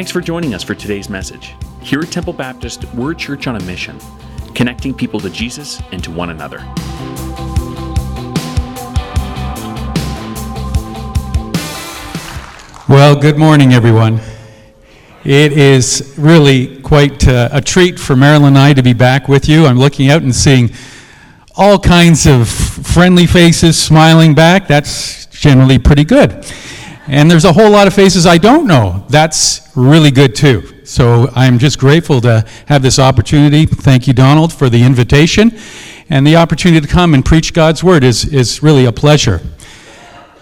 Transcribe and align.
Thanks 0.00 0.12
for 0.12 0.22
joining 0.22 0.54
us 0.54 0.62
for 0.62 0.74
today's 0.74 1.10
message. 1.10 1.54
Here 1.82 2.00
at 2.00 2.10
Temple 2.10 2.32
Baptist, 2.32 2.86
we're 2.94 3.12
a 3.12 3.14
church 3.14 3.46
on 3.46 3.56
a 3.56 3.62
mission, 3.64 3.98
connecting 4.54 4.94
people 4.94 5.20
to 5.20 5.28
Jesus 5.28 5.78
and 5.92 6.02
to 6.02 6.10
one 6.10 6.30
another. 6.30 6.56
Well, 12.88 13.14
good 13.14 13.36
morning, 13.36 13.74
everyone. 13.74 14.20
It 15.24 15.52
is 15.52 16.14
really 16.16 16.80
quite 16.80 17.28
uh, 17.28 17.50
a 17.52 17.60
treat 17.60 18.00
for 18.00 18.16
Marilyn 18.16 18.56
and 18.56 18.58
I 18.58 18.72
to 18.72 18.82
be 18.82 18.94
back 18.94 19.28
with 19.28 19.50
you. 19.50 19.66
I'm 19.66 19.78
looking 19.78 20.08
out 20.08 20.22
and 20.22 20.34
seeing 20.34 20.70
all 21.56 21.78
kinds 21.78 22.26
of 22.26 22.48
friendly 22.48 23.26
faces 23.26 23.78
smiling 23.78 24.34
back. 24.34 24.66
That's 24.66 25.26
generally 25.26 25.78
pretty 25.78 26.04
good. 26.04 26.42
And 27.10 27.28
there's 27.28 27.44
a 27.44 27.52
whole 27.52 27.70
lot 27.70 27.88
of 27.88 27.92
faces 27.92 28.24
I 28.24 28.38
don't 28.38 28.68
know. 28.68 29.04
That's 29.08 29.68
really 29.74 30.12
good 30.12 30.36
too. 30.36 30.84
So 30.84 31.28
I'm 31.34 31.58
just 31.58 31.76
grateful 31.76 32.20
to 32.20 32.46
have 32.66 32.82
this 32.82 33.00
opportunity. 33.00 33.66
Thank 33.66 34.06
you, 34.06 34.12
Donald, 34.12 34.52
for 34.52 34.70
the 34.70 34.80
invitation. 34.80 35.58
And 36.08 36.24
the 36.24 36.36
opportunity 36.36 36.86
to 36.86 36.92
come 36.92 37.12
and 37.14 37.24
preach 37.24 37.52
God's 37.52 37.82
word 37.82 38.04
is, 38.04 38.26
is 38.26 38.62
really 38.62 38.84
a 38.84 38.92
pleasure. 38.92 39.40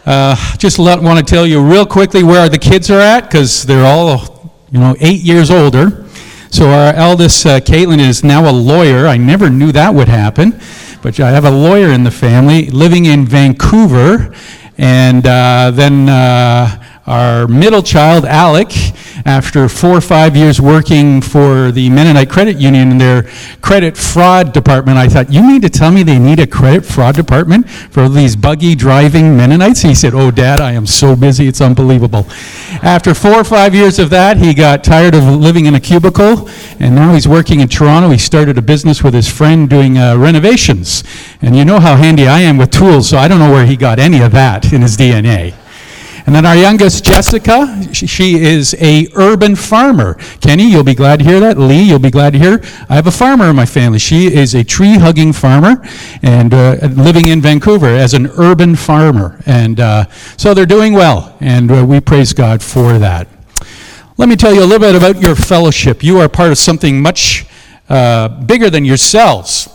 Uh, 0.04 0.36
just 0.58 0.78
let, 0.78 1.00
want 1.00 1.18
to 1.18 1.24
tell 1.24 1.46
you 1.46 1.62
real 1.62 1.86
quickly 1.86 2.22
where 2.22 2.50
the 2.50 2.58
kids 2.58 2.90
are 2.90 3.00
at 3.00 3.22
because 3.22 3.62
they're 3.62 3.86
all, 3.86 4.52
you 4.70 4.78
know, 4.78 4.94
eight 5.00 5.22
years 5.22 5.50
older. 5.50 6.04
So 6.50 6.68
our 6.68 6.92
eldest, 6.92 7.46
uh, 7.46 7.60
Caitlin, 7.60 7.98
is 7.98 8.22
now 8.22 8.46
a 8.46 8.52
lawyer. 8.52 9.06
I 9.06 9.16
never 9.16 9.48
knew 9.48 9.72
that 9.72 9.94
would 9.94 10.08
happen, 10.08 10.60
but 11.02 11.18
I 11.18 11.30
have 11.30 11.46
a 11.46 11.50
lawyer 11.50 11.92
in 11.92 12.04
the 12.04 12.10
family 12.10 12.68
living 12.68 13.06
in 13.06 13.24
Vancouver. 13.24 14.34
And 14.78 15.26
uh, 15.26 15.72
then 15.74 16.08
uh, 16.08 16.82
our 17.08 17.48
middle 17.48 17.82
child, 17.82 18.26
Alec, 18.26 18.68
after 19.24 19.68
four 19.68 19.96
or 19.96 20.00
five 20.00 20.36
years 20.36 20.60
working 20.60 21.22
for 21.22 21.72
the 21.72 21.88
Mennonite 21.88 22.28
Credit 22.28 22.58
Union 22.58 22.90
in 22.90 22.98
their 22.98 23.22
credit 23.62 23.96
fraud 23.96 24.52
department, 24.52 24.98
I 24.98 25.08
thought, 25.08 25.32
you 25.32 25.42
mean 25.42 25.62
to 25.62 25.70
tell 25.70 25.90
me 25.90 26.02
they 26.02 26.18
need 26.18 26.38
a 26.38 26.46
credit 26.46 26.84
fraud 26.84 27.14
department 27.14 27.68
for 27.68 28.10
these 28.10 28.36
buggy 28.36 28.74
driving 28.74 29.36
Mennonites? 29.36 29.80
He 29.80 29.94
said, 29.94 30.12
Oh, 30.14 30.30
Dad, 30.30 30.60
I 30.60 30.72
am 30.72 30.86
so 30.86 31.16
busy, 31.16 31.48
it's 31.48 31.62
unbelievable. 31.62 32.26
After 32.82 33.14
four 33.14 33.34
or 33.34 33.44
five 33.44 33.74
years 33.74 33.98
of 33.98 34.10
that, 34.10 34.36
he 34.36 34.52
got 34.52 34.84
tired 34.84 35.14
of 35.14 35.24
living 35.24 35.64
in 35.64 35.74
a 35.74 35.80
cubicle, 35.80 36.48
and 36.78 36.94
now 36.94 37.14
he's 37.14 37.26
working 37.26 37.60
in 37.60 37.68
Toronto. 37.68 38.10
He 38.10 38.18
started 38.18 38.58
a 38.58 38.62
business 38.62 39.02
with 39.02 39.14
his 39.14 39.28
friend 39.28 39.68
doing 39.68 39.96
uh, 39.96 40.16
renovations. 40.16 41.04
And 41.40 41.56
you 41.56 41.64
know 41.64 41.80
how 41.80 41.96
handy 41.96 42.28
I 42.28 42.40
am 42.40 42.58
with 42.58 42.70
tools, 42.70 43.08
so 43.08 43.16
I 43.16 43.28
don't 43.28 43.38
know 43.38 43.50
where 43.50 43.64
he 43.64 43.76
got 43.76 43.98
any 43.98 44.20
of 44.20 44.32
that 44.32 44.72
in 44.74 44.82
his 44.82 44.96
DNA. 44.96 45.54
And 46.28 46.34
then 46.34 46.44
our 46.44 46.56
youngest, 46.56 47.06
Jessica, 47.06 47.88
she 47.94 48.34
is 48.34 48.76
a 48.82 49.08
urban 49.14 49.56
farmer. 49.56 50.16
Kenny, 50.42 50.70
you'll 50.70 50.84
be 50.84 50.94
glad 50.94 51.20
to 51.20 51.24
hear 51.24 51.40
that. 51.40 51.56
Lee, 51.56 51.80
you'll 51.80 51.98
be 51.98 52.10
glad 52.10 52.34
to 52.34 52.38
hear. 52.38 52.60
I 52.90 52.96
have 52.96 53.06
a 53.06 53.10
farmer 53.10 53.46
in 53.48 53.56
my 53.56 53.64
family. 53.64 53.98
She 53.98 54.26
is 54.26 54.54
a 54.54 54.62
tree-hugging 54.62 55.32
farmer 55.32 55.82
and 56.20 56.52
uh, 56.52 56.76
living 56.82 57.28
in 57.28 57.40
Vancouver 57.40 57.86
as 57.86 58.12
an 58.12 58.26
urban 58.36 58.76
farmer. 58.76 59.40
And 59.46 59.80
uh, 59.80 60.04
so 60.36 60.52
they're 60.52 60.66
doing 60.66 60.92
well, 60.92 61.34
and 61.40 61.70
uh, 61.72 61.86
we 61.86 61.98
praise 61.98 62.34
God 62.34 62.62
for 62.62 62.98
that. 62.98 63.26
Let 64.18 64.28
me 64.28 64.36
tell 64.36 64.52
you 64.52 64.60
a 64.60 64.66
little 64.66 64.86
bit 64.86 64.96
about 64.96 65.22
your 65.22 65.34
fellowship. 65.34 66.04
You 66.04 66.18
are 66.18 66.28
part 66.28 66.50
of 66.50 66.58
something 66.58 67.00
much 67.00 67.46
uh, 67.88 68.28
bigger 68.28 68.68
than 68.68 68.84
yourselves. 68.84 69.70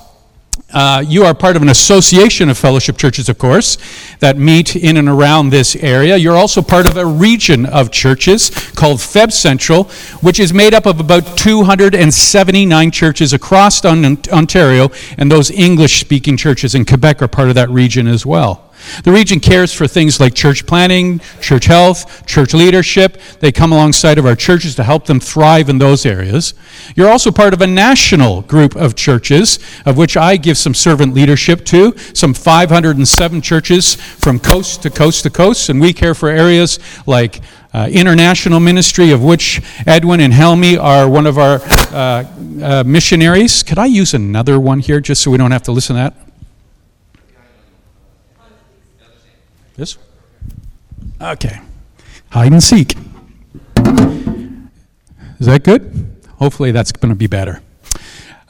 Uh, 0.73 1.03
you 1.07 1.23
are 1.23 1.35
part 1.35 1.55
of 1.55 1.61
an 1.61 1.69
association 1.69 2.49
of 2.49 2.57
fellowship 2.57 2.97
churches, 2.97 3.29
of 3.29 3.37
course, 3.37 3.77
that 4.19 4.37
meet 4.37 4.75
in 4.75 4.97
and 4.97 5.07
around 5.07 5.51
this 5.51 5.75
area. 5.75 6.17
You're 6.17 6.35
also 6.35 6.63
part 6.63 6.89
of 6.89 6.97
a 6.97 7.05
region 7.05 7.67
of 7.67 7.91
churches 7.91 8.49
called 8.71 8.97
Feb 8.97 9.31
Central, 9.31 9.83
which 10.21 10.39
is 10.39 10.51
made 10.51 10.73
up 10.73 10.87
of 10.87 10.99
about 10.99 11.37
279 11.37 12.91
churches 12.91 13.33
across 13.33 13.85
Ontario, 13.85 14.89
and 15.17 15.31
those 15.31 15.51
English 15.51 15.99
speaking 15.99 16.37
churches 16.37 16.73
in 16.73 16.85
Quebec 16.85 17.21
are 17.21 17.27
part 17.27 17.49
of 17.49 17.55
that 17.55 17.69
region 17.69 18.07
as 18.07 18.25
well. 18.25 18.72
The 19.03 19.11
region 19.11 19.39
cares 19.39 19.73
for 19.73 19.87
things 19.87 20.19
like 20.19 20.33
church 20.33 20.65
planting, 20.65 21.19
church 21.41 21.65
health, 21.65 22.25
church 22.25 22.53
leadership. 22.53 23.19
They 23.39 23.51
come 23.51 23.71
alongside 23.71 24.17
of 24.17 24.25
our 24.25 24.35
churches 24.35 24.75
to 24.75 24.83
help 24.83 25.05
them 25.05 25.19
thrive 25.19 25.69
in 25.69 25.77
those 25.77 26.05
areas. 26.05 26.53
You're 26.95 27.09
also 27.09 27.31
part 27.31 27.53
of 27.53 27.61
a 27.61 27.67
national 27.67 28.41
group 28.43 28.75
of 28.75 28.95
churches, 28.95 29.59
of 29.85 29.97
which 29.97 30.17
I 30.17 30.37
give 30.37 30.57
some 30.57 30.73
servant 30.73 31.13
leadership 31.13 31.65
to, 31.65 31.97
some 32.13 32.33
507 32.33 33.41
churches 33.41 33.95
from 33.95 34.39
coast 34.39 34.83
to 34.83 34.89
coast 34.89 35.23
to 35.23 35.29
coast, 35.29 35.69
and 35.69 35.79
we 35.79 35.93
care 35.93 36.15
for 36.15 36.29
areas 36.29 36.79
like 37.05 37.41
uh, 37.73 37.89
international 37.91 38.59
ministry, 38.59 39.11
of 39.11 39.23
which 39.23 39.61
Edwin 39.87 40.19
and 40.19 40.33
Helmi 40.33 40.77
are 40.77 41.09
one 41.09 41.25
of 41.25 41.37
our 41.37 41.59
uh, 41.63 42.25
uh, 42.61 42.83
missionaries. 42.85 43.63
Could 43.63 43.79
I 43.79 43.85
use 43.85 44.13
another 44.13 44.59
one 44.59 44.79
here 44.79 44.99
just 44.99 45.23
so 45.23 45.31
we 45.31 45.37
don't 45.37 45.51
have 45.51 45.63
to 45.63 45.71
listen 45.71 45.95
to 45.95 46.03
that? 46.03 46.22
This? 49.75 49.97
Okay. 51.19 51.59
Hide 52.29 52.51
and 52.51 52.63
seek. 52.63 52.95
Is 55.39 55.47
that 55.47 55.63
good? 55.63 56.21
Hopefully 56.37 56.71
that's 56.71 56.91
going 56.91 57.09
to 57.09 57.15
be 57.17 57.27
better. 57.27 57.61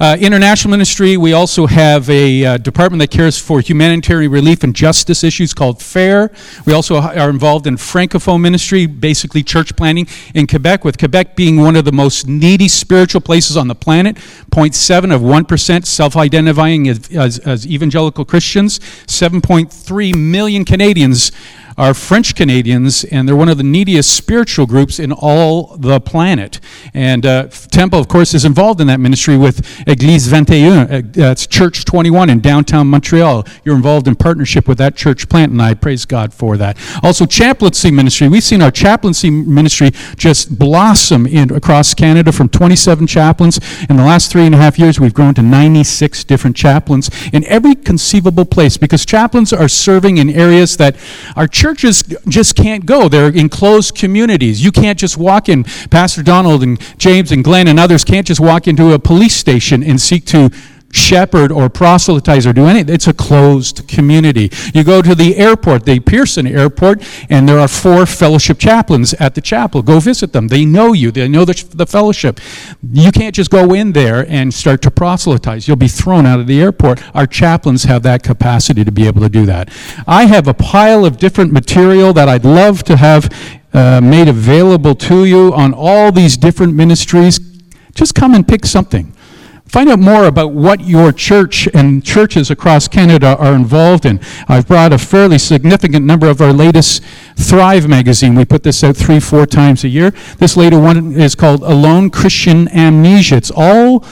Uh, 0.04 0.18
international 0.18 0.70
ministry, 0.70 1.16
we 1.16 1.32
also 1.32 1.66
have 1.66 2.10
a 2.10 2.44
uh, 2.44 2.58
department 2.58 3.00
that 3.00 3.10
cares 3.10 3.40
for 3.40 3.62
humanitarian 3.62 4.30
relief 4.30 4.62
and 4.62 4.76
justice 4.76 5.24
issues 5.24 5.54
called 5.54 5.82
FAIR. 5.82 6.30
We 6.66 6.74
also 6.74 6.98
are 6.98 7.30
involved 7.30 7.68
in 7.68 7.78
Francophone 7.78 8.42
ministry, 8.42 8.86
basically 8.86 9.44
church 9.44 9.78
planting 9.78 10.08
in 10.36 10.46
Quebec, 10.46 10.84
with 10.84 10.98
Quebec 10.98 11.38
being 11.38 11.56
one 11.56 11.78
of 11.78 11.86
the 11.86 11.94
most 11.94 12.28
needy 12.28 12.68
spiritual 12.68 13.22
places 13.22 13.56
on 13.56 13.70
the 13.70 13.76
planet. 13.76 14.18
0.7 14.52 15.16
of 15.16 15.22
1% 15.22 15.86
self 15.86 16.18
identifying 16.18 16.90
as, 16.90 17.10
as, 17.16 17.40
as 17.40 17.66
evangelical 17.66 18.26
Christians. 18.26 18.80
7.3 19.08 20.18
million 20.18 20.66
Canadians 20.66 21.32
are 21.78 21.94
French 21.94 22.36
Canadians, 22.36 23.04
and 23.06 23.28
they're 23.28 23.36
one 23.36 23.50
of 23.50 23.58
the 23.58 23.64
neediest 23.64 24.16
spiritual 24.16 24.66
groups 24.66 25.00
in 25.00 25.12
all 25.12 25.76
the 25.78 26.00
planet. 26.00 26.60
And 26.94 27.26
uh, 27.26 27.48
Temple, 27.48 28.00
of 28.00 28.08
course, 28.08 28.34
is 28.34 28.46
involved 28.46 28.82
in 28.82 28.88
that 28.88 29.00
ministry 29.00 29.38
with 29.38 29.62
Église 29.86 30.30
21. 30.30 30.78
Uh, 30.78 31.02
that's 31.06 31.48
Church 31.48 31.86
21 31.86 32.30
in 32.30 32.40
downtown 32.40 32.88
Montreal. 32.88 33.46
You're 33.64 33.76
involved 33.76 34.08
in 34.08 34.16
partnership 34.16 34.68
with 34.68 34.78
that 34.78 34.96
church 34.96 35.30
plant, 35.30 35.52
and 35.52 35.62
I 35.62 35.74
praise 35.74 36.06
God 36.06 36.34
for 36.34 36.58
that. 36.58 36.78
Also, 37.04 37.26
chaplaincy 37.26 37.92
ministry. 37.92 38.28
We've 38.28 38.44
seen 38.44 38.62
our 38.62 38.72
chaplaincy 38.72 39.30
ministry 39.30 39.92
just 40.16 40.58
blossom 40.58 41.26
in, 41.26 41.52
across 41.54 41.94
Canada 41.94 42.32
from 42.32 42.50
27 42.50 43.08
chaplains. 43.08 43.60
In 43.90 43.98
the 43.98 44.04
last 44.04 44.32
three 44.32 44.46
and 44.46 44.56
a 44.56 44.58
half 44.58 44.78
years, 44.78 45.00
we've 45.00 45.14
grown 45.14 45.34
to 45.36 45.42
96 45.42 46.24
different 46.26 46.56
chaplains 46.56 47.10
in 47.32 47.44
every 47.46 47.76
conceivable 47.76 48.46
place 48.46 48.78
because 48.78 49.06
chaplains 49.06 49.54
are 49.54 49.68
serving 49.68 50.18
in 50.18 50.30
areas 50.30 50.78
that 50.78 50.96
our 51.36 51.48
churches 51.64 52.04
just 52.28 52.58
can't 52.58 52.86
go. 52.86 53.08
They're 53.08 53.30
enclosed 53.30 53.96
communities. 53.96 54.62
You 54.62 54.70
can't 54.70 55.00
just 55.00 55.18
walk 55.18 55.48
in. 55.48 55.64
Pastor 55.90 56.22
Donald 56.22 56.62
and 56.62 56.78
James 57.00 57.32
and 57.32 57.42
Glenn 57.42 57.70
and 57.70 57.80
others 57.80 58.04
can't 58.04 58.28
just 58.28 58.42
walk 58.42 58.68
into 58.68 58.92
a 58.92 59.00
police 59.00 59.34
station 59.34 59.82
and 59.82 60.02
seek 60.02 60.26
to 60.26 60.50
shepherd 60.94 61.52
or 61.52 61.70
proselytize 61.70 62.46
or 62.46 62.54
do 62.54 62.66
anything. 62.66 62.94
It's 62.94 63.08
a 63.08 63.14
closed 63.14 63.88
community. 63.88 64.50
You 64.74 64.84
go 64.84 65.02
to 65.02 65.16
the 65.16 65.36
airport, 65.38 65.86
the 65.86 66.00
Pearson 66.00 66.48
Airport, 66.48 67.04
and 67.30 67.50
there 67.50 67.60
are 67.60 67.68
four 67.68 68.06
fellowship 68.06 68.60
chaplains 68.60 69.14
at 69.16 69.36
the 69.36 69.42
chapel. 69.42 69.82
Go 69.82 70.00
visit 70.00 70.34
them. 70.34 70.48
They 70.48 70.66
know 70.66 70.94
you, 70.94 71.12
they 71.12 71.28
know 71.28 71.46
the, 71.46 71.66
the 71.74 71.86
fellowship. 71.86 72.40
You 72.82 73.12
can't 73.12 73.36
just 73.36 73.50
go 73.50 73.74
in 73.74 73.94
there 73.94 74.26
and 74.30 74.54
start 74.54 74.82
to 74.84 74.92
proselytize. 74.92 75.68
You'll 75.68 75.78
be 75.78 75.88
thrown 75.88 76.26
out 76.26 76.40
of 76.40 76.48
the 76.48 76.62
airport. 76.62 77.02
Our 77.16 77.28
chaplains 77.28 77.84
have 77.84 78.04
that 78.04 78.24
capacity 78.24 78.86
to 78.86 78.92
be 78.92 79.08
able 79.08 79.22
to 79.22 79.30
do 79.30 79.46
that. 79.48 79.70
I 80.08 80.26
have 80.26 80.48
a 80.48 80.54
pile 80.54 81.06
of 81.06 81.18
different 81.18 81.52
material 81.52 82.14
that 82.14 82.30
I'd 82.30 82.46
love 82.46 82.84
to 82.84 82.98
have 82.98 83.30
uh, 83.74 84.00
made 84.02 84.28
available 84.28 84.94
to 84.94 85.26
you 85.26 85.52
on 85.54 85.74
all 85.74 86.12
these 86.12 86.38
different 86.38 86.76
ministries. 86.76 87.40
Just 87.96 88.14
come 88.14 88.36
and 88.36 88.48
pick 88.48 88.66
something. 88.66 89.14
Find 89.68 89.90
out 89.90 90.00
more 90.00 90.26
about 90.26 90.52
what 90.52 90.82
your 90.82 91.12
church 91.12 91.68
and 91.74 92.06
churches 92.06 92.52
across 92.52 92.88
Canada 92.88 93.36
are 93.38 93.56
involved 93.56 94.06
in. 94.06 94.20
I've 94.48 94.68
brought 94.68 94.94
a 94.94 94.98
fairly 94.98 95.40
significant 95.40 96.06
number 96.06 96.30
of 96.30 96.42
our 96.42 96.54
latest 96.54 97.04
Thrive 97.36 97.88
magazine. 97.88 98.36
We 98.36 98.46
put 98.46 98.62
this 98.62 98.84
out 98.84 98.96
three, 98.96 99.20
four 99.20 99.46
times 99.48 99.84
a 99.84 99.88
year. 99.88 100.12
This 100.38 100.56
later 100.56 100.80
one 100.80 101.14
is 101.14 101.34
called 101.34 101.64
Alone 101.64 102.12
Christian 102.12 102.68
Amnesia. 102.68 103.38
It's 103.38 103.52
all 103.56 104.06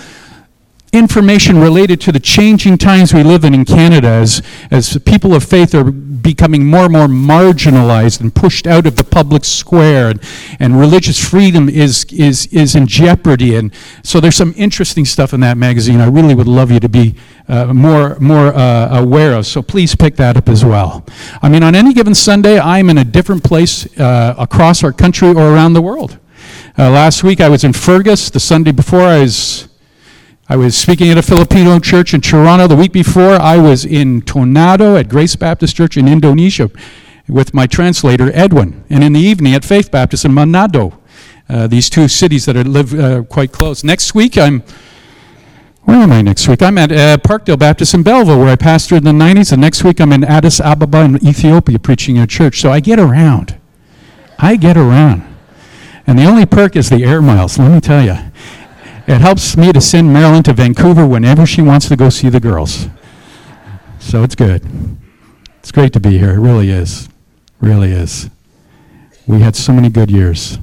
information 0.93 1.57
related 1.57 2.01
to 2.01 2.11
the 2.11 2.19
changing 2.19 2.77
times 2.77 3.13
we 3.13 3.23
live 3.23 3.45
in 3.45 3.53
in 3.53 3.63
Canada 3.63 4.07
as, 4.07 4.41
as 4.69 4.97
people 5.05 5.33
of 5.33 5.43
faith 5.43 5.73
are 5.73 5.89
becoming 5.89 6.65
more 6.65 6.83
and 6.85 6.93
more 6.93 7.07
marginalized 7.07 8.19
and 8.19 8.35
pushed 8.35 8.67
out 8.67 8.85
of 8.85 8.97
the 8.97 9.03
public 9.03 9.45
square 9.45 10.09
and, 10.09 10.21
and 10.59 10.77
religious 10.77 11.17
freedom 11.23 11.69
is, 11.69 12.05
is, 12.11 12.47
is 12.47 12.75
in 12.75 12.87
jeopardy. 12.87 13.55
And 13.55 13.73
so 14.03 14.19
there's 14.19 14.35
some 14.35 14.53
interesting 14.57 15.05
stuff 15.05 15.33
in 15.33 15.39
that 15.39 15.57
magazine 15.57 16.01
I 16.01 16.07
really 16.07 16.35
would 16.35 16.47
love 16.47 16.71
you 16.71 16.79
to 16.81 16.89
be 16.89 17.15
uh, 17.47 17.73
more, 17.73 18.19
more 18.19 18.47
uh, 18.53 18.99
aware 18.99 19.33
of. 19.33 19.45
So 19.45 19.61
please 19.61 19.95
pick 19.95 20.17
that 20.17 20.35
up 20.35 20.49
as 20.49 20.63
well. 20.65 21.05
I 21.41 21.49
mean, 21.49 21.63
on 21.63 21.73
any 21.73 21.93
given 21.93 22.13
Sunday, 22.13 22.59
I'm 22.59 22.89
in 22.89 22.97
a 22.97 23.05
different 23.05 23.43
place 23.43 23.85
uh, 23.97 24.35
across 24.37 24.83
our 24.83 24.91
country 24.93 25.29
or 25.29 25.53
around 25.53 25.73
the 25.73 25.81
world. 25.81 26.19
Uh, 26.77 26.89
last 26.89 27.23
week 27.23 27.39
I 27.39 27.49
was 27.49 27.63
in 27.63 27.73
Fergus. 27.73 28.29
The 28.29 28.39
Sunday 28.39 28.71
before 28.71 29.01
I 29.01 29.19
was 29.19 29.67
I 30.51 30.57
was 30.57 30.75
speaking 30.75 31.09
at 31.09 31.17
a 31.17 31.21
Filipino 31.21 31.79
church 31.79 32.13
in 32.13 32.19
Toronto. 32.19 32.67
The 32.67 32.75
week 32.75 32.91
before 32.91 33.35
I 33.35 33.57
was 33.57 33.85
in 33.85 34.21
Tondano 34.21 34.99
at 34.99 35.07
Grace 35.07 35.37
Baptist 35.37 35.77
Church 35.77 35.95
in 35.95 36.09
Indonesia 36.09 36.69
with 37.29 37.53
my 37.53 37.65
translator 37.65 38.29
Edwin, 38.33 38.83
and 38.89 39.01
in 39.01 39.13
the 39.13 39.21
evening 39.21 39.55
at 39.55 39.63
Faith 39.63 39.89
Baptist 39.91 40.25
in 40.25 40.33
Manado. 40.33 40.99
Uh, 41.47 41.67
these 41.67 41.89
two 41.89 42.09
cities 42.09 42.43
that 42.47 42.57
are 42.57 42.65
live 42.65 42.93
uh, 42.93 43.23
quite 43.23 43.53
close. 43.53 43.85
Next 43.85 44.13
week 44.13 44.37
I'm 44.37 44.61
where 45.83 45.99
am 45.99 46.11
I 46.11 46.21
next 46.21 46.49
week? 46.49 46.61
I'm 46.61 46.77
at 46.77 46.91
uh, 46.91 47.17
Parkdale 47.19 47.57
Baptist 47.57 47.93
in 47.93 48.03
Belleville, 48.03 48.37
where 48.37 48.49
I 48.49 48.57
pastored 48.57 48.97
in 48.97 49.03
the 49.05 49.11
90s, 49.11 49.53
and 49.53 49.61
next 49.61 49.85
week 49.85 50.01
I'm 50.01 50.11
in 50.11 50.25
Addis 50.25 50.59
Ababa 50.59 50.99
in 51.05 51.25
Ethiopia 51.25 51.79
preaching 51.79 52.17
in 52.17 52.23
a 52.23 52.27
church. 52.27 52.59
So 52.59 52.73
I 52.73 52.81
get 52.81 52.99
around. 52.99 53.57
I 54.37 54.57
get 54.57 54.75
around. 54.75 55.23
And 56.05 56.19
the 56.19 56.25
only 56.25 56.45
perk 56.45 56.75
is 56.75 56.89
the 56.89 57.05
air 57.05 57.21
miles, 57.21 57.57
let 57.57 57.71
me 57.71 57.79
tell 57.79 58.03
you. 58.03 58.17
It 59.11 59.19
helps 59.19 59.57
me 59.57 59.73
to 59.73 59.81
send 59.81 60.13
Marilyn 60.13 60.41
to 60.43 60.53
Vancouver 60.53 61.05
whenever 61.05 61.45
she 61.45 61.61
wants 61.61 61.89
to 61.89 61.97
go 61.97 62.09
see 62.09 62.29
the 62.29 62.39
girls. 62.39 62.87
So 63.99 64.23
it's 64.23 64.35
good. 64.35 64.65
It's 65.59 65.69
great 65.69 65.91
to 65.91 65.99
be 65.99 66.17
here. 66.17 66.31
It 66.31 66.39
really 66.39 66.69
is. 66.69 67.09
Really 67.59 67.91
is. 67.91 68.29
We 69.27 69.41
had 69.41 69.57
so 69.57 69.73
many 69.73 69.89
good 69.89 70.09
years. 70.09 70.59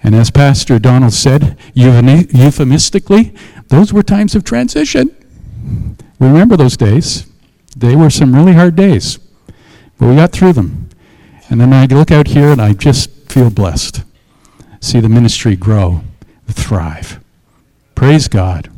And 0.00 0.14
as 0.14 0.30
Pastor 0.30 0.78
Donald 0.78 1.12
said, 1.12 1.58
euphemistically, 1.74 3.34
those 3.66 3.92
were 3.92 4.04
times 4.04 4.36
of 4.36 4.44
transition. 4.44 5.16
We 6.20 6.28
Remember 6.28 6.56
those 6.56 6.76
days. 6.76 7.26
They 7.76 7.96
were 7.96 8.10
some 8.10 8.32
really 8.32 8.52
hard 8.52 8.76
days, 8.76 9.18
but 9.98 10.06
we 10.08 10.14
got 10.14 10.30
through 10.30 10.52
them. 10.52 10.88
And 11.50 11.60
then 11.60 11.72
I 11.72 11.86
look 11.86 12.12
out 12.12 12.28
here 12.28 12.52
and 12.52 12.62
I 12.62 12.74
just 12.74 13.10
feel 13.28 13.50
blessed. 13.50 14.04
See 14.80 15.00
the 15.00 15.08
ministry 15.08 15.56
grow, 15.56 16.02
thrive. 16.46 17.21
Praise 17.94 18.28
God. 18.28 18.70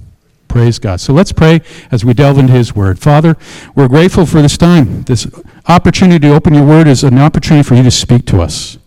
Praise 0.48 0.78
God. 0.78 1.00
So 1.00 1.12
let's 1.12 1.32
pray 1.32 1.60
as 1.90 2.04
we 2.04 2.14
delve 2.14 2.38
into 2.38 2.52
His 2.52 2.76
Word. 2.76 2.98
Father, 2.98 3.36
we're 3.74 3.88
grateful 3.88 4.26
for 4.26 4.40
this 4.40 4.56
time. 4.56 5.02
This 5.02 5.26
opportunity 5.68 6.28
to 6.28 6.34
open 6.34 6.54
your 6.54 6.66
Word 6.66 6.86
is 6.86 7.02
an 7.02 7.18
opportunity 7.18 7.66
for 7.66 7.74
you 7.74 7.82
to 7.82 7.90
speak 7.90 8.24
to 8.26 8.40
us 8.40 8.78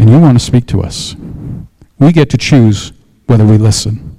and 0.00 0.08
you 0.08 0.18
want 0.18 0.38
to 0.38 0.42
speak 0.42 0.66
to 0.66 0.80
us. 0.80 1.14
We 1.98 2.10
get 2.12 2.30
to 2.30 2.38
choose 2.38 2.94
whether 3.26 3.44
we 3.44 3.58
listen. 3.58 4.16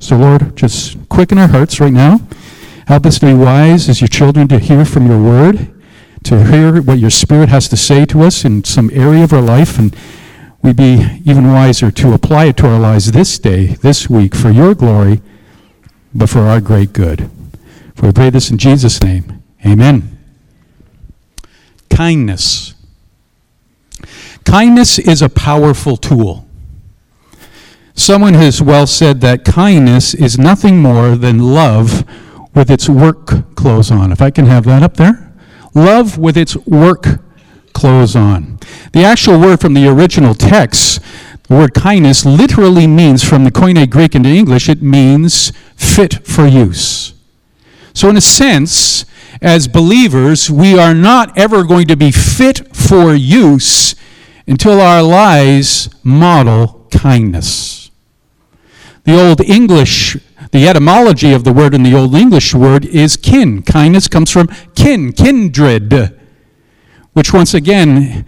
So, 0.00 0.16
Lord, 0.16 0.56
just 0.56 1.08
quicken 1.08 1.38
our 1.38 1.46
hearts 1.46 1.78
right 1.78 1.92
now. 1.92 2.20
Help 2.88 3.06
us 3.06 3.20
to 3.20 3.26
be 3.26 3.34
wise 3.34 3.88
as 3.88 4.00
your 4.00 4.08
children 4.08 4.48
to 4.48 4.58
hear 4.58 4.84
from 4.84 5.06
your 5.06 5.22
word, 5.22 5.72
to 6.24 6.44
hear 6.46 6.82
what 6.82 6.98
your 6.98 7.10
spirit 7.10 7.50
has 7.50 7.68
to 7.68 7.76
say 7.76 8.04
to 8.06 8.22
us 8.22 8.44
in 8.44 8.64
some 8.64 8.90
area 8.92 9.22
of 9.22 9.32
our 9.32 9.40
life, 9.40 9.78
and 9.78 9.94
we 10.62 10.72
be 10.72 11.20
even 11.24 11.52
wiser 11.52 11.90
to 11.90 12.12
apply 12.12 12.46
it 12.46 12.56
to 12.58 12.66
our 12.66 12.78
lives 12.78 13.12
this 13.12 13.38
day, 13.38 13.66
this 13.66 14.10
week, 14.10 14.34
for 14.34 14.50
your 14.50 14.74
glory, 14.74 15.20
but 16.14 16.28
for 16.28 16.40
our 16.40 16.60
great 16.60 16.92
good. 16.92 17.30
For 17.94 18.06
we 18.06 18.12
pray 18.12 18.30
this 18.30 18.50
in 18.50 18.58
Jesus' 18.58 19.02
name. 19.02 19.42
Amen. 19.64 20.18
Kindness. 21.90 22.74
Kindness 24.44 24.98
is 24.98 25.22
a 25.22 25.28
powerful 25.28 25.96
tool. 25.96 26.46
Someone 27.94 28.34
has 28.34 28.62
well 28.62 28.86
said 28.86 29.20
that 29.20 29.44
kindness 29.44 30.14
is 30.14 30.38
nothing 30.38 30.78
more 30.78 31.16
than 31.16 31.38
love 31.38 32.04
with 32.54 32.70
its 32.70 32.88
work 32.88 33.54
clothes 33.56 33.90
on. 33.90 34.12
If 34.12 34.22
I 34.22 34.30
can 34.30 34.46
have 34.46 34.64
that 34.64 34.82
up 34.82 34.96
there. 34.96 35.32
Love 35.74 36.18
with 36.18 36.36
its 36.36 36.56
work 36.56 37.20
clothes 37.78 38.16
on. 38.16 38.58
The 38.92 39.04
actual 39.04 39.38
word 39.38 39.60
from 39.60 39.74
the 39.74 39.86
original 39.86 40.34
text, 40.34 41.00
the 41.44 41.54
word 41.54 41.74
kindness, 41.74 42.26
literally 42.26 42.88
means, 42.88 43.22
from 43.22 43.44
the 43.44 43.52
Koine 43.52 43.88
Greek 43.88 44.16
into 44.16 44.28
English, 44.28 44.68
it 44.68 44.82
means 44.82 45.52
fit 45.76 46.26
for 46.26 46.46
use. 46.46 47.14
So, 47.94 48.08
in 48.08 48.16
a 48.16 48.20
sense, 48.20 49.04
as 49.40 49.68
believers, 49.68 50.50
we 50.50 50.76
are 50.76 50.94
not 50.94 51.38
ever 51.38 51.62
going 51.62 51.86
to 51.86 51.96
be 51.96 52.10
fit 52.10 52.74
for 52.74 53.14
use 53.14 53.94
until 54.48 54.80
our 54.80 55.02
lives 55.02 55.88
model 56.02 56.88
kindness. 56.90 57.90
The 59.04 59.20
Old 59.20 59.40
English, 59.40 60.16
the 60.50 60.66
etymology 60.66 61.32
of 61.32 61.44
the 61.44 61.52
word 61.52 61.74
in 61.74 61.84
the 61.84 61.94
Old 61.94 62.14
English 62.16 62.54
word 62.54 62.84
is 62.84 63.16
kin. 63.16 63.62
Kindness 63.62 64.08
comes 64.08 64.32
from 64.32 64.48
kin, 64.74 65.12
kindred, 65.12 66.17
which 67.12 67.32
once 67.32 67.54
again, 67.54 68.24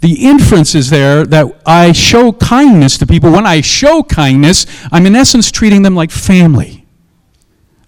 the 0.00 0.26
inference 0.26 0.74
is 0.74 0.90
there 0.90 1.24
that 1.24 1.62
I 1.64 1.92
show 1.92 2.32
kindness 2.32 2.98
to 2.98 3.06
people. 3.06 3.30
When 3.30 3.46
I 3.46 3.60
show 3.60 4.02
kindness, 4.02 4.66
I'm 4.90 5.06
in 5.06 5.14
essence 5.14 5.50
treating 5.52 5.82
them 5.82 5.94
like 5.94 6.10
family. 6.10 6.86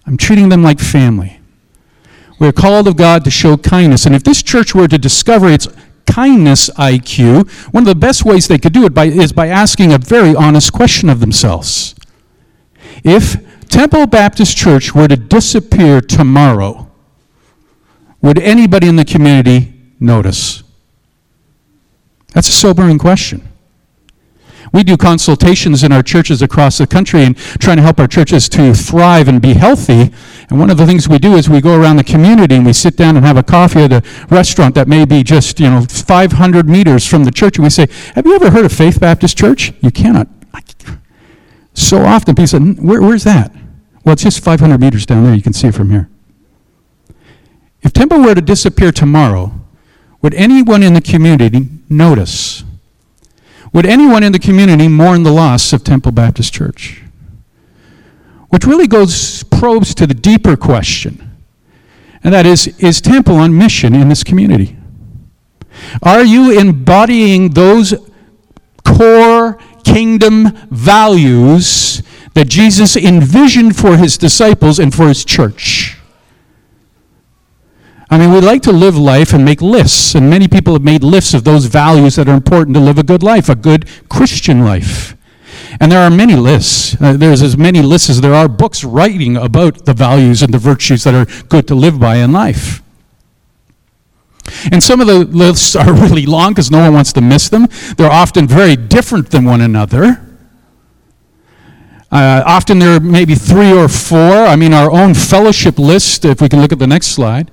I'm 0.07 0.15
treating 0.15 0.49
them 0.49 0.63
like 0.63 0.79
family. 0.79 1.41
We're 2.39 2.53
called 2.53 2.87
of 2.87 2.95
God 2.95 3.23
to 3.25 3.31
show 3.31 3.57
kindness. 3.57 4.05
And 4.05 4.15
if 4.15 4.23
this 4.23 4.41
church 4.41 4.73
were 4.73 4.87
to 4.87 4.97
discover 4.97 5.49
its 5.49 5.67
kindness 6.05 6.69
IQ, 6.71 7.49
one 7.73 7.83
of 7.83 7.87
the 7.87 7.95
best 7.95 8.23
ways 8.23 8.47
they 8.47 8.57
could 8.57 8.73
do 8.73 8.85
it 8.85 8.93
by, 8.93 9.05
is 9.05 9.33
by 9.33 9.47
asking 9.47 9.91
a 9.91 9.97
very 9.97 10.35
honest 10.35 10.71
question 10.71 11.09
of 11.09 11.19
themselves. 11.19 11.95
If 13.03 13.67
Temple 13.67 14.07
Baptist 14.07 14.55
Church 14.55 14.95
were 14.95 15.07
to 15.07 15.17
disappear 15.17 15.99
tomorrow, 16.01 16.89
would 18.21 18.39
anybody 18.39 18.87
in 18.87 18.95
the 18.95 19.05
community 19.05 19.74
notice? 19.99 20.63
That's 22.33 22.49
a 22.49 22.53
sobering 22.53 22.97
question. 22.97 23.47
We 24.73 24.83
do 24.83 24.97
consultations 24.97 25.83
in 25.83 25.93
our 25.93 26.03
churches 26.03 26.41
across 26.41 26.79
the 26.79 26.87
country 26.87 27.23
and 27.23 27.37
trying 27.37 27.77
to 27.77 27.83
help 27.83 27.97
our 27.97 28.07
churches 28.07 28.49
to 28.49 28.73
thrive 28.73 29.29
and 29.29 29.41
be 29.41 29.53
healthy. 29.53 30.11
And 30.49 30.59
one 30.59 30.69
of 30.69 30.77
the 30.77 30.85
things 30.85 31.07
we 31.07 31.17
do 31.17 31.35
is 31.35 31.49
we 31.49 31.61
go 31.61 31.79
around 31.79 31.95
the 31.95 32.03
community 32.03 32.55
and 32.55 32.65
we 32.65 32.73
sit 32.73 32.97
down 32.97 33.15
and 33.15 33.25
have 33.25 33.37
a 33.37 33.43
coffee 33.43 33.83
at 33.83 33.93
a 33.93 34.03
restaurant 34.29 34.75
that 34.75 34.89
may 34.89 35.05
be 35.05 35.23
just, 35.23 35.61
you 35.61 35.69
know, 35.69 35.85
500 35.87 36.67
meters 36.67 37.07
from 37.07 37.23
the 37.23 37.31
church. 37.31 37.57
And 37.57 37.63
we 37.63 37.69
say, 37.69 37.87
Have 38.15 38.25
you 38.25 38.35
ever 38.35 38.51
heard 38.51 38.65
of 38.65 38.73
Faith 38.73 38.99
Baptist 38.99 39.37
Church? 39.37 39.71
You 39.79 39.91
cannot. 39.91 40.27
So 41.73 42.03
often 42.03 42.35
people 42.35 42.47
say, 42.47 42.59
Where, 42.59 43.01
Where's 43.01 43.23
that? 43.23 43.53
Well, 44.03 44.13
it's 44.13 44.23
just 44.23 44.43
500 44.43 44.79
meters 44.79 45.05
down 45.05 45.23
there. 45.23 45.33
You 45.33 45.41
can 45.41 45.53
see 45.53 45.69
it 45.69 45.73
from 45.75 45.89
here. 45.89 46.09
If 47.81 47.93
Temple 47.93 48.21
were 48.21 48.35
to 48.35 48.41
disappear 48.41 48.91
tomorrow, 48.91 49.53
would 50.25 50.33
anyone 50.33 50.81
in 50.81 50.95
the 50.95 51.01
community 51.01 51.67
notice? 51.87 52.63
Would 53.71 53.85
anyone 53.85 54.23
in 54.23 54.31
the 54.31 54.39
community 54.39 54.87
mourn 54.87 55.21
the 55.21 55.31
loss 55.31 55.71
of 55.71 55.83
Temple 55.83 56.13
Baptist 56.13 56.51
Church? 56.51 57.03
Which 58.49 58.65
really 58.65 58.87
goes, 58.87 59.43
probes 59.43 59.93
to 59.93 60.07
the 60.07 60.15
deeper 60.15 60.57
question, 60.57 61.29
and 62.23 62.33
that 62.33 62.47
is 62.47 62.65
Is 62.79 63.01
Temple 63.01 63.35
on 63.35 63.55
mission 63.55 63.93
in 63.93 64.09
this 64.09 64.23
community? 64.23 64.75
Are 66.01 66.25
you 66.25 66.57
embodying 66.59 67.51
those 67.51 67.93
core 68.83 69.59
kingdom 69.83 70.57
values 70.71 72.01
that 72.33 72.47
Jesus 72.47 72.97
envisioned 72.97 73.75
for 73.75 73.97
his 73.97 74.17
disciples 74.17 74.79
and 74.79 74.91
for 74.91 75.07
his 75.07 75.23
church? 75.23 75.94
I 78.15 78.17
mean, 78.17 78.31
we 78.31 78.39
like 78.39 78.61
to 78.61 78.71
live 78.71 78.97
life 78.97 79.33
and 79.33 79.43
make 79.43 79.61
lists, 79.61 80.15
and 80.15 80.29
many 80.29 80.47
people 80.47 80.71
have 80.71 80.83
made 80.83 81.03
lists 81.03 81.33
of 81.33 81.43
those 81.43 81.65
values 81.65 82.15
that 82.15 82.29
are 82.29 82.33
important 82.33 82.73
to 82.75 82.79
live 82.79 82.97
a 82.97 83.03
good 83.03 83.21
life, 83.21 83.49
a 83.49 83.55
good 83.55 83.89
Christian 84.07 84.63
life. 84.63 85.17
And 85.81 85.91
there 85.91 85.99
are 85.99 86.09
many 86.09 86.37
lists. 86.37 86.95
Uh, 87.01 87.17
there's 87.17 87.41
as 87.41 87.57
many 87.57 87.81
lists 87.81 88.09
as 88.09 88.21
there 88.21 88.33
are 88.33 88.47
books 88.47 88.85
writing 88.85 89.35
about 89.35 89.83
the 89.83 89.93
values 89.93 90.41
and 90.41 90.53
the 90.53 90.57
virtues 90.57 91.03
that 91.03 91.13
are 91.13 91.25
good 91.47 91.67
to 91.67 91.75
live 91.75 91.99
by 91.99 92.15
in 92.15 92.31
life. 92.31 92.81
And 94.71 94.81
some 94.81 95.01
of 95.01 95.07
the 95.07 95.25
lists 95.25 95.75
are 95.75 95.93
really 96.01 96.25
long 96.25 96.53
because 96.53 96.71
no 96.71 96.79
one 96.79 96.93
wants 96.93 97.11
to 97.13 97.21
miss 97.21 97.49
them. 97.49 97.67
They're 97.97 98.09
often 98.09 98.47
very 98.47 98.77
different 98.77 99.29
than 99.29 99.43
one 99.43 99.59
another. 99.59 100.25
Uh, 102.09 102.43
often 102.45 102.79
there 102.79 102.95
are 102.95 103.01
maybe 103.01 103.35
three 103.35 103.73
or 103.73 103.89
four. 103.89 104.45
I 104.45 104.55
mean, 104.55 104.73
our 104.73 104.89
own 104.89 105.13
fellowship 105.13 105.77
list, 105.77 106.23
if 106.23 106.39
we 106.39 106.47
can 106.47 106.61
look 106.61 106.71
at 106.71 106.79
the 106.79 106.87
next 106.87 107.07
slide 107.07 107.51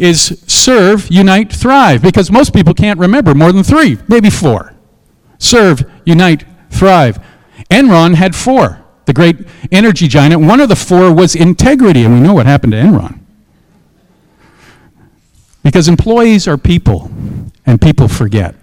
is 0.00 0.42
serve, 0.46 1.08
unite, 1.10 1.52
thrive, 1.52 2.00
because 2.02 2.30
most 2.30 2.54
people 2.54 2.72
can't 2.72 2.98
remember 2.98 3.34
more 3.34 3.52
than 3.52 3.62
three, 3.62 3.98
maybe 4.08 4.30
four. 4.30 4.74
Serve, 5.38 5.84
unite, 6.06 6.44
thrive. 6.70 7.22
Enron 7.70 8.14
had 8.14 8.34
four, 8.34 8.82
the 9.04 9.12
great 9.12 9.36
energy 9.70 10.08
giant. 10.08 10.40
One 10.40 10.60
of 10.60 10.70
the 10.70 10.76
four 10.76 11.12
was 11.12 11.36
integrity, 11.36 12.04
and 12.04 12.14
we 12.14 12.20
know 12.20 12.32
what 12.32 12.46
happened 12.46 12.72
to 12.72 12.78
Enron. 12.78 13.20
Because 15.62 15.86
employees 15.86 16.48
are 16.48 16.56
people, 16.56 17.10
and 17.66 17.80
people 17.80 18.08
forget. 18.08 18.54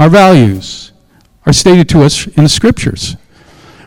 Our 0.00 0.08
values 0.08 0.90
are 1.46 1.52
stated 1.52 1.88
to 1.90 2.02
us 2.02 2.26
in 2.26 2.42
the 2.42 2.48
scriptures. 2.48 3.16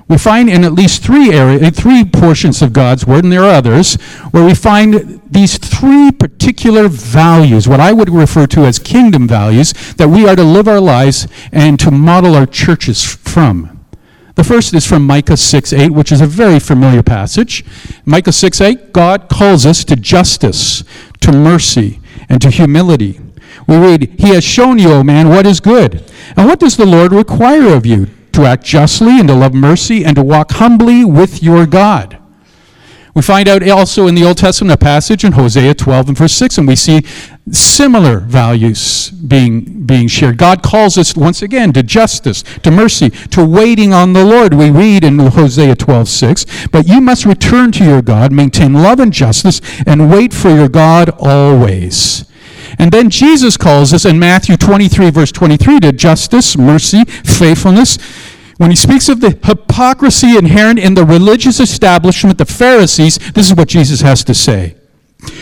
We 0.07 0.17
find 0.19 0.49
in 0.49 0.63
at 0.63 0.73
least 0.73 1.03
three 1.03 1.33
area, 1.33 1.71
three 1.71 2.05
portions 2.05 2.61
of 2.61 2.73
God's 2.73 3.07
word, 3.07 3.23
and 3.23 3.33
there 3.33 3.43
are 3.43 3.55
others, 3.55 3.95
where 4.31 4.45
we 4.45 4.53
find 4.53 5.19
these 5.29 5.57
three 5.57 6.11
particular 6.11 6.87
values, 6.87 7.67
what 7.67 7.79
I 7.79 7.91
would 7.91 8.09
refer 8.09 8.45
to 8.47 8.65
as 8.65 8.77
kingdom 8.77 9.27
values, 9.27 9.73
that 9.95 10.09
we 10.09 10.27
are 10.27 10.35
to 10.35 10.43
live 10.43 10.67
our 10.67 10.79
lives 10.79 11.27
and 11.51 11.79
to 11.79 11.89
model 11.89 12.35
our 12.35 12.45
churches 12.45 13.03
from. 13.03 13.83
The 14.35 14.43
first 14.43 14.73
is 14.73 14.85
from 14.85 15.07
Micah 15.07 15.37
6 15.37 15.73
8, 15.73 15.91
which 15.91 16.11
is 16.11 16.21
a 16.21 16.27
very 16.27 16.59
familiar 16.59 17.01
passage. 17.01 17.65
Micah 18.05 18.33
6 18.33 18.61
8, 18.61 18.93
God 18.93 19.27
calls 19.29 19.65
us 19.65 19.83
to 19.85 19.95
justice, 19.95 20.83
to 21.21 21.31
mercy, 21.31 21.99
and 22.29 22.41
to 22.41 22.51
humility. 22.51 23.19
We 23.65 23.77
read, 23.77 24.19
He 24.19 24.29
has 24.29 24.43
shown 24.43 24.77
you, 24.77 24.91
O 24.91 25.03
man, 25.03 25.29
what 25.29 25.47
is 25.47 25.59
good. 25.59 26.03
And 26.35 26.47
what 26.47 26.59
does 26.59 26.77
the 26.77 26.85
Lord 26.85 27.11
require 27.11 27.73
of 27.73 27.85
you? 27.85 28.07
To 28.35 28.45
act 28.45 28.65
justly 28.65 29.17
and 29.17 29.29
to 29.29 29.33
love 29.33 29.53
mercy 29.53 30.03
and 30.03 30.17
to 30.17 30.23
walk 30.23 30.51
humbly 30.51 31.05
with 31.05 31.41
your 31.41 31.65
God. 31.65 32.19
We 33.15 33.21
find 33.21 33.47
out 33.47 33.65
also 33.69 34.07
in 34.07 34.15
the 34.15 34.25
Old 34.25 34.37
Testament 34.37 34.73
a 34.73 34.77
passage 34.77 35.23
in 35.23 35.31
Hosea 35.31 35.73
12 35.73 36.09
and 36.09 36.17
verse 36.17 36.33
6, 36.33 36.57
and 36.57 36.67
we 36.67 36.75
see 36.75 37.01
similar 37.49 38.19
values 38.19 39.09
being, 39.09 39.85
being 39.85 40.09
shared. 40.09 40.37
God 40.37 40.61
calls 40.61 40.97
us 40.97 41.15
once 41.15 41.41
again 41.41 41.71
to 41.73 41.81
justice, 41.81 42.43
to 42.63 42.71
mercy, 42.71 43.11
to 43.11 43.45
waiting 43.45 43.93
on 43.93 44.11
the 44.11 44.25
Lord. 44.25 44.53
We 44.53 44.69
read 44.69 45.05
in 45.05 45.17
Hosea 45.17 45.75
12 45.75 46.09
6, 46.09 46.67
but 46.73 46.89
you 46.89 46.99
must 46.99 47.25
return 47.25 47.71
to 47.71 47.85
your 47.85 48.01
God, 48.01 48.33
maintain 48.33 48.73
love 48.73 48.99
and 48.99 49.13
justice, 49.13 49.61
and 49.87 50.11
wait 50.11 50.33
for 50.33 50.49
your 50.49 50.67
God 50.67 51.09
always. 51.17 52.25
And 52.79 52.91
then 52.91 53.09
Jesus 53.09 53.57
calls 53.57 53.93
us 53.93 54.05
in 54.05 54.19
Matthew 54.19 54.57
23, 54.57 55.09
verse 55.11 55.31
23, 55.31 55.79
to 55.81 55.91
justice, 55.91 56.57
mercy, 56.57 57.03
faithfulness. 57.05 57.97
When 58.57 58.69
he 58.69 58.75
speaks 58.75 59.09
of 59.09 59.21
the 59.21 59.31
hypocrisy 59.31 60.37
inherent 60.37 60.79
in 60.79 60.93
the 60.93 61.05
religious 61.05 61.59
establishment, 61.59 62.37
the 62.37 62.45
Pharisees, 62.45 63.17
this 63.33 63.49
is 63.49 63.55
what 63.55 63.67
Jesus 63.67 64.01
has 64.01 64.23
to 64.23 64.33
say. 64.33 64.75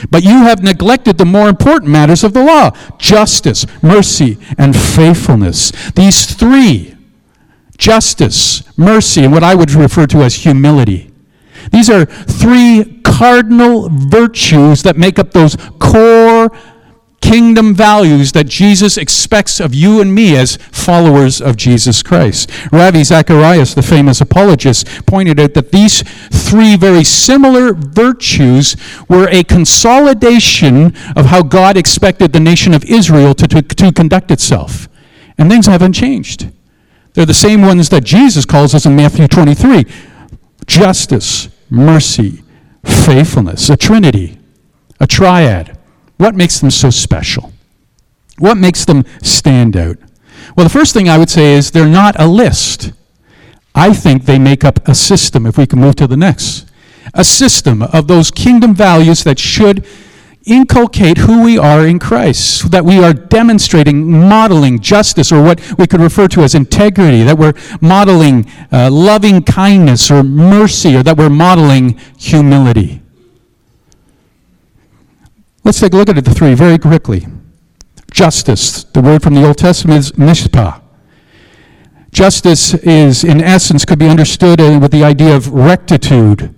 But 0.09 0.23
you 0.23 0.43
have 0.43 0.63
neglected 0.63 1.17
the 1.17 1.25
more 1.25 1.49
important 1.49 1.91
matters 1.91 2.23
of 2.23 2.33
the 2.33 2.43
law 2.43 2.71
justice, 2.97 3.65
mercy, 3.81 4.37
and 4.57 4.75
faithfulness. 4.75 5.71
These 5.91 6.33
three 6.33 6.95
justice, 7.77 8.63
mercy, 8.77 9.23
and 9.23 9.33
what 9.33 9.43
I 9.43 9.55
would 9.55 9.71
refer 9.71 10.07
to 10.07 10.19
as 10.19 10.35
humility. 10.35 11.11
These 11.71 11.89
are 11.89 12.05
three 12.05 13.01
cardinal 13.03 13.89
virtues 13.89 14.83
that 14.83 14.97
make 14.97 15.19
up 15.19 15.31
those 15.31 15.55
core 15.79 16.51
kingdom 17.23 17.73
values 17.73 18.33
that 18.33 18.47
Jesus 18.47 18.97
expects 18.97 19.61
of 19.61 19.73
you 19.73 20.01
and 20.01 20.13
me 20.13 20.35
as 20.35 20.57
followers 20.57 21.41
of 21.41 21.55
Jesus 21.55 22.03
Christ. 22.03 22.51
Ravi 22.69 23.01
Zacharias, 23.05 23.73
the 23.73 23.81
famous 23.81 24.19
apologist, 24.19 24.85
pointed 25.05 25.39
out 25.39 25.53
that 25.53 25.71
these 25.71 26.01
three 26.29 26.75
very 26.75 27.05
similar 27.05 27.73
virtues 27.73 28.75
were 29.07 29.29
a 29.29 29.45
consolidation 29.45 30.87
of 31.15 31.27
how 31.27 31.41
God 31.41 31.77
expected 31.77 32.33
the 32.33 32.41
nation 32.41 32.73
of 32.73 32.83
Israel 32.83 33.33
to, 33.35 33.47
to, 33.47 33.61
to 33.61 33.93
conduct 33.93 34.29
itself. 34.29 34.89
And 35.37 35.49
things 35.49 35.65
haven't 35.67 35.93
changed. 35.93 36.51
They're 37.13 37.25
the 37.25 37.33
same 37.33 37.61
ones 37.61 37.87
that 37.89 38.03
Jesus 38.03 38.43
calls 38.45 38.75
us 38.75 38.85
in 38.85 38.97
Matthew 38.97 39.27
23 39.27 39.85
justice, 40.65 41.49
mercy, 41.69 42.43
faithfulness, 42.83 43.69
a 43.69 43.77
trinity, 43.77 44.39
a 44.99 45.07
triad. 45.07 45.77
What 46.23 46.35
makes 46.35 46.61
them 46.61 46.71
so 46.71 46.89
special? 46.89 47.51
What 48.39 48.55
makes 48.55 48.85
them 48.85 49.03
stand 49.21 49.75
out? 49.75 49.97
Well, 50.55 50.65
the 50.65 50.71
first 50.71 50.93
thing 50.93 51.09
I 51.09 51.17
would 51.17 51.29
say 51.29 51.51
is 51.51 51.71
they're 51.71 51.85
not 51.85 52.17
a 52.17 52.27
list. 52.27 52.93
I 53.75 53.91
think 53.91 54.23
they 54.23 54.39
make 54.39 54.63
up 54.63 54.87
a 54.87 54.95
system, 54.95 55.45
if 55.45 55.57
we 55.57 55.67
can 55.67 55.79
move 55.79 55.97
to 55.97 56.07
the 56.07 56.15
next. 56.15 56.65
A 57.13 57.25
system 57.25 57.81
of 57.81 58.07
those 58.07 58.31
kingdom 58.31 58.73
values 58.73 59.25
that 59.25 59.37
should 59.37 59.85
inculcate 60.45 61.17
who 61.17 61.43
we 61.43 61.57
are 61.57 61.85
in 61.85 61.99
Christ, 61.99 62.71
that 62.71 62.85
we 62.85 63.03
are 63.03 63.13
demonstrating, 63.13 64.09
modeling 64.09 64.79
justice, 64.79 65.29
or 65.29 65.43
what 65.43 65.77
we 65.77 65.87
could 65.87 65.99
refer 65.99 66.29
to 66.29 66.41
as 66.43 66.55
integrity, 66.55 67.23
that 67.23 67.37
we're 67.37 67.53
modeling 67.81 68.49
uh, 68.71 68.89
loving 68.89 69.43
kindness 69.43 70.09
or 70.09 70.23
mercy, 70.23 70.95
or 70.95 71.03
that 71.03 71.17
we're 71.17 71.29
modeling 71.29 71.99
humility. 72.17 73.02
Let's 75.63 75.79
take 75.79 75.93
a 75.93 75.95
look 75.97 76.09
at 76.09 76.23
the 76.23 76.33
three, 76.33 76.53
very 76.55 76.77
quickly. 76.77 77.25
Justice, 78.11 78.83
the 78.83 79.01
word 79.01 79.23
from 79.23 79.33
the 79.33 79.45
Old 79.45 79.57
Testament 79.57 79.99
is 79.99 80.11
mishpat. 80.13 80.81
Justice 82.11 82.73
is, 82.75 83.23
in 83.23 83.41
essence, 83.41 83.85
could 83.85 83.97
be 83.97 84.07
understood 84.07 84.61
uh, 84.61 84.77
with 84.79 84.91
the 84.91 85.03
idea 85.03 85.35
of 85.35 85.51
rectitude 85.51 86.53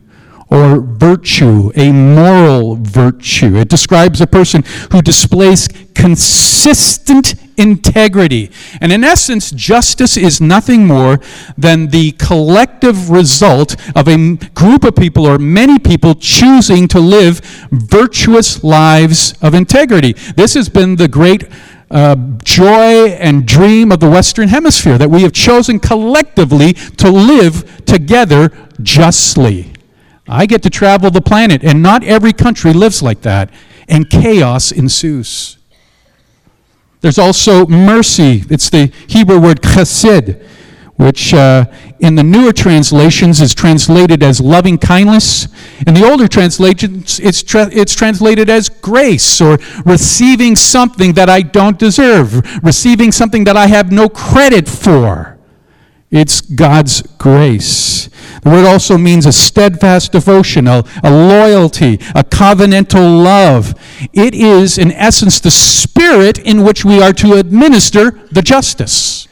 or 0.47 0.79
virtue, 0.79 1.71
a 1.75 1.91
moral 1.91 2.75
virtue. 2.75 3.55
It 3.55 3.69
describes 3.69 4.21
a 4.21 4.27
person 4.27 4.63
who 4.91 5.01
displays 5.01 5.67
consistent 5.93 7.35
integrity. 7.57 8.51
And 8.81 8.91
in 8.91 9.03
essence, 9.03 9.51
justice 9.51 10.17
is 10.17 10.41
nothing 10.41 10.85
more 10.85 11.19
than 11.57 11.87
the 11.87 12.11
collective 12.13 13.09
result 13.09 13.75
of 13.95 14.07
a 14.07 14.35
group 14.53 14.83
of 14.83 14.95
people 14.95 15.25
or 15.25 15.39
many 15.39 15.79
people 15.79 16.15
choosing 16.15 16.87
to 16.89 16.99
live 16.99 17.39
virtuous 17.71 18.63
lives 18.63 19.33
of 19.41 19.53
integrity. 19.53 20.13
This 20.35 20.53
has 20.53 20.69
been 20.69 20.95
the 20.95 21.07
great 21.07 21.45
uh, 21.89 22.15
joy 22.43 23.09
and 23.09 23.45
dream 23.45 23.91
of 23.91 23.99
the 23.99 24.09
Western 24.09 24.49
Hemisphere 24.49 24.97
that 24.97 25.09
we 25.09 25.21
have 25.21 25.33
chosen 25.33 25.79
collectively 25.79 26.73
to 26.73 27.09
live 27.09 27.85
together 27.85 28.51
justly. 28.81 29.74
I 30.27 30.45
get 30.45 30.63
to 30.63 30.69
travel 30.69 31.11
the 31.11 31.21
planet, 31.21 31.63
and 31.63 31.83
not 31.83 32.03
every 32.03 32.33
country 32.33 32.73
lives 32.73 33.03
like 33.03 33.21
that, 33.21 33.49
and 33.87 34.09
chaos 34.09 34.71
ensues. 34.71 35.57
There's 37.01 37.19
also 37.19 37.67
mercy. 37.67 38.43
It's 38.49 38.69
the 38.69 38.91
Hebrew 39.07 39.39
word 39.39 39.61
chesed, 39.61 40.41
which 40.95 41.33
uh, 41.35 41.65
in 41.99 42.15
the 42.15 42.23
newer 42.23 42.51
translations 42.51 43.41
is 43.41 43.53
translated 43.53 44.23
as 44.23 44.41
loving 44.41 44.79
kindness. 44.79 45.47
In 45.85 45.93
the 45.93 46.03
older 46.03 46.27
translations, 46.27 47.19
it's, 47.19 47.43
tra- 47.43 47.69
it's 47.71 47.93
translated 47.93 48.49
as 48.49 48.69
grace 48.69 49.39
or 49.39 49.59
receiving 49.85 50.55
something 50.55 51.13
that 51.13 51.29
I 51.29 51.43
don't 51.43 51.77
deserve, 51.77 52.41
receiving 52.63 53.11
something 53.11 53.43
that 53.43 53.55
I 53.55 53.67
have 53.67 53.91
no 53.91 54.09
credit 54.09 54.67
for. 54.67 55.37
It's 56.09 56.41
God's 56.41 57.01
grace. 57.19 58.09
The 58.45 58.51
word 58.51 58.65
also 58.65 58.99
means 58.99 59.25
a 59.25 59.31
steadfast 59.31 60.11
devotion, 60.11 60.67
a, 60.67 60.83
a, 61.03 61.09
loyalty, 61.09 61.95
a 62.13 62.23
covenantal 62.23 63.23
love. 63.23 63.73
It 64.13 64.35
is, 64.35 64.77
in 64.77 64.91
essence, 64.91 65.39
the 65.39 65.49
spirit 65.49 66.37
in 66.37 66.63
which 66.63 66.85
we 66.85 67.01
are 67.01 67.11
to 67.13 67.33
administer 67.33 68.11
the 68.31 68.43
justice. 68.43 69.27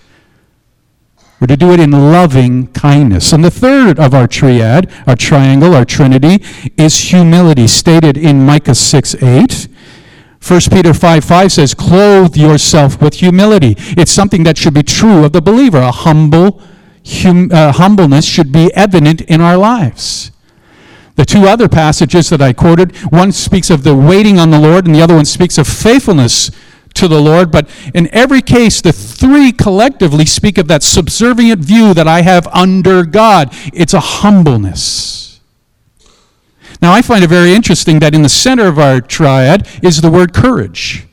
We're 1.39 1.46
to 1.46 1.58
do 1.58 1.72
it 1.74 1.79
in 1.79 1.91
loving 1.91 2.74
kindness. 2.74 3.34
And 3.34 3.46
the 3.46 3.51
third 3.51 4.00
of 4.00 4.15
our 4.15 4.25
triad, 4.25 4.91
our 5.05 5.15
triangle, 5.15 5.75
our 5.75 5.86
trinity, 5.86 6.43
is 6.75 6.98
humility, 7.12 7.67
stated 7.67 8.17
in 8.17 8.43
Micah 8.43 8.74
6 8.74 9.22
8. 9.22 9.67
1 10.41 10.62
Peter 10.72 10.93
5 10.93 11.24
5 11.24 11.51
says, 11.51 11.75
Clothe 11.75 12.36
yourself 12.36 13.00
with 13.00 13.13
humility. 13.13 13.75
It's 13.77 14.12
something 14.12 14.43
that 14.46 14.58
should 14.58 14.74
be 14.74 14.82
true 14.82 15.24
of 15.24 15.34
the 15.34 15.41
believer, 15.41 15.77
a 15.77 15.91
humble 15.91 16.63
hum, 17.05 17.50
uh, 17.51 17.72
humbleness 17.74 18.25
should 18.25 18.51
be 18.51 18.74
evident 18.74 19.22
in 19.22 19.41
our 19.41 19.57
lives. 19.57 20.31
The 21.15 21.25
two 21.25 21.45
other 21.45 21.69
passages 21.69 22.29
that 22.29 22.41
I 22.41 22.53
quoted, 22.53 22.95
one 23.12 23.31
speaks 23.31 23.69
of 23.69 23.83
the 23.83 23.95
waiting 23.95 24.39
on 24.39 24.50
the 24.50 24.60
Lord, 24.60 24.86
and 24.86 24.95
the 24.95 25.01
other 25.01 25.15
one 25.15 25.25
speaks 25.25 25.57
of 25.57 25.67
faithfulness 25.67 26.50
to 26.95 27.07
the 27.07 27.22
Lord. 27.22 27.51
But 27.51 27.69
in 27.93 28.10
every 28.12 28.41
case, 28.41 28.81
the 28.81 28.91
three 28.91 29.51
collectively 29.51 30.25
speak 30.25 30.57
of 30.57 30.67
that 30.69 30.81
subservient 30.81 31.62
view 31.62 31.93
that 31.93 32.07
I 32.07 32.22
have 32.22 32.48
under 32.48 33.03
God. 33.03 33.50
It's 33.74 33.93
a 33.93 34.00
humbleness. 34.00 35.39
Now, 36.81 36.93
I 36.93 37.01
find 37.01 37.24
it 37.24 37.29
very 37.29 37.53
interesting 37.53 38.00
that 38.00 38.15
in 38.15 38.24
the 38.24 38.29
center 38.29 38.67
of 38.67 38.79
our 38.79 39.00
triad 39.00 39.67
is 39.81 40.01
the 40.01 40.10
word 40.10 40.33
courage. 40.33 41.07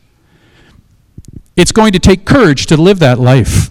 It's 1.56 1.72
going 1.72 1.92
to 1.92 1.98
take 1.98 2.24
courage 2.24 2.66
to 2.66 2.76
live 2.76 2.98
that 3.00 3.18
life 3.18 3.70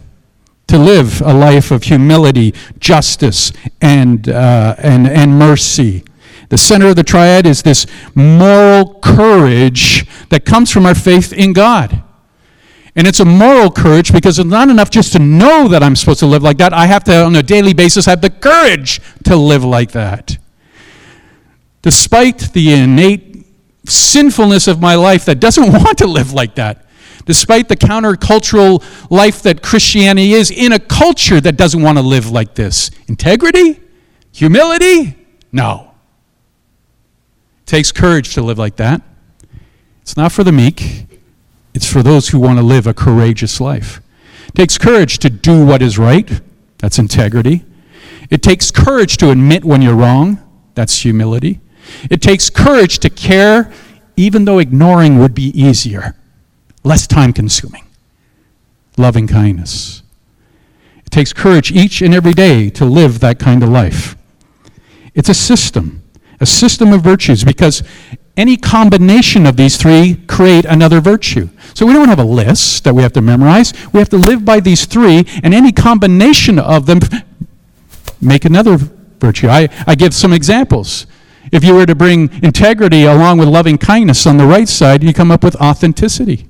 to 0.69 0.77
live 0.77 1.21
a 1.21 1.33
life 1.33 1.71
of 1.71 1.83
humility, 1.83 2.53
justice, 2.79 3.51
and, 3.81 4.29
uh, 4.29 4.75
and, 4.77 5.07
and 5.07 5.37
mercy. 5.37 6.03
The 6.49 6.57
center 6.57 6.87
of 6.87 6.95
the 6.95 7.03
triad 7.03 7.45
is 7.45 7.63
this 7.63 7.85
moral 8.15 8.99
courage 9.01 10.07
that 10.29 10.45
comes 10.45 10.71
from 10.71 10.85
our 10.85 10.95
faith 10.95 11.33
in 11.33 11.53
God. 11.53 12.03
And 12.95 13.07
it's 13.07 13.19
a 13.19 13.25
moral 13.25 13.71
courage 13.71 14.11
because 14.11 14.39
it's 14.39 14.49
not 14.49 14.69
enough 14.69 14.89
just 14.89 15.13
to 15.13 15.19
know 15.19 15.67
that 15.67 15.83
I'm 15.83 15.95
supposed 15.95 16.19
to 16.19 16.25
live 16.25 16.43
like 16.43 16.57
that. 16.57 16.73
I 16.73 16.85
have 16.87 17.03
to, 17.05 17.23
on 17.23 17.35
a 17.35 17.43
daily 17.43 17.73
basis, 17.73 18.05
have 18.05 18.21
the 18.21 18.29
courage 18.29 18.99
to 19.25 19.35
live 19.35 19.63
like 19.63 19.91
that. 19.91 20.37
Despite 21.81 22.53
the 22.53 22.73
innate 22.73 23.45
sinfulness 23.85 24.67
of 24.67 24.81
my 24.81 24.95
life 24.95 25.25
that 25.25 25.39
doesn't 25.39 25.71
want 25.83 25.97
to 25.99 26.07
live 26.07 26.33
like 26.33 26.55
that, 26.55 26.85
despite 27.25 27.69
the 27.69 27.75
countercultural 27.75 28.83
life 29.09 29.41
that 29.43 29.61
Christianity 29.61 30.33
is, 30.33 30.51
in 30.51 30.71
a 30.71 30.79
culture 30.79 31.39
that 31.41 31.57
doesn't 31.57 31.81
want 31.81 31.97
to 31.97 32.01
live 32.01 32.29
like 32.31 32.55
this. 32.55 32.91
Integrity? 33.07 33.79
Humility? 34.31 35.15
No. 35.51 35.91
It 37.61 37.65
takes 37.65 37.91
courage 37.91 38.33
to 38.33 38.41
live 38.41 38.57
like 38.57 38.77
that. 38.77 39.01
It's 40.01 40.17
not 40.17 40.31
for 40.31 40.43
the 40.43 40.51
meek, 40.51 41.05
it's 41.73 41.91
for 41.91 42.01
those 42.01 42.29
who 42.29 42.39
want 42.39 42.57
to 42.57 42.63
live 42.63 42.87
a 42.87 42.93
courageous 42.93 43.61
life. 43.61 44.01
It 44.47 44.55
takes 44.55 44.77
courage 44.77 45.19
to 45.19 45.29
do 45.29 45.65
what 45.65 45.81
is 45.81 45.99
right. 45.99 46.41
That's 46.79 46.97
integrity. 46.97 47.63
It 48.29 48.41
takes 48.41 48.71
courage 48.71 49.17
to 49.17 49.29
admit 49.29 49.63
when 49.63 49.81
you're 49.81 49.95
wrong. 49.95 50.39
That's 50.73 51.03
humility. 51.03 51.59
It 52.09 52.21
takes 52.21 52.49
courage 52.49 52.99
to 52.99 53.09
care, 53.09 53.71
even 54.15 54.45
though 54.45 54.59
ignoring 54.59 55.19
would 55.19 55.33
be 55.33 55.49
easier, 55.59 56.15
less 56.83 57.07
time 57.07 57.33
consuming. 57.33 57.85
Loving 58.97 59.27
kindness. 59.27 60.03
It 61.05 61.11
takes 61.11 61.33
courage 61.33 61.71
each 61.71 62.01
and 62.01 62.13
every 62.13 62.33
day 62.33 62.69
to 62.71 62.85
live 62.85 63.19
that 63.19 63.39
kind 63.39 63.63
of 63.63 63.69
life. 63.69 64.15
It's 65.15 65.29
a 65.29 65.33
system, 65.33 66.03
a 66.39 66.45
system 66.45 66.93
of 66.93 67.01
virtues, 67.01 67.43
because 67.43 67.83
any 68.37 68.55
combination 68.57 69.45
of 69.45 69.57
these 69.57 69.75
three 69.75 70.15
create 70.27 70.65
another 70.65 71.01
virtue. 71.01 71.49
So 71.73 71.85
we 71.85 71.93
don't 71.93 72.07
have 72.07 72.19
a 72.19 72.23
list 72.23 72.83
that 72.83 72.93
we 72.93 73.01
have 73.03 73.13
to 73.13 73.21
memorize. 73.21 73.73
We 73.91 73.99
have 73.99 74.09
to 74.09 74.17
live 74.17 74.45
by 74.45 74.59
these 74.59 74.85
three, 74.85 75.25
and 75.43 75.53
any 75.53 75.71
combination 75.71 76.59
of 76.59 76.85
them 76.85 76.99
make 78.21 78.45
another 78.45 78.77
virtue. 79.19 79.47
I, 79.47 79.69
I 79.87 79.95
give 79.95 80.13
some 80.13 80.33
examples. 80.33 81.05
If 81.51 81.63
you 81.63 81.73
were 81.73 81.85
to 81.85 81.95
bring 81.95 82.29
integrity 82.43 83.03
along 83.05 83.39
with 83.39 83.47
loving 83.47 83.77
kindness 83.77 84.27
on 84.27 84.37
the 84.37 84.45
right 84.45 84.67
side, 84.67 85.03
you 85.03 85.13
come 85.13 85.31
up 85.31 85.43
with 85.43 85.55
authenticity. 85.55 86.48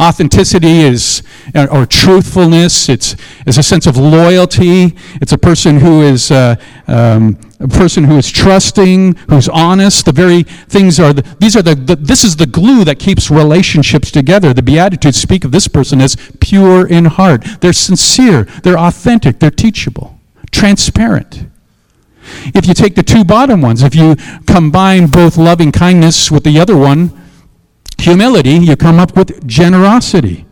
Authenticity 0.00 0.80
is, 0.80 1.22
or 1.54 1.84
truthfulness, 1.84 2.88
it's, 2.88 3.16
it's 3.46 3.58
a 3.58 3.62
sense 3.62 3.86
of 3.86 3.98
loyalty. 3.98 4.96
It's 5.20 5.32
a 5.32 5.38
person 5.38 5.78
who 5.78 6.00
is, 6.00 6.30
uh, 6.30 6.56
um, 6.86 7.38
a 7.60 7.68
person 7.68 8.04
who 8.04 8.16
is 8.16 8.30
trusting, 8.30 9.16
who's 9.28 9.48
honest. 9.50 10.06
The 10.06 10.12
very 10.12 10.44
things 10.44 10.98
are, 10.98 11.12
the, 11.12 11.22
these 11.38 11.54
are 11.54 11.60
the, 11.60 11.74
the, 11.74 11.96
this 11.96 12.24
is 12.24 12.36
the 12.36 12.46
glue 12.46 12.82
that 12.84 12.98
keeps 12.98 13.30
relationships 13.30 14.10
together. 14.10 14.54
The 14.54 14.62
Beatitudes 14.62 15.20
speak 15.20 15.44
of 15.44 15.52
this 15.52 15.68
person 15.68 16.00
as 16.00 16.16
pure 16.40 16.86
in 16.86 17.04
heart. 17.04 17.44
They're 17.60 17.74
sincere, 17.74 18.44
they're 18.62 18.78
authentic, 18.78 19.38
they're 19.38 19.50
teachable, 19.50 20.18
transparent. 20.50 21.44
If 22.54 22.66
you 22.66 22.72
take 22.72 22.94
the 22.94 23.02
two 23.02 23.24
bottom 23.24 23.60
ones, 23.60 23.82
if 23.82 23.94
you 23.94 24.16
combine 24.46 25.08
both 25.08 25.36
loving 25.36 25.72
kindness 25.72 26.30
with 26.30 26.44
the 26.44 26.58
other 26.58 26.76
one, 26.76 27.19
humility, 28.00 28.52
you 28.52 28.76
come 28.76 28.98
up 28.98 29.16
with 29.16 29.46
generosity. 29.46 30.46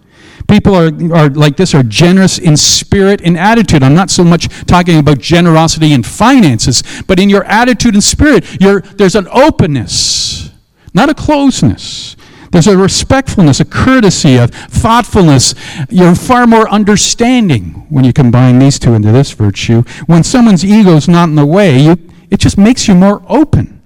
People 0.49 0.75
are, 0.75 0.91
are 1.15 1.29
like 1.29 1.57
this 1.57 1.75
are 1.75 1.83
generous 1.83 2.39
in 2.39 2.57
spirit 2.57 3.21
and 3.23 3.37
attitude. 3.37 3.83
I'm 3.83 3.95
not 3.95 4.11
so 4.11 4.25
much 4.25 4.49
talking 4.65 4.99
about 4.99 5.19
generosity 5.19 5.93
in 5.93 6.03
finances, 6.03 6.83
but 7.07 7.21
in 7.21 7.29
your 7.29 7.45
attitude 7.45 7.93
and 7.95 8.03
spirit, 8.03 8.45
there's 8.59 9.15
an 9.15 9.29
openness, 9.31 10.51
not 10.95 11.11
a 11.11 11.15
closeness. 11.15 12.17
There's 12.51 12.67
a 12.67 12.79
respectfulness, 12.79 13.61
a 13.61 13.67
courtesy, 13.67 14.37
a 14.37 14.49
thoughtfulness. 14.49 15.55
You're 15.91 16.15
far 16.15 16.47
more 16.47 16.67
understanding 16.71 17.87
when 17.91 18.05
you 18.05 18.15
combine 18.15 18.59
these 18.59 18.79
two 18.79 18.95
into 18.95 19.13
this 19.13 19.33
virtue. 19.33 19.83
When 20.07 20.23
someone's 20.23 20.65
ego 20.65 20.97
is 20.97 21.09
not 21.09 21.29
in 21.29 21.35
the 21.35 21.45
way, 21.45 21.79
you, 21.79 21.99
it 22.31 22.41
just 22.41 22.57
makes 22.57 22.89
you 22.89 22.95
more 22.95 23.23
open, 23.29 23.83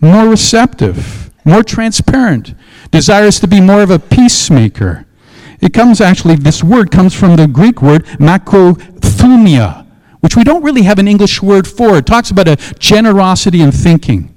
more 0.00 0.28
receptive, 0.28 1.29
more 1.44 1.62
transparent 1.62 2.54
desires 2.90 3.40
to 3.40 3.48
be 3.48 3.60
more 3.60 3.82
of 3.82 3.90
a 3.90 3.98
peacemaker. 3.98 5.06
It 5.60 5.72
comes 5.72 6.00
actually, 6.00 6.36
this 6.36 6.64
word 6.64 6.90
comes 6.90 7.14
from 7.14 7.36
the 7.36 7.46
Greek 7.46 7.82
word 7.82 8.04
makrothumia, 8.18 9.86
which 10.20 10.36
we 10.36 10.44
don't 10.44 10.62
really 10.62 10.82
have 10.82 10.98
an 10.98 11.08
English 11.08 11.42
word 11.42 11.66
for. 11.66 11.98
It 11.98 12.06
talks 12.06 12.30
about 12.30 12.48
a 12.48 12.56
generosity 12.78 13.60
in 13.60 13.72
thinking. 13.72 14.34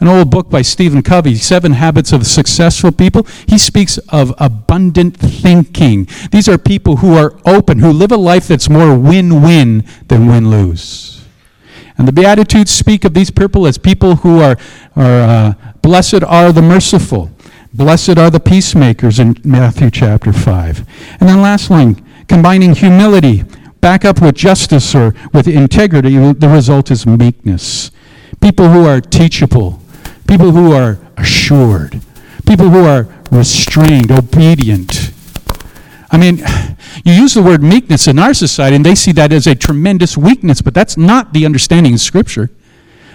An 0.00 0.08
old 0.08 0.30
book 0.30 0.50
by 0.50 0.62
Stephen 0.62 1.02
Covey, 1.02 1.36
Seven 1.36 1.72
Habits 1.72 2.12
of 2.12 2.26
Successful 2.26 2.90
People, 2.90 3.24
he 3.46 3.56
speaks 3.56 3.98
of 4.08 4.34
abundant 4.38 5.16
thinking. 5.16 6.08
These 6.32 6.48
are 6.48 6.58
people 6.58 6.96
who 6.96 7.14
are 7.14 7.38
open, 7.44 7.78
who 7.78 7.92
live 7.92 8.10
a 8.10 8.16
life 8.16 8.48
that's 8.48 8.68
more 8.68 8.98
win 8.98 9.42
win 9.42 9.84
than 10.08 10.26
win 10.26 10.50
lose. 10.50 11.24
And 11.98 12.08
the 12.08 12.12
Beatitudes 12.12 12.72
speak 12.72 13.04
of 13.04 13.14
these 13.14 13.30
people 13.30 13.64
as 13.64 13.78
people 13.78 14.16
who 14.16 14.40
are, 14.40 14.56
are 14.96 15.20
uh, 15.20 15.54
blessed 15.82 16.22
are 16.24 16.52
the 16.52 16.62
merciful. 16.62 17.30
Blessed 17.74 18.18
are 18.18 18.30
the 18.30 18.40
peacemakers 18.40 19.18
in 19.18 19.36
Matthew 19.44 19.90
chapter 19.90 20.32
5. 20.32 20.78
And 21.20 21.28
then 21.28 21.40
last 21.40 21.70
line, 21.70 22.04
combining 22.28 22.74
humility 22.74 23.44
back 23.80 24.04
up 24.04 24.20
with 24.20 24.34
justice 24.34 24.94
or 24.94 25.14
with 25.32 25.48
integrity, 25.48 26.16
the 26.32 26.48
result 26.48 26.90
is 26.90 27.06
meekness. 27.06 27.90
People 28.40 28.68
who 28.68 28.86
are 28.86 29.00
teachable, 29.00 29.80
people 30.28 30.52
who 30.52 30.72
are 30.72 30.98
assured, 31.16 32.00
people 32.46 32.70
who 32.70 32.84
are 32.84 33.08
restrained, 33.30 34.10
obedient. 34.10 35.12
I 36.10 36.18
mean, 36.18 36.42
you 37.04 37.12
use 37.14 37.34
the 37.34 37.42
word 37.42 37.62
meekness 37.62 38.06
in 38.06 38.18
our 38.18 38.34
society, 38.34 38.76
and 38.76 38.84
they 38.84 38.94
see 38.94 39.12
that 39.12 39.32
as 39.32 39.46
a 39.46 39.54
tremendous 39.54 40.16
weakness, 40.16 40.60
but 40.60 40.74
that's 40.74 40.98
not 40.98 41.32
the 41.32 41.46
understanding 41.46 41.94
of 41.94 42.00
Scripture. 42.00 42.50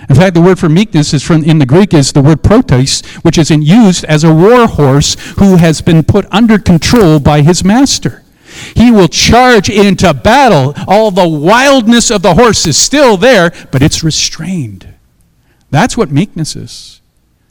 In 0.09 0.15
fact, 0.15 0.35
the 0.35 0.41
word 0.41 0.57
for 0.57 0.69
meekness 0.69 1.13
is 1.13 1.23
from 1.23 1.43
in 1.43 1.59
the 1.59 1.65
Greek 1.65 1.93
is 1.93 2.13
the 2.13 2.21
word 2.21 2.41
protos, 2.41 3.05
which 3.23 3.37
is 3.37 3.49
used 3.49 4.05
as 4.05 4.23
a 4.23 4.33
war 4.33 4.67
horse 4.67 5.15
who 5.37 5.57
has 5.57 5.81
been 5.81 6.03
put 6.03 6.25
under 6.31 6.57
control 6.57 7.19
by 7.19 7.41
his 7.41 7.63
master. 7.63 8.23
He 8.75 8.89
will 8.89 9.09
charge 9.09 9.69
into 9.69 10.13
battle. 10.13 10.73
All 10.87 11.11
the 11.11 11.27
wildness 11.27 12.09
of 12.09 12.21
the 12.21 12.35
horse 12.35 12.65
is 12.65 12.77
still 12.77 13.17
there, 13.17 13.51
but 13.71 13.81
it's 13.81 14.03
restrained. 14.03 14.93
That's 15.69 15.97
what 15.97 16.11
meekness 16.11 16.55
is. 16.55 17.01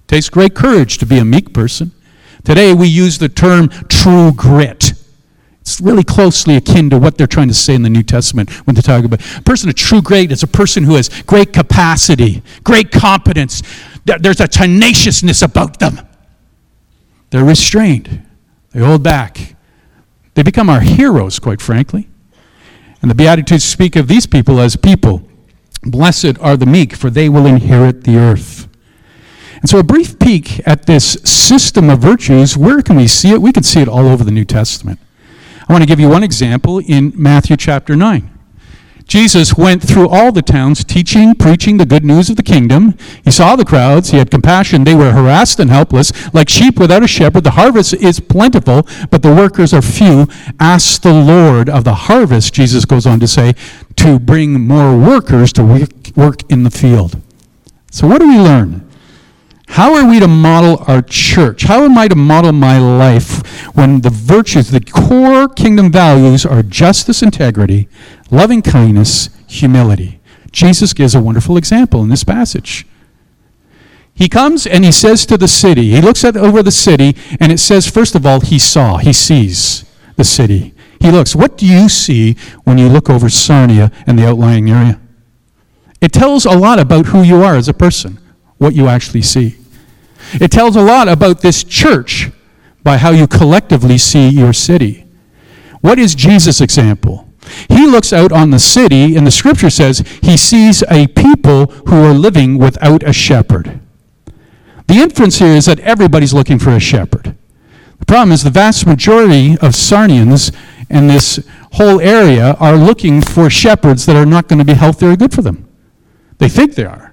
It 0.01 0.09
takes 0.09 0.31
great 0.31 0.55
courage 0.55 0.97
to 0.99 1.07
be 1.07 1.19
a 1.19 1.25
meek 1.25 1.53
person. 1.53 1.92
Today 2.45 2.73
we 2.73 2.88
use 2.88 3.19
the 3.19 3.29
term 3.29 3.69
true 3.88 4.33
grit. 4.33 4.95
It's 5.66 5.81
really 5.81 6.05
closely 6.05 6.55
akin 6.55 6.90
to 6.90 6.98
what 6.98 7.18
they're 7.18 7.26
trying 7.26 7.48
to 7.48 7.55
say 7.55 7.74
in 7.74 7.83
the 7.83 7.90
New 7.90 8.05
Testament 8.05 8.50
when 8.68 8.76
they 8.76 8.83
talk 8.83 9.05
about 9.05 9.20
a 9.37 9.42
person 9.42 9.68
of 9.68 9.74
true 9.74 10.00
great 10.00 10.31
is 10.31 10.44
a 10.44 10.46
person 10.46 10.85
who 10.85 10.94
has 10.94 11.09
great 11.24 11.52
capacity, 11.52 12.40
great 12.62 12.92
competence. 12.92 13.64
There's 14.05 14.40
a 14.40 14.46
tenaciousness 14.46 15.42
about 15.42 15.81
them. 15.81 15.98
They're 17.31 17.44
restrained. 17.44 18.24
They 18.70 18.79
hold 18.79 19.02
back. 19.02 19.57
They 20.35 20.44
become 20.44 20.70
our 20.70 20.83
heroes, 20.83 21.40
quite 21.40 21.61
frankly. 21.61 22.09
And 23.02 23.11
the 23.11 23.16
Beatitudes 23.16 23.64
speak 23.64 23.96
of 23.96 24.07
these 24.07 24.24
people 24.24 24.61
as 24.61 24.76
people. 24.76 25.29
Blessed 25.83 26.38
are 26.38 26.57
the 26.57 26.66
meek, 26.66 26.94
for 26.94 27.11
they 27.11 27.29
will 27.29 27.44
inherit 27.44 28.05
the 28.05 28.18
earth. 28.18 28.68
And 29.57 29.68
so, 29.68 29.81
a 29.81 29.83
brief 29.83 30.16
peek 30.20 30.64
at 30.64 30.87
this 30.87 31.14
system 31.24 31.90
of 31.90 31.98
virtues, 31.98 32.57
where 32.57 32.83
can 32.83 32.94
we 32.94 33.09
see 33.09 33.33
it? 33.33 33.42
We 33.42 33.50
can 33.50 33.64
see 33.64 33.81
it 33.81 33.88
all 33.88 34.07
over 34.07 34.22
the 34.22 34.31
New 34.31 34.44
Testament. 34.44 35.00
I 35.68 35.72
want 35.72 35.83
to 35.83 35.88
give 35.88 35.98
you 35.98 36.09
one 36.09 36.22
example 36.22 36.79
in 36.79 37.12
Matthew 37.16 37.57
chapter 37.57 37.96
9. 37.96 38.31
Jesus 39.07 39.57
went 39.57 39.83
through 39.83 40.09
all 40.09 40.33
the 40.33 40.42
towns 40.42 40.83
teaching, 40.83 41.35
preaching 41.35 41.76
the 41.76 41.87
good 41.87 42.05
news 42.05 42.29
of 42.29 42.37
the 42.37 42.42
kingdom. 42.42 42.96
He 43.24 43.31
saw 43.31 43.55
the 43.55 43.64
crowds. 43.64 44.11
He 44.11 44.18
had 44.18 44.33
compassion. 44.33 44.83
They 44.83 44.96
were 44.96 45.12
harassed 45.12 45.61
and 45.61 45.70
helpless, 45.70 46.12
like 46.35 46.48
sheep 46.48 46.79
without 46.79 47.05
a 47.05 47.09
shepherd. 47.09 47.44
The 47.44 47.52
harvest 47.52 47.94
is 47.94 48.18
plentiful, 48.18 48.87
but 49.11 49.22
the 49.22 49.35
workers 49.35 49.72
are 49.72 49.83
few. 49.83 50.26
Ask 50.59 51.02
the 51.02 51.12
Lord 51.12 51.68
of 51.68 51.85
the 51.85 51.94
harvest, 51.94 52.52
Jesus 52.55 52.85
goes 52.85 53.07
on 53.07 53.20
to 53.20 53.29
say, 53.29 53.55
to 53.96 54.18
bring 54.18 54.66
more 54.66 54.98
workers 54.98 55.52
to 55.55 55.88
work 56.16 56.40
in 56.50 56.64
the 56.64 56.70
field. 56.70 57.20
So, 57.92 58.09
what 58.09 58.20
do 58.20 58.29
we 58.29 58.38
learn? 58.38 58.86
How 59.68 59.94
are 59.94 60.09
we 60.09 60.20
to 60.20 60.29
model 60.29 60.85
our 60.87 61.02
church? 61.02 61.64
How 61.64 61.85
am 61.85 61.98
I 61.98 62.09
to 62.09 62.14
model 62.14 62.52
my 62.52 62.79
life 62.79 63.46
when 63.74 64.00
the 64.00 64.11
virtues, 64.11 64.70
the 64.70 64.81
core 64.81 65.48
kingdom 65.48 65.92
values 65.92 66.46
are 66.46 66.62
justice, 66.62 67.22
integrity, 67.22 67.88
loving 68.31 68.62
kindness, 68.62 69.29
humility? 69.46 70.20
Jesus 70.50 70.92
gives 70.92 71.14
a 71.14 71.20
wonderful 71.20 71.57
example 71.57 72.02
in 72.02 72.09
this 72.09 72.24
passage. 72.24 72.87
He 74.14 74.31
comes 74.31 74.66
and 74.66 74.83
he 74.83 74.92
says 74.92 75.26
to 75.26 75.37
the 75.37 75.48
city, 75.48 75.90
he 75.90 76.00
looks 76.00 76.24
at 76.24 76.37
over 76.37 76.62
the 76.62 76.70
city, 76.70 77.14
and 77.38 77.52
it 77.52 77.59
says, 77.59 77.87
first 77.87 78.14
of 78.14 78.24
all, 78.24 78.40
he 78.40 78.59
saw, 78.59 78.96
he 78.96 79.12
sees 79.12 79.85
the 80.16 80.24
city. 80.24 80.74
He 81.00 81.11
looks. 81.11 81.37
What 81.37 81.59
do 81.59 81.66
you 81.66 81.90
see 81.90 82.37
when 82.64 82.79
you 82.79 82.88
look 82.88 83.11
over 83.11 83.29
Sarnia 83.29 83.92
and 84.07 84.18
the 84.18 84.26
outlying 84.26 84.70
area? 84.70 84.98
It 86.00 86.12
tells 86.12 86.46
a 86.46 86.57
lot 86.57 86.79
about 86.79 87.07
who 87.07 87.22
you 87.22 87.42
are 87.42 87.57
as 87.57 87.68
a 87.68 87.74
person 87.74 88.18
what 88.59 88.75
you 88.75 88.88
actually 88.88 89.23
see. 89.23 89.57
It 90.35 90.51
tells 90.51 90.77
a 90.77 90.83
lot 90.83 91.09
about 91.09 91.40
this 91.40 91.62
church 91.62 92.31
by 92.83 92.97
how 92.97 93.11
you 93.11 93.27
collectively 93.27 93.99
see 93.99 94.29
your 94.29 94.53
city. 94.53 95.07
What 95.81 95.99
is 95.99 96.14
Jesus' 96.14 96.61
example? 96.61 97.29
He 97.69 97.87
looks 97.87 98.12
out 98.12 98.33
on 98.33 98.51
the 98.51 98.59
city, 98.59 99.16
and 99.16 99.27
the 99.27 99.31
scripture 99.31 99.71
says 99.71 100.01
he 100.23 100.37
sees 100.37 100.83
a 100.90 101.07
people 101.09 101.66
who 101.66 102.03
are 102.05 102.12
living 102.12 102.59
without 102.59 103.03
a 103.03 103.12
shepherd. 103.12 103.81
The 104.88 104.95
inference 104.95 105.38
here 105.38 105.49
is 105.55 105.66
that 105.66 105.81
everybody's 105.81 106.35
looking 106.35 106.59
for 106.59 106.71
a 106.71 106.81
shepherd. 106.81 107.37
The 107.99 108.07
problem 108.07 108.33
is 108.33 108.45
the 108.45 108.51
vast 108.51 108.87
majority 108.87 109.53
of 109.55 109.75
Sarnians 109.75 110.55
in 110.90 111.09
this 111.09 111.40
whole 111.73 112.01
area 112.01 112.55
are 112.55 112.77
looking 112.77 113.21
for 113.21 113.51
shepherds 113.51 114.07
that 114.07 114.16
are 114.16 114.27
not 114.27 114.49
going 114.49 114.59
to 114.59 114.64
be 114.64 114.75
healthy 114.75 115.07
or 115.07 115.16
good 115.16 115.33
for 115.33 115.42
them. 115.42 115.69
They 116.38 116.49
think 116.49 116.75
they 116.75 116.85
are. 116.85 117.06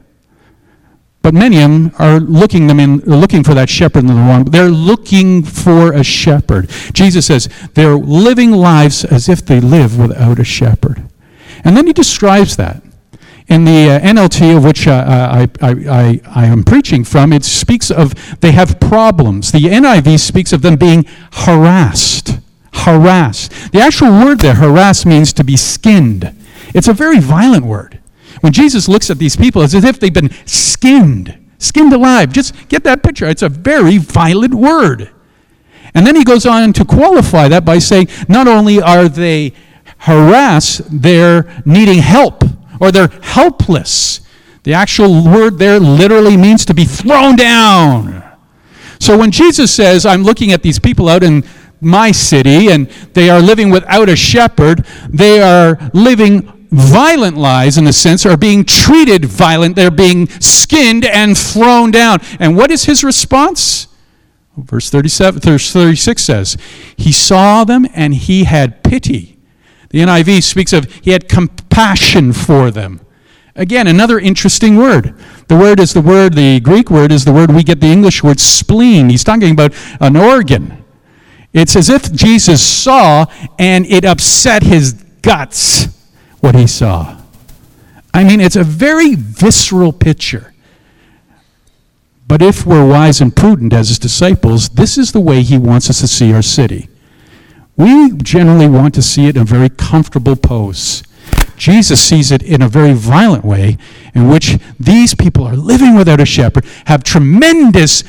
But 1.23 1.33
many 1.33 1.55
of 1.63 1.71
them 1.71 1.91
are 1.99 2.19
looking 2.19 2.67
them 2.67 2.81
in, 2.81 2.97
looking 2.99 3.45
for 3.45 3.53
that 3.53 3.69
shepherd 3.69 3.99
in 3.99 4.07
the 4.07 4.13
wrong. 4.13 4.43
They're 4.43 4.69
looking 4.69 5.41
for 5.41 5.93
a 5.93 6.03
shepherd. 6.03 6.69
Jesus 6.91 7.25
says 7.27 7.49
they're 7.73 7.95
living 7.95 8.51
lives 8.51 9.05
as 9.05 9.29
if 9.29 9.43
they 9.45 9.61
live 9.61 9.97
without 9.97 10.37
a 10.37 10.43
shepherd. 10.43 11.01
And 11.63 11.77
then 11.77 11.87
he 11.87 11.93
describes 11.93 12.57
that. 12.57 12.83
In 13.47 13.63
the 13.63 13.91
uh, 13.91 13.99
NLT, 13.99 14.57
of 14.57 14.65
which 14.65 14.85
uh, 14.85 15.05
I, 15.07 15.49
I, 15.61 15.71
I, 15.71 16.21
I 16.27 16.45
am 16.45 16.63
preaching 16.63 17.05
from, 17.05 17.31
it 17.31 17.45
speaks 17.45 17.89
of 17.89 18.13
they 18.41 18.51
have 18.51 18.79
problems. 18.81 19.51
The 19.53 19.59
NIV 19.59 20.19
speaks 20.19 20.51
of 20.51 20.61
them 20.61 20.75
being 20.75 21.05
harassed. 21.31 22.39
Harassed. 22.73 23.71
The 23.71 23.79
actual 23.79 24.09
word 24.09 24.39
there, 24.39 24.55
harass, 24.55 25.05
means 25.05 25.31
to 25.33 25.43
be 25.43 25.55
skinned. 25.55 26.35
It's 26.73 26.87
a 26.87 26.93
very 26.93 27.19
violent 27.19 27.65
word. 27.65 27.99
When 28.41 28.53
Jesus 28.53 28.87
looks 28.87 29.09
at 29.09 29.17
these 29.17 29.35
people, 29.35 29.61
it's 29.61 29.73
as 29.73 29.83
if 29.83 29.99
they've 29.99 30.13
been 30.13 30.31
skinned, 30.45 31.37
skinned 31.57 31.93
alive. 31.93 32.33
Just 32.33 32.67
get 32.69 32.83
that 32.83 33.03
picture. 33.03 33.25
It's 33.25 33.41
a 33.41 33.49
very 33.49 33.97
violent 33.97 34.53
word. 34.53 35.11
And 35.93 36.07
then 36.07 36.15
he 36.15 36.23
goes 36.23 36.45
on 36.45 36.73
to 36.73 36.85
qualify 36.85 37.47
that 37.49 37.65
by 37.65 37.79
saying 37.79 38.07
not 38.27 38.47
only 38.47 38.81
are 38.81 39.07
they 39.07 39.53
harassed, 39.99 40.81
they're 40.89 41.61
needing 41.65 41.99
help 41.99 42.43
or 42.79 42.91
they're 42.91 43.11
helpless. 43.21 44.21
The 44.63 44.73
actual 44.73 45.23
word 45.23 45.59
there 45.59 45.79
literally 45.79 46.37
means 46.37 46.65
to 46.65 46.73
be 46.73 46.85
thrown 46.85 47.35
down. 47.35 48.23
So 48.99 49.17
when 49.17 49.31
Jesus 49.31 49.73
says, 49.73 50.05
I'm 50.05 50.23
looking 50.23 50.51
at 50.51 50.63
these 50.63 50.79
people 50.79 51.09
out 51.09 51.23
in 51.23 51.43
my 51.81 52.11
city 52.11 52.71
and 52.71 52.87
they 53.13 53.29
are 53.29 53.41
living 53.41 53.69
without 53.69 54.07
a 54.07 54.15
shepherd, 54.15 54.85
they 55.09 55.41
are 55.41 55.77
living 55.93 56.62
violent 56.73 57.37
lies 57.37 57.77
in 57.77 57.85
a 57.87 57.93
sense 57.93 58.25
are 58.25 58.35
being 58.35 58.65
treated 58.65 59.25
violent. 59.25 59.75
They're 59.75 59.91
being 59.91 60.27
skinned 60.27 61.05
and 61.05 61.37
thrown 61.37 61.91
down. 61.91 62.19
And 62.39 62.57
what 62.57 62.71
is 62.71 62.85
his 62.85 63.03
response? 63.03 63.87
Verse 64.55 64.89
37 64.89 65.41
verse 65.41 65.71
36 65.71 66.21
says 66.21 66.57
he 66.95 67.11
saw 67.11 67.63
them 67.63 67.87
and 67.93 68.13
he 68.13 68.43
had 68.43 68.83
pity. 68.83 69.39
The 69.89 69.99
niv 69.99 70.43
speaks 70.43 70.73
of 70.73 70.91
he 71.01 71.11
had 71.11 71.27
compassion 71.27 72.33
for 72.33 72.69
them. 72.69 73.01
Again 73.55 73.87
another 73.87 74.19
interesting 74.19 74.77
word. 74.77 75.15
The 75.47 75.55
word 75.55 75.79
is 75.79 75.93
the 75.93 76.01
word 76.01 76.33
the 76.33 76.59
greek 76.59 76.91
word 76.91 77.11
is 77.11 77.25
the 77.25 77.33
word 77.33 77.51
we 77.51 77.63
get 77.63 77.81
the 77.81 77.87
english 77.87 78.23
word 78.23 78.39
spleen. 78.39 79.09
He's 79.09 79.23
talking 79.23 79.51
about 79.51 79.73
an 79.99 80.15
organ. 80.15 80.83
It's 81.51 81.75
as 81.75 81.89
if 81.89 82.11
jesus 82.13 82.63
saw 82.65 83.25
and 83.57 83.87
it 83.87 84.05
upset 84.05 84.61
his 84.61 84.93
guts 84.93 85.87
what 86.43 86.55
he 86.55 86.67
saw. 86.67 87.17
I 88.13 88.25
mean, 88.25 88.41
it's 88.41 88.57
a 88.57 88.65
very 88.65 89.15
visceral 89.15 89.93
picture. 89.93 90.53
But 92.27 92.41
if 92.41 92.65
we're 92.65 92.85
wise 92.85 93.21
and 93.21 93.33
prudent 93.33 93.71
as 93.71 93.87
his 93.87 93.97
disciples, 93.97 94.67
this 94.67 94.97
is 94.97 95.13
the 95.13 95.21
way 95.21 95.41
he 95.41 95.57
wants 95.57 95.89
us 95.89 96.01
to 96.01 96.07
see 96.07 96.33
our 96.33 96.41
city. 96.41 96.89
We 97.77 98.11
generally 98.17 98.67
want 98.67 98.93
to 98.95 99.01
see 99.01 99.27
it 99.27 99.37
in 99.37 99.43
a 99.43 99.45
very 99.45 99.69
comfortable 99.69 100.35
pose. 100.35 101.01
Jesus 101.55 102.01
sees 102.01 102.29
it 102.29 102.43
in 102.43 102.61
a 102.61 102.67
very 102.67 102.91
violent 102.91 103.45
way, 103.45 103.77
in 104.13 104.27
which 104.27 104.57
these 104.77 105.15
people 105.15 105.45
are 105.45 105.55
living 105.55 105.95
without 105.95 106.19
a 106.19 106.25
shepherd, 106.25 106.65
have 106.87 107.05
tremendous, 107.05 108.03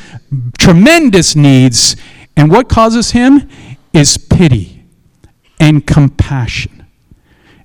tremendous 0.59 1.37
needs, 1.37 1.95
and 2.37 2.51
what 2.51 2.69
causes 2.69 3.13
him 3.13 3.49
is 3.93 4.17
pity 4.17 4.83
and 5.61 5.87
compassion. 5.87 6.74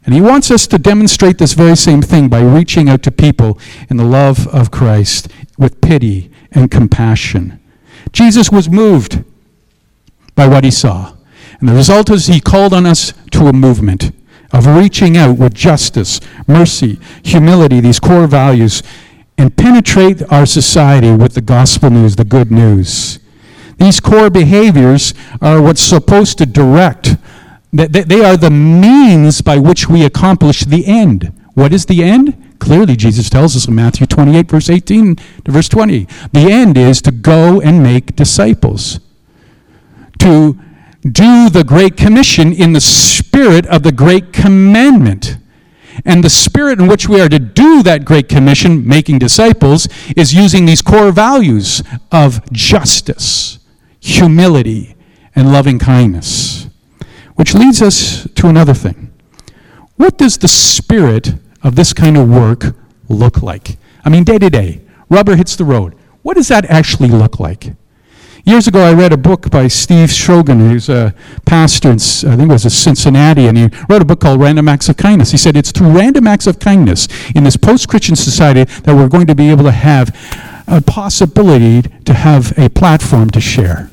And 0.09 0.15
he 0.15 0.21
wants 0.21 0.49
us 0.49 0.65
to 0.65 0.79
demonstrate 0.79 1.37
this 1.37 1.53
very 1.53 1.77
same 1.77 2.01
thing 2.01 2.29
by 2.29 2.41
reaching 2.41 2.89
out 2.89 3.03
to 3.03 3.11
people 3.11 3.59
in 3.91 3.97
the 3.97 4.03
love 4.03 4.47
of 4.47 4.71
Christ 4.71 5.27
with 5.55 5.81
pity 5.81 6.31
and 6.51 6.71
compassion. 6.71 7.59
Jesus 8.11 8.49
was 8.49 8.71
moved 8.71 9.23
by 10.33 10.47
what 10.47 10.63
he 10.63 10.71
saw. 10.71 11.15
And 11.59 11.69
the 11.69 11.75
result 11.75 12.09
is 12.09 12.25
he 12.25 12.39
called 12.39 12.73
on 12.73 12.87
us 12.87 13.13
to 13.33 13.49
a 13.49 13.53
movement 13.53 14.11
of 14.51 14.65
reaching 14.65 15.15
out 15.15 15.37
with 15.37 15.53
justice, 15.53 16.19
mercy, 16.47 16.99
humility, 17.21 17.79
these 17.79 17.99
core 17.99 18.25
values, 18.25 18.81
and 19.37 19.55
penetrate 19.55 20.23
our 20.31 20.47
society 20.47 21.11
with 21.11 21.35
the 21.35 21.41
gospel 21.41 21.91
news, 21.91 22.15
the 22.15 22.23
good 22.23 22.51
news. 22.51 23.19
These 23.77 23.99
core 23.99 24.31
behaviors 24.31 25.13
are 25.39 25.61
what's 25.61 25.81
supposed 25.81 26.39
to 26.39 26.47
direct 26.47 27.15
they 27.71 28.23
are 28.25 28.37
the 28.37 28.49
means 28.49 29.41
by 29.41 29.57
which 29.57 29.87
we 29.89 30.03
accomplish 30.03 30.61
the 30.61 30.85
end. 30.87 31.31
What 31.53 31.73
is 31.73 31.85
the 31.85 32.03
end? 32.03 32.57
Clearly, 32.59 32.95
Jesus 32.95 33.29
tells 33.29 33.55
us 33.55 33.67
in 33.67 33.75
Matthew 33.75 34.07
28, 34.07 34.49
verse 34.49 34.69
18 34.69 35.15
to 35.15 35.51
verse 35.51 35.69
20. 35.69 36.07
The 36.33 36.51
end 36.51 36.77
is 36.77 37.01
to 37.03 37.11
go 37.11 37.61
and 37.61 37.83
make 37.83 38.15
disciples, 38.15 38.99
to 40.19 40.59
do 41.03 41.49
the 41.49 41.63
Great 41.65 41.95
Commission 41.95 42.53
in 42.53 42.73
the 42.73 42.81
spirit 42.81 43.65
of 43.67 43.83
the 43.83 43.91
Great 43.91 44.33
Commandment. 44.33 45.37
And 46.05 46.23
the 46.23 46.29
spirit 46.29 46.79
in 46.79 46.87
which 46.87 47.09
we 47.09 47.19
are 47.19 47.29
to 47.29 47.39
do 47.39 47.83
that 47.83 48.05
Great 48.05 48.29
Commission, 48.29 48.87
making 48.87 49.19
disciples, 49.19 49.87
is 50.15 50.33
using 50.33 50.65
these 50.65 50.81
core 50.81 51.11
values 51.11 51.83
of 52.11 52.51
justice, 52.51 53.59
humility, 53.99 54.95
and 55.35 55.51
loving 55.51 55.77
kindness. 55.77 56.68
Which 57.39 57.53
leads 57.53 57.81
us 57.81 58.27
to 58.35 58.47
another 58.47 58.73
thing. 58.73 59.13
What 59.95 60.17
does 60.17 60.37
the 60.37 60.49
spirit 60.49 61.35
of 61.63 61.77
this 61.77 61.93
kind 61.93 62.17
of 62.17 62.29
work 62.29 62.75
look 63.07 63.41
like? 63.41 63.77
I 64.03 64.09
mean, 64.09 64.25
day 64.25 64.39
to 64.39 64.49
day, 64.49 64.81
rubber 65.09 65.37
hits 65.37 65.55
the 65.55 65.63
road. 65.63 65.95
What 66.21 66.35
does 66.35 66.49
that 66.49 66.65
actually 66.65 67.07
look 67.07 67.39
like? 67.39 67.75
Years 68.43 68.67
ago, 68.67 68.81
I 68.81 68.91
read 68.93 69.13
a 69.13 69.17
book 69.17 69.49
by 69.51 69.69
Steve 69.69 70.09
Sjogren, 70.09 70.59
who's 70.59 70.89
a 70.89 71.15
pastor 71.45 71.91
in, 71.91 71.95
I 71.95 72.35
think 72.35 72.49
it 72.49 72.51
was 72.51 72.65
in 72.65 72.71
Cincinnati, 72.71 73.47
and 73.47 73.57
he 73.57 73.69
wrote 73.89 74.01
a 74.01 74.05
book 74.05 74.19
called 74.19 74.41
Random 74.41 74.67
Acts 74.67 74.89
of 74.89 74.97
Kindness. 74.97 75.31
He 75.31 75.37
said 75.37 75.55
it's 75.55 75.71
through 75.71 75.91
random 75.91 76.27
acts 76.27 76.45
of 76.45 76.59
kindness 76.59 77.07
in 77.35 77.45
this 77.45 77.55
post-Christian 77.55 78.17
society 78.17 78.65
that 78.81 78.93
we're 78.93 79.07
going 79.07 79.27
to 79.27 79.35
be 79.35 79.49
able 79.49 79.63
to 79.63 79.71
have 79.71 80.13
a 80.67 80.81
possibility 80.81 81.83
to 82.03 82.13
have 82.13 82.51
a 82.59 82.69
platform 82.69 83.29
to 83.29 83.39
share. 83.39 83.89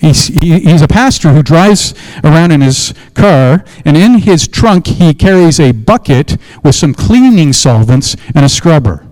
He's, 0.00 0.28
he's 0.28 0.80
a 0.80 0.88
pastor 0.88 1.32
who 1.32 1.42
drives 1.42 1.94
around 2.24 2.52
in 2.52 2.62
his 2.62 2.94
car, 3.12 3.64
and 3.84 3.96
in 3.96 4.14
his 4.20 4.48
trunk, 4.48 4.86
he 4.86 5.12
carries 5.12 5.60
a 5.60 5.72
bucket 5.72 6.38
with 6.64 6.74
some 6.74 6.94
cleaning 6.94 7.52
solvents 7.52 8.16
and 8.34 8.44
a 8.44 8.48
scrubber. 8.48 9.06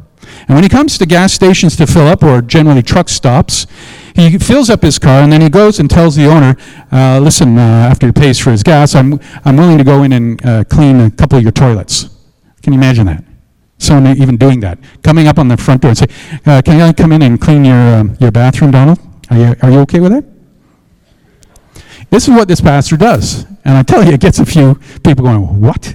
And 0.48 0.56
when 0.56 0.62
he 0.62 0.70
comes 0.70 0.96
to 0.96 1.04
gas 1.04 1.34
stations 1.34 1.76
to 1.76 1.86
fill 1.86 2.06
up, 2.06 2.22
or 2.22 2.40
generally 2.40 2.82
truck 2.82 3.10
stops, 3.10 3.66
he 4.14 4.38
fills 4.38 4.70
up 4.70 4.82
his 4.82 4.98
car 4.98 5.22
and 5.22 5.30
then 5.30 5.42
he 5.42 5.50
goes 5.50 5.78
and 5.78 5.90
tells 5.90 6.16
the 6.16 6.26
owner, 6.26 6.56
uh, 6.90 7.20
listen, 7.20 7.58
uh, 7.58 7.60
after 7.60 8.06
he 8.06 8.12
pays 8.12 8.38
for 8.38 8.50
his 8.50 8.62
gas, 8.62 8.94
I'm, 8.94 9.20
I'm 9.44 9.56
willing 9.56 9.78
to 9.78 9.84
go 9.84 10.02
in 10.02 10.12
and 10.12 10.44
uh, 10.46 10.64
clean 10.64 11.00
a 11.00 11.10
couple 11.10 11.36
of 11.36 11.44
your 11.44 11.52
toilets. 11.52 12.08
Can 12.62 12.72
you 12.72 12.78
imagine 12.78 13.06
that? 13.06 13.22
Someone 13.76 14.16
even 14.16 14.36
doing 14.36 14.60
that. 14.60 14.78
Coming 15.04 15.28
up 15.28 15.38
on 15.38 15.48
the 15.48 15.56
front 15.56 15.82
door 15.82 15.90
and 15.90 15.98
say, 15.98 16.06
uh, 16.46 16.62
can 16.62 16.80
I 16.80 16.92
come 16.92 17.12
in 17.12 17.22
and 17.22 17.40
clean 17.40 17.64
your, 17.64 17.76
um, 17.76 18.16
your 18.18 18.32
bathroom, 18.32 18.70
Donald? 18.70 18.98
Are 19.30 19.36
you, 19.36 19.54
are 19.62 19.70
you 19.70 19.78
okay 19.80 20.00
with 20.00 20.12
that? 20.12 20.37
This 22.10 22.26
is 22.26 22.30
what 22.30 22.48
this 22.48 22.60
pastor 22.60 22.96
does. 22.96 23.44
And 23.64 23.76
I 23.76 23.82
tell 23.82 24.04
you, 24.04 24.12
it 24.12 24.20
gets 24.20 24.38
a 24.38 24.46
few 24.46 24.76
people 25.04 25.24
going, 25.24 25.60
What? 25.60 25.94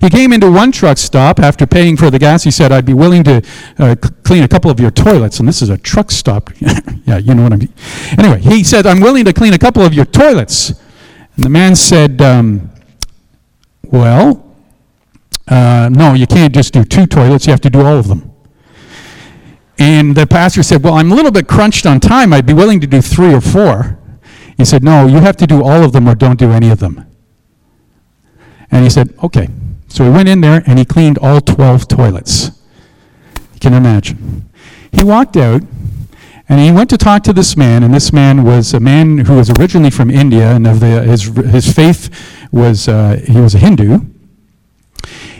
He 0.00 0.08
came 0.08 0.32
into 0.32 0.50
one 0.50 0.72
truck 0.72 0.96
stop 0.96 1.38
after 1.38 1.66
paying 1.66 1.96
for 1.96 2.10
the 2.10 2.18
gas. 2.18 2.42
He 2.44 2.50
said, 2.50 2.72
I'd 2.72 2.86
be 2.86 2.94
willing 2.94 3.24
to 3.24 3.42
uh, 3.78 3.96
clean 4.24 4.42
a 4.42 4.48
couple 4.48 4.70
of 4.70 4.80
your 4.80 4.90
toilets. 4.90 5.38
And 5.38 5.48
this 5.48 5.60
is 5.60 5.68
a 5.68 5.76
truck 5.76 6.10
stop. 6.10 6.50
yeah, 7.04 7.18
you 7.18 7.34
know 7.34 7.42
what 7.42 7.52
I 7.52 7.56
mean. 7.56 7.72
Anyway, 8.18 8.40
he 8.40 8.64
said, 8.64 8.86
I'm 8.86 9.00
willing 9.00 9.24
to 9.26 9.32
clean 9.32 9.52
a 9.52 9.58
couple 9.58 9.82
of 9.82 9.92
your 9.92 10.06
toilets. 10.06 10.70
And 11.36 11.44
the 11.44 11.48
man 11.48 11.76
said, 11.76 12.22
um, 12.22 12.70
Well, 13.84 14.42
uh, 15.48 15.90
no, 15.92 16.14
you 16.14 16.26
can't 16.26 16.54
just 16.54 16.72
do 16.72 16.84
two 16.84 17.06
toilets. 17.06 17.46
You 17.46 17.52
have 17.52 17.60
to 17.62 17.70
do 17.70 17.80
all 17.80 17.98
of 17.98 18.08
them. 18.08 18.32
And 19.78 20.16
the 20.16 20.26
pastor 20.26 20.62
said, 20.62 20.82
Well, 20.82 20.94
I'm 20.94 21.12
a 21.12 21.14
little 21.14 21.30
bit 21.30 21.48
crunched 21.48 21.86
on 21.86 22.00
time. 22.00 22.32
I'd 22.32 22.46
be 22.46 22.54
willing 22.54 22.80
to 22.80 22.86
do 22.86 23.00
three 23.02 23.34
or 23.34 23.40
four. 23.40 23.98
He 24.56 24.64
said, 24.64 24.82
No, 24.82 25.06
you 25.06 25.18
have 25.18 25.36
to 25.38 25.46
do 25.46 25.62
all 25.62 25.84
of 25.84 25.92
them 25.92 26.08
or 26.08 26.14
don't 26.14 26.38
do 26.38 26.50
any 26.50 26.70
of 26.70 26.78
them. 26.78 27.06
And 28.70 28.84
he 28.84 28.90
said, 28.90 29.14
Okay. 29.22 29.48
So 29.88 30.04
he 30.04 30.10
went 30.10 30.28
in 30.28 30.40
there 30.40 30.62
and 30.66 30.78
he 30.78 30.84
cleaned 30.84 31.18
all 31.18 31.40
12 31.40 31.88
toilets. 31.88 32.50
You 33.54 33.60
can 33.60 33.72
imagine. 33.72 34.50
He 34.92 35.04
walked 35.04 35.36
out 35.36 35.62
and 36.48 36.60
he 36.60 36.70
went 36.70 36.90
to 36.90 36.98
talk 36.98 37.24
to 37.24 37.32
this 37.32 37.56
man, 37.56 37.82
and 37.82 37.92
this 37.92 38.12
man 38.12 38.44
was 38.44 38.72
a 38.72 38.78
man 38.78 39.18
who 39.18 39.34
was 39.34 39.50
originally 39.50 39.90
from 39.90 40.10
India, 40.10 40.52
and 40.52 40.64
of 40.64 40.78
the, 40.78 41.02
his, 41.02 41.24
his 41.24 41.72
faith 41.72 42.08
was 42.52 42.86
uh, 42.86 43.20
he 43.26 43.40
was 43.40 43.56
a 43.56 43.58
Hindu. 43.58 43.98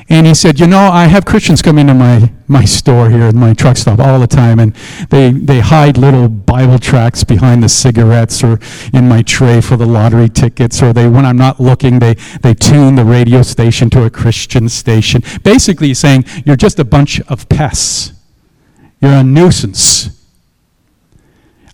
And 0.09 0.27
he 0.27 0.35
said, 0.35 0.61
You 0.61 0.66
know, 0.66 0.79
I 0.79 1.07
have 1.07 1.25
Christians 1.25 1.62
come 1.62 1.79
into 1.79 1.95
my, 1.95 2.33
my 2.47 2.64
store 2.64 3.11
here, 3.11 3.33
my 3.33 3.55
truck 3.55 3.77
stop, 3.77 3.99
all 3.99 4.21
the 4.21 4.27
time, 4.29 4.61
and 4.61 4.75
they, 5.11 5.33
they 5.33 5.59
hide 5.59 5.99
little 5.99 6.29
Bible 6.29 6.79
tracts 6.79 7.25
behind 7.25 7.62
the 7.62 7.69
cigarettes 7.69 8.45
or 8.45 8.61
in 8.92 9.09
my 9.09 9.23
tray 9.23 9.61
for 9.61 9.77
the 9.77 9.87
lottery 9.87 10.29
tickets, 10.29 10.81
or 10.81 10.92
they, 10.92 11.09
when 11.09 11.27
I'm 11.27 11.37
not 11.37 11.59
looking, 11.59 11.99
they, 11.99 12.14
they 12.42 12.55
tune 12.55 12.95
the 12.95 13.05
radio 13.05 13.42
station 13.42 13.90
to 13.90 14.05
a 14.05 14.11
Christian 14.11 14.69
station. 14.69 15.23
Basically, 15.42 15.92
saying, 15.92 16.25
You're 16.45 16.57
just 16.57 16.79
a 16.79 16.85
bunch 16.85 17.21
of 17.23 17.49
pests. 17.49 18.12
You're 19.01 19.12
a 19.12 19.25
nuisance. 19.25 20.11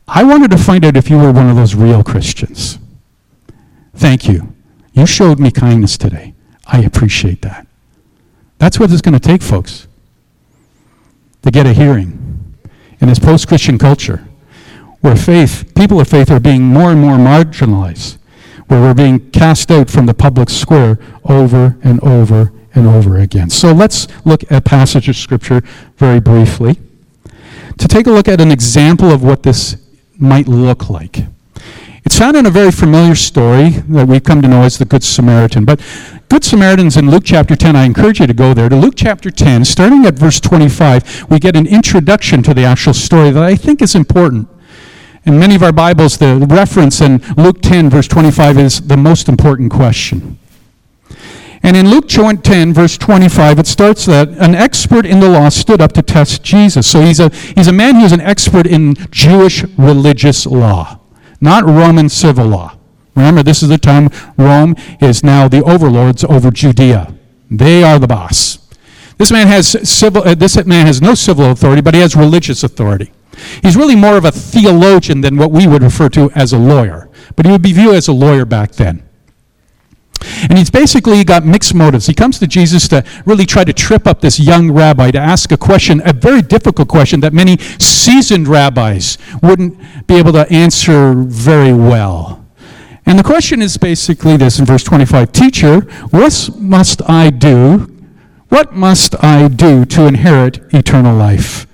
I 0.09 0.25
wanted 0.25 0.51
to 0.51 0.59
find 0.59 0.85
out 0.85 0.97
if 0.97 1.11
you 1.11 1.19
were 1.19 1.33
one 1.33 1.49
of 1.49 1.57
those 1.57 1.75
real 1.75 2.03
Christians. 2.03 2.79
Thank 3.95 4.27
you. 4.27 4.55
You 4.95 5.07
showed 5.07 5.39
me 5.39 5.51
kindness 5.51 5.97
today. 5.97 6.35
I 6.67 6.81
appreciate 6.81 7.43
that. 7.43 7.67
That's 8.63 8.79
what 8.79 8.93
it's 8.93 9.03
going 9.03 9.15
to 9.15 9.19
take, 9.19 9.43
folks, 9.43 9.89
to 11.43 11.51
get 11.51 11.67
a 11.67 11.73
hearing 11.73 12.55
in 13.01 13.09
this 13.09 13.19
post 13.19 13.49
Christian 13.49 13.77
culture 13.77 14.25
where 15.01 15.17
faith, 15.17 15.73
people 15.75 15.99
of 15.99 16.07
faith, 16.07 16.31
are 16.31 16.39
being 16.39 16.63
more 16.63 16.93
and 16.93 17.01
more 17.01 17.17
marginalized, 17.17 18.19
where 18.69 18.81
we're 18.81 18.95
being 18.95 19.33
cast 19.33 19.73
out 19.73 19.91
from 19.91 20.07
the 20.07 20.15
public 20.15 20.49
square 20.49 20.97
over 21.25 21.77
and 21.83 21.99
over 22.05 22.53
and 22.73 22.87
over 22.87 23.19
again. 23.19 23.51
So 23.51 23.73
let's 23.73 24.07
look 24.25 24.45
at 24.53 24.65
passage 24.65 25.09
of 25.09 25.17
Scripture 25.17 25.63
very 25.97 26.21
briefly 26.21 26.79
to 27.79 27.89
take 27.89 28.07
a 28.07 28.13
look 28.13 28.29
at 28.29 28.41
an 28.41 28.53
example 28.53 29.11
of 29.11 29.25
what 29.25 29.43
this 29.43 29.75
might 30.21 30.47
look 30.47 30.89
like. 30.89 31.25
It's 32.05 32.19
found 32.19 32.37
in 32.37 32.47
a 32.47 32.51
very 32.51 32.73
familiar 32.73 33.15
story 33.15 33.71
that 33.71 34.09
we've 34.09 34.25
come 34.25 34.43
to 34.43 34.49
know 34.49 34.63
as 34.63 34.77
the 34.77 34.85
Good 34.85 35.05
Samaritan. 35.05 35.65
But 35.65 35.81
Good 36.29 36.43
Samaritans 36.43 36.97
in 36.97 37.09
Luke 37.09 37.23
chapter 37.25 37.55
10, 37.55 37.77
I 37.77 37.85
encourage 37.85 38.19
you 38.19 38.27
to 38.27 38.35
go 38.35 38.55
there. 38.55 38.69
To 38.69 38.75
Luke 38.75 38.95
chapter 38.97 39.31
10, 39.31 39.65
starting 39.65 40.05
at 40.05 40.15
verse 40.15 40.41
25, 40.41 41.31
we 41.31 41.39
get 41.39 41.55
an 41.55 41.69
introduction 41.69 42.43
to 42.43 42.55
the 42.55 42.65
actual 42.65 42.95
story 42.95 43.31
that 43.31 43.43
I 43.45 43.55
think 43.55 43.81
is 43.81 43.95
important. 43.95 44.49
In 45.25 45.39
many 45.39 45.55
of 45.55 45.63
our 45.63 45.73
Bibles, 45.73 46.19
the 46.19 46.45
reference 46.51 47.01
in 47.01 47.19
Luke 47.37 47.63
10, 47.63 47.89
verse 47.89 48.09
25, 48.09 48.59
is 48.59 48.81
the 48.81 48.97
most 48.97 49.29
important 49.29 49.71
question. 49.71 50.41
And 51.63 51.77
in 51.77 51.89
Luke 51.89 52.09
10, 52.09 52.75
verse 52.75 52.99
25, 52.99 53.61
it 53.61 53.69
starts 53.69 54.07
that 54.07 54.29
an 54.31 54.57
expert 54.57 55.07
in 55.07 55.21
the 55.21 55.29
law 55.29 55.49
stood 55.51 55.81
up 55.81 55.93
to 55.93 56.03
test 56.03 56.43
Jesus. 56.43 56.91
So 56.91 57.01
he's 57.03 57.21
a, 57.21 57.29
he's 57.29 57.69
a 57.69 57.73
man 57.73 58.01
who's 58.01 58.11
an 58.11 58.21
expert 58.21 58.67
in 58.67 58.95
Jewish 59.13 59.63
religious 59.79 60.45
law 60.47 60.99
not 61.43 61.65
Roman 61.65 62.09
civil 62.09 62.47
law. 62.47 62.77
Remember, 63.15 63.43
this 63.43 63.63
is 63.63 63.69
the 63.69 63.77
time 63.77 64.09
Rome 64.39 64.75
is 65.01 65.23
now 65.23 65.49
the 65.49 65.63
overlords 65.65 66.25
over 66.25 66.51
Judea. 66.51 67.15
They 67.51 67.83
are 67.83 67.99
the 67.99 68.07
boss. 68.07 68.59
This 69.19 69.31
man 69.31 69.47
has 69.49 69.69
civil. 69.89 70.23
Uh, 70.23 70.35
this 70.35 70.57
man 70.65 70.87
has 70.87 71.03
no 71.03 71.15
civil 71.15 71.51
authority, 71.51 71.83
but 71.83 71.95
he 71.95 72.01
has 72.01 72.17
religious 72.17 72.65
authority. 72.65 73.13
He's 73.63 73.77
really 73.77 73.97
more 73.97 74.17
of 74.17 74.25
a 74.25 74.33
theologian 74.33 75.21
than 75.21 75.37
what 75.37 75.51
we 75.51 75.67
would 75.67 75.83
refer 75.83 76.09
to 76.11 76.31
as 76.33 76.53
a 76.53 76.59
lawyer, 76.59 77.11
but 77.37 77.45
he 77.45 77.53
would 77.53 77.63
be 77.63 77.73
viewed 77.73 77.95
as 77.95 78.09
a 78.09 78.13
lawyer 78.13 78.45
back 78.45 78.73
then. 78.73 79.03
And 80.49 80.59
he's 80.59 80.71
basically 80.71 81.25
got 81.25 81.45
mixed 81.45 81.75
motives. 81.75 82.07
He 82.07 82.15
comes 82.15 82.39
to 82.39 82.47
Jesus 82.47 82.89
to 82.89 83.05
really 83.27 83.47
try 83.47 83.65
to 83.65 83.73
trip 83.73 84.07
up 84.07 84.21
this 84.21 84.39
young 84.39 84.71
rabbi 84.71 85.11
to 85.11 85.19
ask 85.19 85.53
a 85.53 85.57
question, 85.57 86.03
a 86.05 86.13
very 86.13 86.43
difficult 86.43 86.89
question 86.89 87.21
that 87.21 87.33
many 87.33 87.59
seasoned 87.79 88.49
rabbis 88.49 89.19
wouldn't 89.43 89.79
be 90.07 90.17
able 90.17 90.33
to 90.33 90.51
answer 90.51 91.15
very 91.15 91.73
well. 91.73 92.45
And 93.05 93.19
the 93.19 93.25
question 93.25 93.63
is 93.63 93.77
basically 93.77 94.37
this 94.37 94.59
in 94.59 94.65
verse 94.65 94.85
25 94.85 95.33
Teacher, 95.33 95.81
what 96.11 96.51
must 96.59 97.03
I 97.09 97.31
do? 97.31 97.89
What 98.49 98.75
must 98.75 99.23
I 99.25 99.49
do 99.49 99.85
to 99.87 100.07
inherit 100.07 100.61
eternal 100.75 101.17
life? 101.17 101.67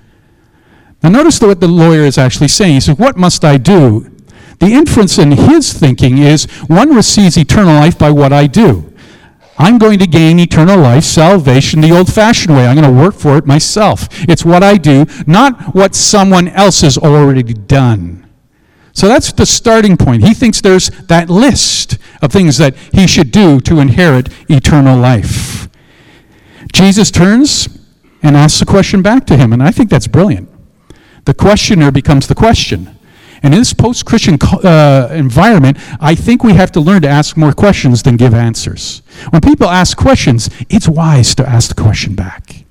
Now, 1.03 1.09
notice 1.09 1.39
what 1.41 1.59
the 1.59 1.67
lawyer 1.67 2.01
is 2.01 2.17
actually 2.17 2.49
saying. 2.49 2.73
He 2.75 2.79
says, 2.81 2.97
What 2.97 3.17
must 3.17 3.45
I 3.45 3.57
do? 3.57 4.09
The 4.59 4.73
inference 4.73 5.17
in 5.17 5.31
his 5.31 5.73
thinking 5.73 6.17
is 6.17 6.45
one 6.67 6.93
receives 6.93 7.37
eternal 7.37 7.75
life 7.75 7.97
by 7.97 8.11
what 8.11 8.33
I 8.33 8.47
do. 8.47 8.93
I'm 9.57 9.77
going 9.77 9.99
to 9.99 10.07
gain 10.07 10.39
eternal 10.39 10.79
life, 10.79 11.03
salvation, 11.03 11.81
the 11.81 11.91
old 11.91 12.11
fashioned 12.11 12.55
way. 12.55 12.65
I'm 12.65 12.77
going 12.77 12.93
to 12.93 13.01
work 13.01 13.15
for 13.15 13.37
it 13.37 13.45
myself. 13.45 14.07
It's 14.29 14.45
what 14.45 14.63
I 14.63 14.77
do, 14.77 15.05
not 15.27 15.75
what 15.75 15.95
someone 15.95 16.47
else 16.49 16.81
has 16.81 16.97
already 16.97 17.43
done. 17.43 18.25
So 18.93 19.07
that's 19.07 19.31
the 19.33 19.45
starting 19.45 19.97
point. 19.97 20.23
He 20.25 20.33
thinks 20.33 20.61
there's 20.61 20.89
that 21.07 21.29
list 21.29 21.97
of 22.21 22.31
things 22.31 22.57
that 22.57 22.75
he 22.93 23.07
should 23.07 23.31
do 23.31 23.59
to 23.61 23.79
inherit 23.79 24.29
eternal 24.49 24.97
life. 24.97 25.69
Jesus 26.73 27.11
turns 27.11 27.67
and 28.21 28.35
asks 28.35 28.61
a 28.61 28.65
question 28.65 29.01
back 29.01 29.25
to 29.27 29.37
him, 29.37 29.53
and 29.53 29.63
I 29.63 29.71
think 29.71 29.89
that's 29.89 30.07
brilliant. 30.07 30.49
The 31.25 31.33
questioner 31.33 31.91
becomes 31.91 32.27
the 32.27 32.35
question. 32.35 32.97
And 33.41 33.53
in 33.53 33.61
this 33.61 33.73
post 33.73 34.05
Christian 34.05 34.37
uh, 34.41 35.09
environment, 35.11 35.77
I 36.01 36.15
think 36.15 36.43
we 36.43 36.53
have 36.53 36.71
to 36.73 36.81
learn 36.81 37.01
to 37.03 37.07
ask 37.07 37.37
more 37.37 37.53
questions 37.53 38.03
than 38.03 38.17
give 38.17 38.33
answers. 38.33 39.01
When 39.29 39.41
people 39.41 39.67
ask 39.67 39.97
questions, 39.97 40.49
it's 40.69 40.87
wise 40.87 41.35
to 41.35 41.47
ask 41.47 41.73
the 41.73 41.81
question 41.81 42.15
back. 42.15 42.65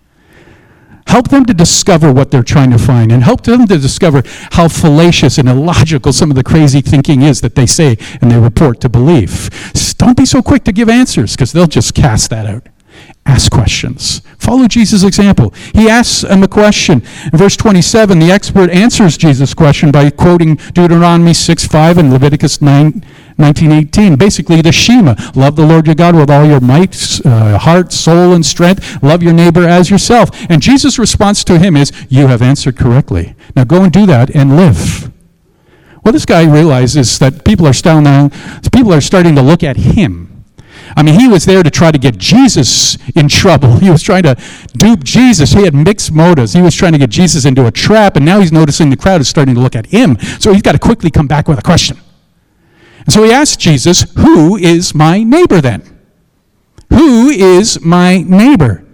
Help 1.06 1.28
them 1.28 1.46
to 1.46 1.54
discover 1.54 2.12
what 2.12 2.30
they're 2.30 2.42
trying 2.42 2.70
to 2.70 2.78
find 2.78 3.10
and 3.10 3.24
help 3.24 3.42
them 3.42 3.66
to 3.66 3.78
discover 3.78 4.22
how 4.52 4.68
fallacious 4.68 5.38
and 5.38 5.48
illogical 5.48 6.12
some 6.12 6.30
of 6.30 6.36
the 6.36 6.44
crazy 6.44 6.82
thinking 6.82 7.22
is 7.22 7.40
that 7.40 7.54
they 7.54 7.64
say 7.64 7.96
and 8.20 8.30
they 8.30 8.38
report 8.38 8.78
to 8.82 8.90
believe. 8.90 9.48
Don't 9.96 10.16
be 10.16 10.26
so 10.26 10.42
quick 10.42 10.64
to 10.64 10.72
give 10.72 10.88
answers 10.88 11.34
because 11.34 11.52
they'll 11.52 11.66
just 11.66 11.94
cast 11.94 12.28
that 12.30 12.46
out. 12.46 12.66
Ask 13.28 13.52
questions. 13.52 14.22
Follow 14.38 14.66
Jesus' 14.66 15.04
example. 15.04 15.52
He 15.74 15.90
asks 15.90 16.24
him 16.24 16.42
a 16.42 16.48
question. 16.48 17.02
In 17.30 17.38
verse 17.38 17.58
27, 17.58 18.18
the 18.18 18.30
expert 18.32 18.70
answers 18.70 19.18
Jesus' 19.18 19.52
question 19.52 19.90
by 19.90 20.08
quoting 20.08 20.54
Deuteronomy 20.72 21.34
6 21.34 21.66
5 21.66 21.98
and 21.98 22.10
Leviticus 22.10 22.62
9, 22.62 23.04
19 23.36 23.72
18. 23.72 24.16
Basically, 24.16 24.62
the 24.62 24.72
Shema 24.72 25.14
love 25.34 25.56
the 25.56 25.66
Lord 25.66 25.84
your 25.84 25.94
God 25.94 26.16
with 26.16 26.30
all 26.30 26.46
your 26.46 26.60
might, 26.60 27.20
uh, 27.26 27.58
heart, 27.58 27.92
soul, 27.92 28.32
and 28.32 28.46
strength. 28.46 29.02
Love 29.02 29.22
your 29.22 29.34
neighbor 29.34 29.64
as 29.64 29.90
yourself. 29.90 30.30
And 30.48 30.62
Jesus' 30.62 30.98
response 30.98 31.44
to 31.44 31.58
him 31.58 31.76
is, 31.76 31.92
You 32.08 32.28
have 32.28 32.40
answered 32.40 32.78
correctly. 32.78 33.34
Now 33.54 33.64
go 33.64 33.82
and 33.82 33.92
do 33.92 34.06
that 34.06 34.34
and 34.34 34.56
live. 34.56 35.12
Well, 36.02 36.14
this 36.14 36.24
guy 36.24 36.50
realizes 36.50 37.18
that 37.18 37.44
people 37.44 37.66
are, 37.66 37.74
starting, 37.74 38.30
people 38.72 38.94
are 38.94 39.02
starting 39.02 39.34
to 39.34 39.42
look 39.42 39.62
at 39.62 39.76
him 39.76 40.27
I 40.96 41.02
mean, 41.02 41.18
he 41.18 41.28
was 41.28 41.44
there 41.44 41.62
to 41.62 41.70
try 41.70 41.90
to 41.90 41.98
get 41.98 42.18
Jesus 42.18 42.96
in 43.14 43.28
trouble. 43.28 43.78
He 43.88 43.90
was 43.90 44.02
trying 44.02 44.24
to 44.24 44.36
dupe 44.76 45.04
Jesus. 45.04 45.52
He 45.52 45.62
had 45.62 45.74
mixed 45.74 46.12
motives. 46.12 46.52
He 46.52 46.60
was 46.60 46.74
trying 46.74 46.92
to 46.92 46.98
get 46.98 47.10
Jesus 47.10 47.44
into 47.44 47.66
a 47.66 47.70
trap, 47.70 48.16
and 48.16 48.24
now 48.24 48.40
he's 48.40 48.52
noticing 48.52 48.90
the 48.90 48.96
crowd 48.96 49.20
is 49.20 49.28
starting 49.28 49.54
to 49.54 49.60
look 49.60 49.76
at 49.76 49.86
him. 49.86 50.18
So 50.40 50.52
he's 50.52 50.62
got 50.62 50.72
to 50.72 50.78
quickly 50.78 51.10
come 51.10 51.26
back 51.26 51.48
with 51.48 51.58
a 51.58 51.62
question. 51.62 51.98
And 52.98 53.12
so 53.12 53.24
he 53.24 53.32
asked 53.32 53.60
Jesus, 53.60 54.12
Who 54.16 54.56
is 54.56 54.94
my 54.94 55.22
neighbor 55.22 55.60
then? 55.60 55.82
Who 56.90 57.30
is 57.30 57.80
my 57.82 58.18
neighbor? 58.18 58.84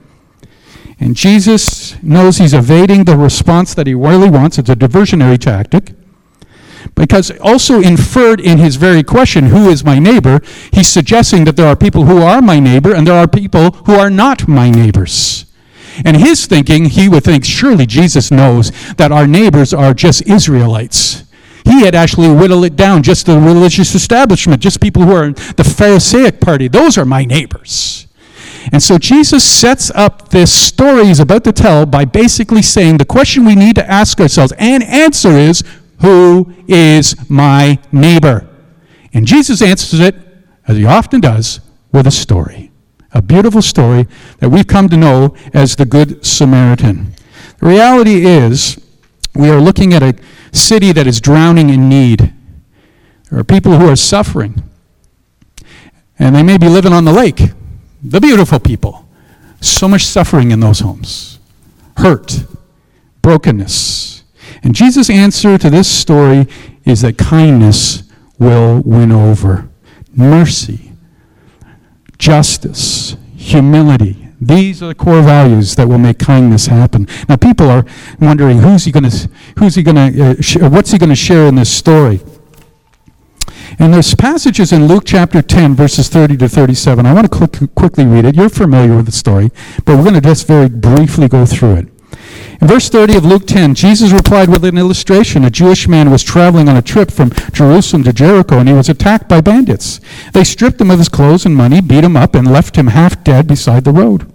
And 1.00 1.16
Jesus 1.16 2.00
knows 2.02 2.38
he's 2.38 2.54
evading 2.54 3.04
the 3.04 3.16
response 3.16 3.74
that 3.74 3.86
he 3.86 3.94
really 3.94 4.30
wants. 4.30 4.58
It's 4.58 4.70
a 4.70 4.76
diversionary 4.76 5.38
tactic. 5.38 5.92
Because 6.94 7.30
also 7.40 7.80
inferred 7.80 8.40
in 8.40 8.58
his 8.58 8.76
very 8.76 9.02
question, 9.02 9.46
who 9.46 9.68
is 9.68 9.84
my 9.84 9.98
neighbor, 9.98 10.40
he's 10.72 10.88
suggesting 10.88 11.44
that 11.44 11.56
there 11.56 11.66
are 11.66 11.76
people 11.76 12.04
who 12.04 12.18
are 12.18 12.42
my 12.42 12.60
neighbor 12.60 12.94
and 12.94 13.06
there 13.06 13.14
are 13.14 13.28
people 13.28 13.72
who 13.86 13.94
are 13.94 14.10
not 14.10 14.48
my 14.48 14.70
neighbors. 14.70 15.46
And 16.04 16.16
his 16.16 16.46
thinking, 16.46 16.86
he 16.86 17.08
would 17.08 17.24
think, 17.24 17.44
surely 17.44 17.86
Jesus 17.86 18.30
knows 18.30 18.72
that 18.94 19.12
our 19.12 19.26
neighbors 19.26 19.72
are 19.72 19.94
just 19.94 20.26
Israelites. 20.26 21.24
He 21.64 21.84
had 21.84 21.94
actually 21.94 22.30
whittled 22.30 22.64
it 22.64 22.76
down 22.76 23.02
just 23.02 23.26
the 23.26 23.38
religious 23.38 23.94
establishment, 23.94 24.60
just 24.60 24.80
people 24.80 25.02
who 25.02 25.12
are 25.12 25.32
the 25.32 25.64
Pharisaic 25.64 26.40
party. 26.40 26.68
Those 26.68 26.98
are 26.98 27.04
my 27.04 27.24
neighbors. 27.24 28.06
And 28.72 28.82
so 28.82 28.98
Jesus 28.98 29.44
sets 29.44 29.90
up 29.94 30.30
this 30.30 30.52
story 30.52 31.06
he's 31.06 31.20
about 31.20 31.44
to 31.44 31.52
tell 31.52 31.86
by 31.86 32.04
basically 32.04 32.62
saying 32.62 32.96
the 32.96 33.04
question 33.04 33.44
we 33.44 33.54
need 33.54 33.74
to 33.76 33.90
ask 33.90 34.20
ourselves 34.20 34.52
and 34.58 34.82
answer 34.82 35.30
is 35.30 35.62
who 36.04 36.52
is 36.68 37.30
my 37.30 37.78
neighbor? 37.90 38.46
And 39.14 39.26
Jesus 39.26 39.62
answers 39.62 40.00
it, 40.00 40.14
as 40.68 40.76
he 40.76 40.84
often 40.84 41.20
does, 41.20 41.60
with 41.92 42.06
a 42.06 42.10
story. 42.10 42.70
A 43.12 43.22
beautiful 43.22 43.62
story 43.62 44.06
that 44.40 44.50
we've 44.50 44.66
come 44.66 44.88
to 44.88 44.96
know 44.96 45.34
as 45.54 45.76
the 45.76 45.86
Good 45.86 46.24
Samaritan. 46.24 47.14
The 47.58 47.66
reality 47.66 48.26
is, 48.26 48.78
we 49.34 49.48
are 49.48 49.60
looking 49.60 49.94
at 49.94 50.02
a 50.02 50.14
city 50.52 50.92
that 50.92 51.06
is 51.06 51.20
drowning 51.20 51.70
in 51.70 51.88
need. 51.88 52.32
There 53.30 53.38
are 53.38 53.44
people 53.44 53.78
who 53.78 53.88
are 53.88 53.96
suffering. 53.96 54.62
And 56.18 56.34
they 56.36 56.42
may 56.42 56.58
be 56.58 56.68
living 56.68 56.92
on 56.92 57.04
the 57.04 57.12
lake. 57.12 57.40
The 58.02 58.20
beautiful 58.20 58.58
people. 58.58 59.08
So 59.60 59.88
much 59.88 60.04
suffering 60.04 60.50
in 60.50 60.60
those 60.60 60.80
homes. 60.80 61.38
Hurt, 61.96 62.44
brokenness, 63.22 64.23
and 64.64 64.74
Jesus' 64.74 65.10
answer 65.10 65.56
to 65.58 65.70
this 65.70 65.88
story 65.88 66.48
is 66.84 67.02
that 67.02 67.18
kindness 67.18 68.02
will 68.38 68.82
win 68.84 69.12
over. 69.12 69.68
Mercy, 70.16 70.92
justice, 72.18 73.16
humility, 73.36 74.24
These 74.40 74.82
are 74.82 74.88
the 74.88 74.94
core 74.94 75.22
values 75.22 75.74
that 75.76 75.88
will 75.88 75.98
make 75.98 76.18
kindness 76.18 76.66
happen. 76.66 77.06
Now, 77.28 77.36
people 77.36 77.70
are 77.70 77.84
wondering 78.20 78.58
who's 78.58 78.84
he 78.84 78.92
going 78.92 79.08
to, 79.08 79.28
who's 79.58 79.74
he 79.74 79.82
going 79.82 79.96
to, 79.96 80.30
uh, 80.30 80.34
sh- 80.40 80.58
what's 80.60 80.90
he 80.90 80.98
going 80.98 81.08
to 81.08 81.16
share 81.16 81.46
in 81.46 81.54
this 81.54 81.70
story? 81.70 82.20
And 83.78 83.94
there's 83.94 84.14
passages 84.14 84.70
in 84.70 84.86
Luke 84.86 85.04
chapter 85.06 85.40
10, 85.40 85.74
verses 85.74 86.08
30 86.08 86.36
to 86.38 86.48
37. 86.48 87.06
I 87.06 87.14
want 87.14 87.30
to 87.30 87.36
quick, 87.36 87.74
quickly 87.74 88.04
read 88.04 88.26
it. 88.26 88.36
You're 88.36 88.50
familiar 88.50 88.96
with 88.96 89.06
the 89.06 89.12
story, 89.12 89.50
but 89.86 89.96
we're 89.96 90.02
going 90.02 90.14
to 90.14 90.20
just 90.20 90.46
very 90.46 90.68
briefly 90.68 91.26
go 91.26 91.46
through 91.46 91.76
it. 91.76 91.93
In 92.60 92.68
verse 92.68 92.88
30 92.88 93.16
of 93.16 93.24
Luke 93.24 93.46
10, 93.46 93.74
Jesus 93.74 94.12
replied 94.12 94.48
with 94.48 94.64
an 94.64 94.78
illustration. 94.78 95.44
A 95.44 95.50
Jewish 95.50 95.88
man 95.88 96.10
was 96.10 96.22
traveling 96.22 96.68
on 96.68 96.76
a 96.76 96.82
trip 96.82 97.10
from 97.10 97.32
Jerusalem 97.52 98.04
to 98.04 98.12
Jericho, 98.12 98.58
and 98.58 98.68
he 98.68 98.74
was 98.74 98.88
attacked 98.88 99.28
by 99.28 99.40
bandits. 99.40 100.00
They 100.32 100.44
stripped 100.44 100.80
him 100.80 100.90
of 100.90 100.98
his 100.98 101.08
clothes 101.08 101.44
and 101.44 101.56
money, 101.56 101.80
beat 101.80 102.04
him 102.04 102.16
up, 102.16 102.34
and 102.34 102.50
left 102.50 102.76
him 102.76 102.88
half 102.88 103.22
dead 103.24 103.48
beside 103.48 103.84
the 103.84 103.92
road. 103.92 104.30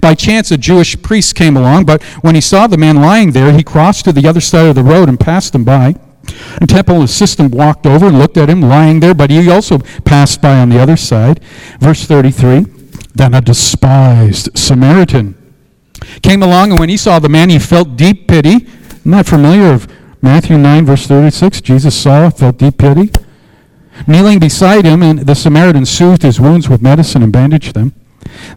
By 0.00 0.14
chance, 0.14 0.50
a 0.50 0.58
Jewish 0.58 1.00
priest 1.02 1.34
came 1.34 1.56
along, 1.56 1.84
but 1.86 2.02
when 2.22 2.34
he 2.34 2.40
saw 2.40 2.66
the 2.66 2.76
man 2.76 3.00
lying 3.00 3.32
there, 3.32 3.52
he 3.52 3.62
crossed 3.62 4.04
to 4.04 4.12
the 4.12 4.28
other 4.28 4.40
side 4.40 4.68
of 4.68 4.74
the 4.74 4.84
road 4.84 5.08
and 5.08 5.18
passed 5.18 5.54
him 5.54 5.64
by. 5.64 5.96
The 6.60 6.66
temple 6.66 7.02
assistant 7.02 7.54
walked 7.54 7.86
over 7.86 8.06
and 8.06 8.18
looked 8.18 8.36
at 8.36 8.48
him 8.48 8.60
lying 8.60 9.00
there, 9.00 9.14
but 9.14 9.30
he 9.30 9.50
also 9.50 9.78
passed 10.04 10.40
by 10.40 10.58
on 10.58 10.68
the 10.68 10.78
other 10.78 10.96
side. 10.96 11.42
Verse 11.80 12.04
33 12.04 12.66
Then 13.14 13.34
a 13.34 13.40
despised 13.40 14.56
Samaritan 14.56 15.34
came 16.22 16.42
along, 16.42 16.70
and 16.70 16.80
when 16.80 16.88
he 16.88 16.96
saw 16.96 17.18
the 17.18 17.28
man, 17.28 17.50
he 17.50 17.58
felt 17.58 17.96
deep 17.96 18.28
pity. 18.28 18.66
I'm 19.04 19.10
not 19.10 19.26
familiar 19.26 19.72
of 19.72 19.88
Matthew 20.22 20.58
9, 20.58 20.86
verse 20.86 21.06
36. 21.06 21.60
Jesus 21.60 22.00
saw, 22.00 22.30
felt 22.30 22.58
deep 22.58 22.78
pity. 22.78 23.10
Kneeling 24.06 24.38
beside 24.38 24.84
him, 24.84 25.02
and 25.02 25.20
the 25.20 25.34
Samaritan 25.34 25.86
soothed 25.86 26.22
his 26.22 26.40
wounds 26.40 26.68
with 26.68 26.82
medicine 26.82 27.22
and 27.22 27.32
bandaged 27.32 27.74
them. 27.74 27.94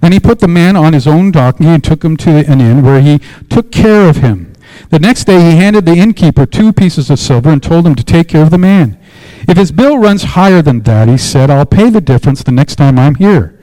Then 0.02 0.12
he 0.12 0.20
put 0.20 0.40
the 0.40 0.48
man 0.48 0.76
on 0.76 0.94
his 0.94 1.08
own 1.08 1.32
donkey 1.32 1.66
and 1.66 1.84
took 1.84 2.04
him 2.04 2.18
to 2.18 2.30
an 2.30 2.62
inn 2.62 2.84
where 2.84 3.02
he 3.02 3.20
took 3.50 3.72
care 3.72 4.10
of 4.10 4.18
him. 4.18 4.54
The 4.90 5.00
next 5.00 5.26
day 5.26 5.40
he 5.40 5.58
handed 5.58 5.86
the 5.86 5.96
innkeeper 5.96 6.46
two 6.46 6.72
pieces 6.72 7.10
of 7.10 7.20
silver 7.20 7.50
and 7.50 7.62
told 7.62 7.86
him 7.86 7.96
to 7.96 8.04
take 8.04 8.30
care 8.30 8.44
of 8.44 8.52
the 8.52 8.58
man. 8.58 9.00
If 9.48 9.58
his 9.58 9.72
bill 9.72 9.98
runs 9.98 10.24
higher 10.24 10.62
than 10.62 10.82
that, 10.82 11.08
he 11.08 11.18
said, 11.18 11.50
I'll 11.50 11.66
pay 11.66 11.90
the 11.90 12.02
difference 12.02 12.44
the 12.44 12.52
next 12.52 12.76
time 12.76 13.00
I'm 13.00 13.16
here. 13.16 13.57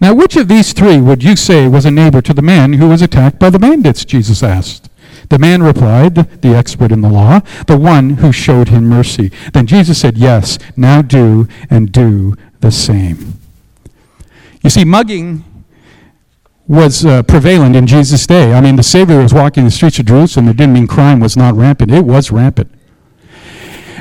Now, 0.00 0.14
which 0.14 0.36
of 0.36 0.48
these 0.48 0.72
three 0.72 1.00
would 1.00 1.22
you 1.22 1.36
say 1.36 1.68
was 1.68 1.84
a 1.84 1.90
neighbor 1.90 2.20
to 2.22 2.34
the 2.34 2.42
man 2.42 2.74
who 2.74 2.88
was 2.88 3.02
attacked 3.02 3.38
by 3.38 3.50
the 3.50 3.58
bandits? 3.58 4.04
Jesus 4.04 4.42
asked. 4.42 4.90
The 5.30 5.38
man 5.38 5.62
replied, 5.62 6.14
the 6.42 6.54
expert 6.54 6.92
in 6.92 7.00
the 7.00 7.08
law, 7.08 7.40
the 7.66 7.78
one 7.78 8.10
who 8.10 8.32
showed 8.32 8.68
him 8.68 8.88
mercy. 8.88 9.30
Then 9.52 9.66
Jesus 9.66 10.00
said, 10.00 10.18
Yes, 10.18 10.58
now 10.76 11.00
do 11.02 11.48
and 11.70 11.90
do 11.90 12.36
the 12.60 12.70
same. 12.70 13.38
You 14.62 14.70
see, 14.70 14.84
mugging 14.84 15.44
was 16.66 17.04
uh, 17.04 17.22
prevalent 17.22 17.76
in 17.76 17.86
Jesus' 17.86 18.26
day. 18.26 18.52
I 18.54 18.60
mean, 18.60 18.76
the 18.76 18.82
Savior 18.82 19.22
was 19.22 19.34
walking 19.34 19.64
the 19.64 19.70
streets 19.70 19.98
of 19.98 20.06
Jerusalem. 20.06 20.48
It 20.48 20.56
didn't 20.56 20.72
mean 20.72 20.86
crime 20.86 21.20
was 21.20 21.36
not 21.36 21.54
rampant, 21.54 21.90
it 21.92 22.04
was 22.04 22.30
rampant. 22.30 22.70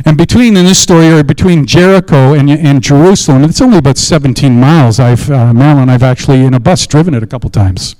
And 0.05 0.17
between, 0.17 0.57
in 0.57 0.65
this 0.65 0.79
story, 0.79 1.09
or 1.09 1.23
between 1.23 1.65
Jericho 1.65 2.33
and, 2.33 2.49
and 2.49 2.83
Jerusalem, 2.83 3.43
it's 3.43 3.61
only 3.61 3.77
about 3.77 3.97
17 3.97 4.59
miles. 4.59 4.99
I've, 4.99 5.29
uh, 5.31 5.53
Marilyn, 5.53 5.89
I've 5.89 6.03
actually, 6.03 6.43
in 6.43 6.53
a 6.53 6.59
bus, 6.59 6.85
driven 6.85 7.13
it 7.13 7.23
a 7.23 7.27
couple 7.27 7.49
times. 7.49 7.95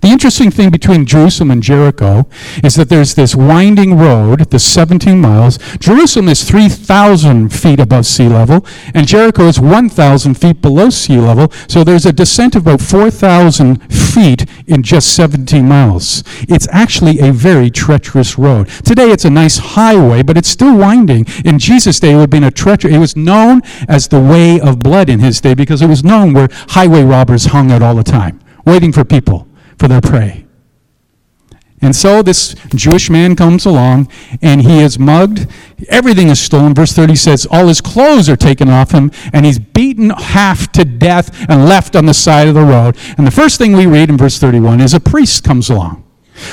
The 0.00 0.08
interesting 0.08 0.50
thing 0.50 0.70
between 0.70 1.04
Jerusalem 1.04 1.50
and 1.50 1.62
Jericho 1.62 2.26
is 2.64 2.74
that 2.76 2.88
there's 2.88 3.14
this 3.14 3.34
winding 3.34 3.98
road, 3.98 4.50
the 4.50 4.58
17 4.58 5.20
miles. 5.20 5.58
Jerusalem 5.78 6.28
is 6.28 6.48
3,000 6.48 7.50
feet 7.50 7.80
above 7.80 8.06
sea 8.06 8.28
level, 8.28 8.64
and 8.94 9.06
Jericho 9.06 9.44
is 9.46 9.60
1,000 9.60 10.34
feet 10.34 10.62
below 10.62 10.88
sea 10.88 11.18
level, 11.18 11.52
so 11.68 11.84
there's 11.84 12.06
a 12.06 12.12
descent 12.12 12.56
of 12.56 12.62
about 12.62 12.80
4,000 12.80 13.92
feet 13.92 14.46
in 14.66 14.82
just 14.82 15.14
17 15.14 15.68
miles. 15.68 16.24
It's 16.48 16.68
actually 16.70 17.20
a 17.20 17.32
very 17.32 17.70
treacherous 17.70 18.38
road. 18.38 18.68
Today 18.84 19.10
it's 19.10 19.26
a 19.26 19.30
nice 19.30 19.58
highway, 19.58 20.22
but 20.22 20.38
it's 20.38 20.48
still 20.48 20.76
winding. 20.76 21.26
In 21.44 21.58
Jesus' 21.58 22.00
day, 22.00 22.12
it 22.12 22.14
would 22.14 22.22
have 22.22 22.30
been 22.30 22.44
a 22.44 22.50
treacherous, 22.50 22.94
it 22.94 22.98
was 22.98 23.16
known 23.16 23.60
as 23.86 24.08
the 24.08 24.20
way 24.20 24.58
of 24.60 24.82
blood 24.82 25.10
in 25.10 25.20
his 25.20 25.40
day 25.40 25.52
because 25.52 25.82
it 25.82 25.88
was 25.88 26.02
known 26.02 26.32
where 26.32 26.48
highway 26.68 27.02
robbers 27.02 27.46
hung 27.46 27.70
out 27.70 27.82
all 27.82 27.94
the 27.94 28.02
time, 28.02 28.40
waiting 28.64 28.92
for 28.92 29.04
people 29.04 29.46
for 29.80 29.88
their 29.88 30.02
prey. 30.02 30.46
And 31.82 31.96
so 31.96 32.20
this 32.20 32.54
Jewish 32.74 33.08
man 33.08 33.34
comes 33.34 33.64
along 33.64 34.10
and 34.42 34.60
he 34.60 34.80
is 34.80 34.98
mugged. 34.98 35.46
Everything 35.88 36.28
is 36.28 36.38
stolen. 36.38 36.74
Verse 36.74 36.92
30 36.92 37.16
says 37.16 37.46
all 37.50 37.68
his 37.68 37.80
clothes 37.80 38.28
are 38.28 38.36
taken 38.36 38.68
off 38.68 38.90
him 38.90 39.10
and 39.32 39.46
he's 39.46 39.58
beaten 39.58 40.10
half 40.10 40.70
to 40.72 40.84
death 40.84 41.48
and 41.48 41.64
left 41.64 41.96
on 41.96 42.04
the 42.04 42.12
side 42.12 42.48
of 42.48 42.54
the 42.54 42.62
road. 42.62 42.98
And 43.16 43.26
the 43.26 43.30
first 43.30 43.56
thing 43.56 43.72
we 43.72 43.86
read 43.86 44.10
in 44.10 44.18
verse 44.18 44.38
31 44.38 44.82
is 44.82 44.92
a 44.92 45.00
priest 45.00 45.42
comes 45.42 45.70
along. 45.70 46.04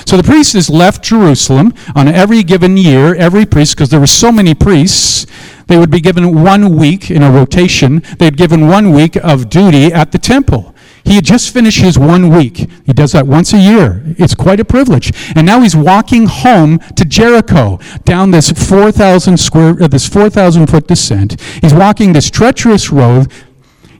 So 0.05 0.15
the 0.15 0.23
priest 0.23 0.53
has 0.53 0.69
left 0.69 1.03
Jerusalem 1.03 1.73
on 1.95 2.07
every 2.07 2.43
given 2.43 2.77
year, 2.77 3.13
every 3.15 3.45
priest, 3.45 3.75
because 3.75 3.89
there 3.89 3.99
were 3.99 4.07
so 4.07 4.31
many 4.31 4.53
priests, 4.53 5.25
they 5.67 5.77
would 5.77 5.91
be 5.91 6.01
given 6.01 6.43
one 6.43 6.75
week 6.77 7.11
in 7.11 7.23
a 7.23 7.31
rotation. 7.31 8.01
They'd 8.19 8.37
given 8.37 8.67
one 8.67 8.91
week 8.91 9.15
of 9.17 9.49
duty 9.49 9.93
at 9.93 10.11
the 10.11 10.17
temple. 10.17 10.73
He 11.07 11.15
had 11.15 11.23
just 11.23 11.53
finished 11.53 11.79
his 11.79 11.97
one 11.97 12.27
week. 12.27 12.69
He 12.85 12.91
does 12.91 13.13
that 13.13 13.25
once 13.25 13.53
a 13.53 13.57
year. 13.57 14.03
It's 14.17 14.35
quite 14.35 14.59
a 14.59 14.65
privilege. 14.65 15.13
And 15.37 15.47
now 15.47 15.61
he's 15.61 15.73
walking 15.73 16.25
home 16.25 16.79
to 16.97 17.05
Jericho 17.05 17.79
down 18.03 18.31
this 18.31 18.51
4,000 18.51 19.37
square, 19.37 19.81
uh, 19.81 19.87
this 19.87 20.05
4,000 20.05 20.67
foot 20.67 20.85
descent. 20.85 21.39
He's 21.61 21.73
walking 21.73 22.11
this 22.11 22.29
treacherous 22.29 22.91
road. 22.91 23.31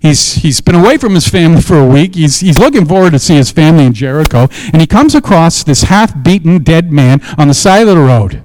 He's, 0.02 0.34
he's 0.34 0.60
been 0.60 0.76
away 0.76 0.98
from 0.98 1.13
his 1.13 1.30
family 1.30 1.62
for 1.62 1.80
a 1.80 1.88
week. 1.88 2.15
He's, 2.15 2.41
he's 2.41 2.60
looking 2.60 2.86
forward 2.86 3.13
to 3.13 3.20
see 3.20 3.36
his 3.36 3.52
family 3.52 3.86
in 3.86 3.93
Jericho. 3.93 4.50
And 4.74 4.82
he 4.82 4.86
comes 4.86 5.15
across 5.15 5.63
this 5.63 5.84
half 5.84 6.13
beaten 6.24 6.62
dead 6.62 6.91
man 6.91 7.22
on 7.38 7.48
the 7.48 7.54
side 7.54 7.88
of 7.88 7.96
the 7.96 8.02
road. 8.02 8.43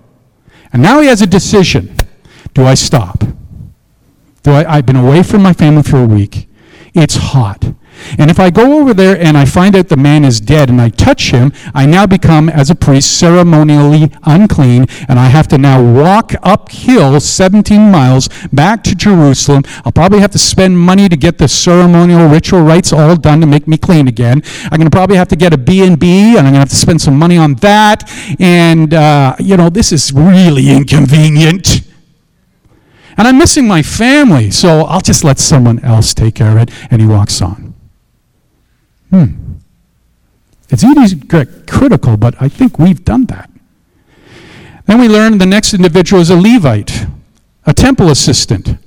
And 0.73 0.81
now 0.81 1.01
he 1.01 1.09
has 1.09 1.21
a 1.21 1.27
decision. 1.27 1.97
Do 2.55 2.65
I 2.65 2.75
stop? 2.75 3.25
Do 4.45 4.53
I, 4.53 4.77
I've 4.77 4.87
been 4.87 4.95
away 4.95 5.25
from 5.25 5.43
my 5.43 5.53
family 5.53 5.83
for 5.83 5.97
a 5.97 6.07
week. 6.07 6.49
It's 6.95 7.17
hot. 7.17 7.75
And 8.19 8.31
if 8.31 8.39
I 8.39 8.51
go 8.51 8.81
over 8.81 8.95
there 8.95 9.17
and 9.17 9.37
I 9.37 9.45
find 9.45 9.77
out 9.77 9.89
the 9.89 9.97
man 9.97 10.25
is 10.25 10.41
dead 10.41 10.69
and 10.69 10.81
I 10.81 10.89
touch 10.89 11.31
him, 11.31 11.53
I 11.75 11.87
now 11.87 12.07
become, 12.07 12.49
as 12.49 12.71
a 12.71 12.75
priest, 12.75 13.19
ceremonially 13.19 14.13
unclean, 14.25 14.87
and 15.09 15.19
I 15.19 15.27
have 15.27 15.49
to 15.49 15.59
now 15.59 15.83
walk 15.83 16.33
uphill 16.43 17.19
17 17.21 17.91
miles 17.91 18.29
back 18.53 18.83
to 18.85 18.95
Jerusalem. 18.95 19.63
I'll 19.85 19.93
probably 19.93 20.21
have 20.21 20.31
to 20.33 20.39
spend 20.39 20.79
money 20.79 21.09
to 21.09 21.17
get 21.17 21.39
the 21.39 21.49
ceremonial 21.49 22.29
ritual 22.29 22.63
rites 22.63 22.93
all 22.93 23.17
done 23.17 23.41
to 23.41 23.47
make 23.47 23.67
me 23.67 23.77
clean 23.77 24.09
again. 24.09 24.43
I'm 24.65 24.79
going 24.79 24.91
to 24.91 24.91
probably 24.91 25.17
have 25.17 25.29
to 25.29 25.37
get 25.37 25.53
a 25.53 25.59
B&B, 25.59 26.37
and 26.37 26.39
I'm 26.39 26.45
going 26.45 26.55
to 26.55 26.61
have 26.61 26.71
to 26.71 26.77
spend 26.77 27.01
some 27.01 27.19
money 27.19 27.37
on 27.37 27.55
that. 27.57 28.11
And, 28.41 28.93
uh, 28.95 29.37
you 29.39 29.57
know, 29.57 29.71
this 29.71 29.93
is 29.93 30.13
really 30.13 30.71
inconvenient. 30.71 31.83
And 33.17 33.29
I'm 33.29 33.39
missing 33.39 33.67
my 33.67 33.83
family, 33.83 34.51
so 34.51 34.83
I'll 34.83 35.01
just 35.01 35.23
let 35.23 35.39
someone 35.39 35.85
else 35.85 36.15
take 36.15 36.35
care 36.35 36.53
of 36.53 36.57
it. 36.57 36.71
And 36.91 37.01
he 37.01 37.07
walks 37.07 37.43
on. 37.43 37.72
Hmm. 39.13 39.59
It's 40.71 40.83
easy 40.83 41.21
critical, 41.21 42.17
but 42.17 42.35
I 42.41 42.49
think 42.49 42.79
we've 42.79 43.05
done 43.05 43.27
that. 43.27 43.51
Then 44.87 45.01
we 45.01 45.07
learn 45.07 45.37
the 45.37 45.47
next 45.47 45.75
individual 45.75 46.23
is 46.23 46.31
a 46.31 46.37
Levite, 46.37 47.07
a 47.67 47.75
temple 47.75 48.09
assistant. 48.09 48.79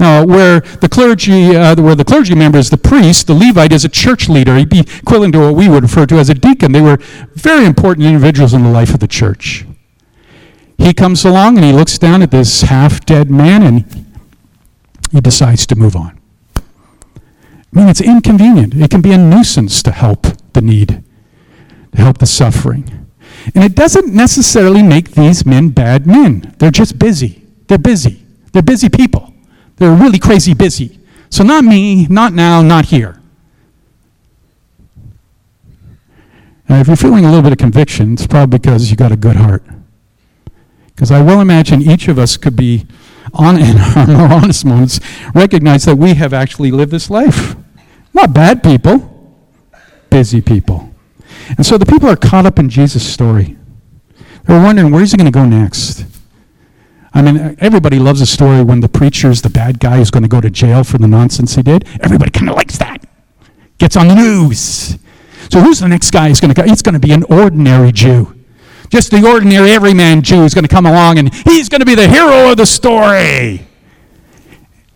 Now, 0.00 0.26
where 0.26 0.60
the 0.60 0.88
clergy, 0.88 1.54
uh, 1.54 1.80
where 1.80 1.94
the 1.94 2.04
clergy 2.04 2.34
member 2.34 2.58
is 2.58 2.70
the 2.70 2.76
priest, 2.76 3.28
the 3.28 3.34
Levite 3.34 3.72
is 3.72 3.84
a 3.84 3.88
church 3.88 4.28
leader. 4.28 4.56
He'd 4.56 4.68
be 4.68 4.80
equivalent 4.80 5.34
to 5.34 5.40
what 5.40 5.54
we 5.54 5.68
would 5.68 5.84
refer 5.84 6.06
to 6.06 6.16
as 6.16 6.28
a 6.28 6.34
deacon. 6.34 6.72
They 6.72 6.80
were 6.80 6.96
very 7.34 7.64
important 7.64 8.06
individuals 8.06 8.52
in 8.52 8.64
the 8.64 8.70
life 8.70 8.92
of 8.92 8.98
the 8.98 9.06
church. 9.06 9.64
He 10.76 10.92
comes 10.92 11.24
along 11.24 11.56
and 11.56 11.64
he 11.64 11.72
looks 11.72 11.98
down 11.98 12.22
at 12.22 12.32
this 12.32 12.62
half-dead 12.62 13.30
man 13.30 13.62
and 13.62 14.06
he 15.12 15.20
decides 15.20 15.66
to 15.68 15.76
move 15.76 15.94
on. 15.94 16.21
I 17.72 17.78
mean, 17.78 17.88
it's 17.88 18.00
inconvenient. 18.00 18.74
It 18.74 18.90
can 18.90 19.00
be 19.00 19.12
a 19.12 19.18
nuisance 19.18 19.82
to 19.84 19.92
help 19.92 20.26
the 20.52 20.60
need, 20.60 21.02
to 21.92 21.98
help 21.98 22.18
the 22.18 22.26
suffering. 22.26 23.08
And 23.54 23.64
it 23.64 23.74
doesn't 23.74 24.12
necessarily 24.12 24.82
make 24.82 25.12
these 25.12 25.46
men 25.46 25.70
bad 25.70 26.06
men. 26.06 26.54
They're 26.58 26.70
just 26.70 26.98
busy. 26.98 27.46
They're 27.68 27.78
busy. 27.78 28.24
They're 28.52 28.62
busy 28.62 28.88
people. 28.88 29.32
They're 29.76 29.94
really 29.94 30.18
crazy 30.18 30.54
busy. 30.54 31.00
So, 31.30 31.42
not 31.42 31.64
me, 31.64 32.06
not 32.08 32.34
now, 32.34 32.60
not 32.60 32.86
here. 32.86 33.18
Now, 36.68 36.80
if 36.80 36.86
you're 36.86 36.96
feeling 36.96 37.24
a 37.24 37.28
little 37.28 37.42
bit 37.42 37.52
of 37.52 37.58
conviction, 37.58 38.12
it's 38.12 38.26
probably 38.26 38.58
because 38.58 38.90
you've 38.90 38.98
got 38.98 39.12
a 39.12 39.16
good 39.16 39.36
heart. 39.36 39.64
Because 40.94 41.10
I 41.10 41.22
will 41.22 41.40
imagine 41.40 41.80
each 41.80 42.08
of 42.08 42.18
us 42.18 42.36
could 42.36 42.54
be, 42.54 42.86
on, 43.32 43.58
in 43.60 43.78
our 43.78 44.06
more 44.06 44.32
honest 44.32 44.64
moments, 44.66 45.00
recognize 45.34 45.84
that 45.86 45.96
we 45.96 46.14
have 46.14 46.34
actually 46.34 46.70
lived 46.70 46.92
this 46.92 47.08
life. 47.08 47.56
Not 48.14 48.34
bad 48.34 48.62
people, 48.62 49.36
busy 50.10 50.40
people. 50.40 50.92
And 51.56 51.64
so 51.64 51.78
the 51.78 51.86
people 51.86 52.08
are 52.08 52.16
caught 52.16 52.46
up 52.46 52.58
in 52.58 52.68
Jesus' 52.68 53.10
story. 53.10 53.56
They're 54.44 54.62
wondering, 54.62 54.92
where's 54.92 55.12
he 55.12 55.16
going 55.16 55.30
to 55.30 55.36
go 55.36 55.44
next? 55.44 56.04
I 57.14 57.22
mean, 57.22 57.56
everybody 57.58 57.98
loves 57.98 58.20
a 58.20 58.26
story 58.26 58.62
when 58.62 58.80
the 58.80 58.88
preacher's 58.88 59.42
the 59.42 59.50
bad 59.50 59.80
guy 59.80 59.98
who's 59.98 60.10
going 60.10 60.22
to 60.22 60.28
go 60.28 60.40
to 60.40 60.50
jail 60.50 60.82
for 60.82 60.98
the 60.98 61.08
nonsense 61.08 61.54
he 61.54 61.62
did. 61.62 61.86
Everybody 62.00 62.30
kind 62.30 62.48
of 62.48 62.56
likes 62.56 62.78
that. 62.78 63.04
Gets 63.78 63.96
on 63.96 64.08
the 64.08 64.14
news. 64.14 64.96
So 65.50 65.60
who's 65.60 65.80
the 65.80 65.88
next 65.88 66.10
guy 66.10 66.28
who's 66.28 66.40
going 66.40 66.54
to 66.54 66.62
go? 66.62 66.70
It's 66.70 66.82
going 66.82 66.94
to 66.94 67.00
be 67.00 67.12
an 67.12 67.24
ordinary 67.24 67.92
Jew. 67.92 68.34
Just 68.88 69.10
the 69.10 69.26
ordinary 69.26 69.72
everyman 69.72 70.22
Jew 70.22 70.44
is 70.44 70.54
going 70.54 70.64
to 70.64 70.68
come 70.68 70.86
along 70.86 71.18
and 71.18 71.32
he's 71.34 71.68
going 71.68 71.80
to 71.80 71.86
be 71.86 71.94
the 71.94 72.08
hero 72.08 72.50
of 72.50 72.56
the 72.56 72.66
story. 72.66 73.66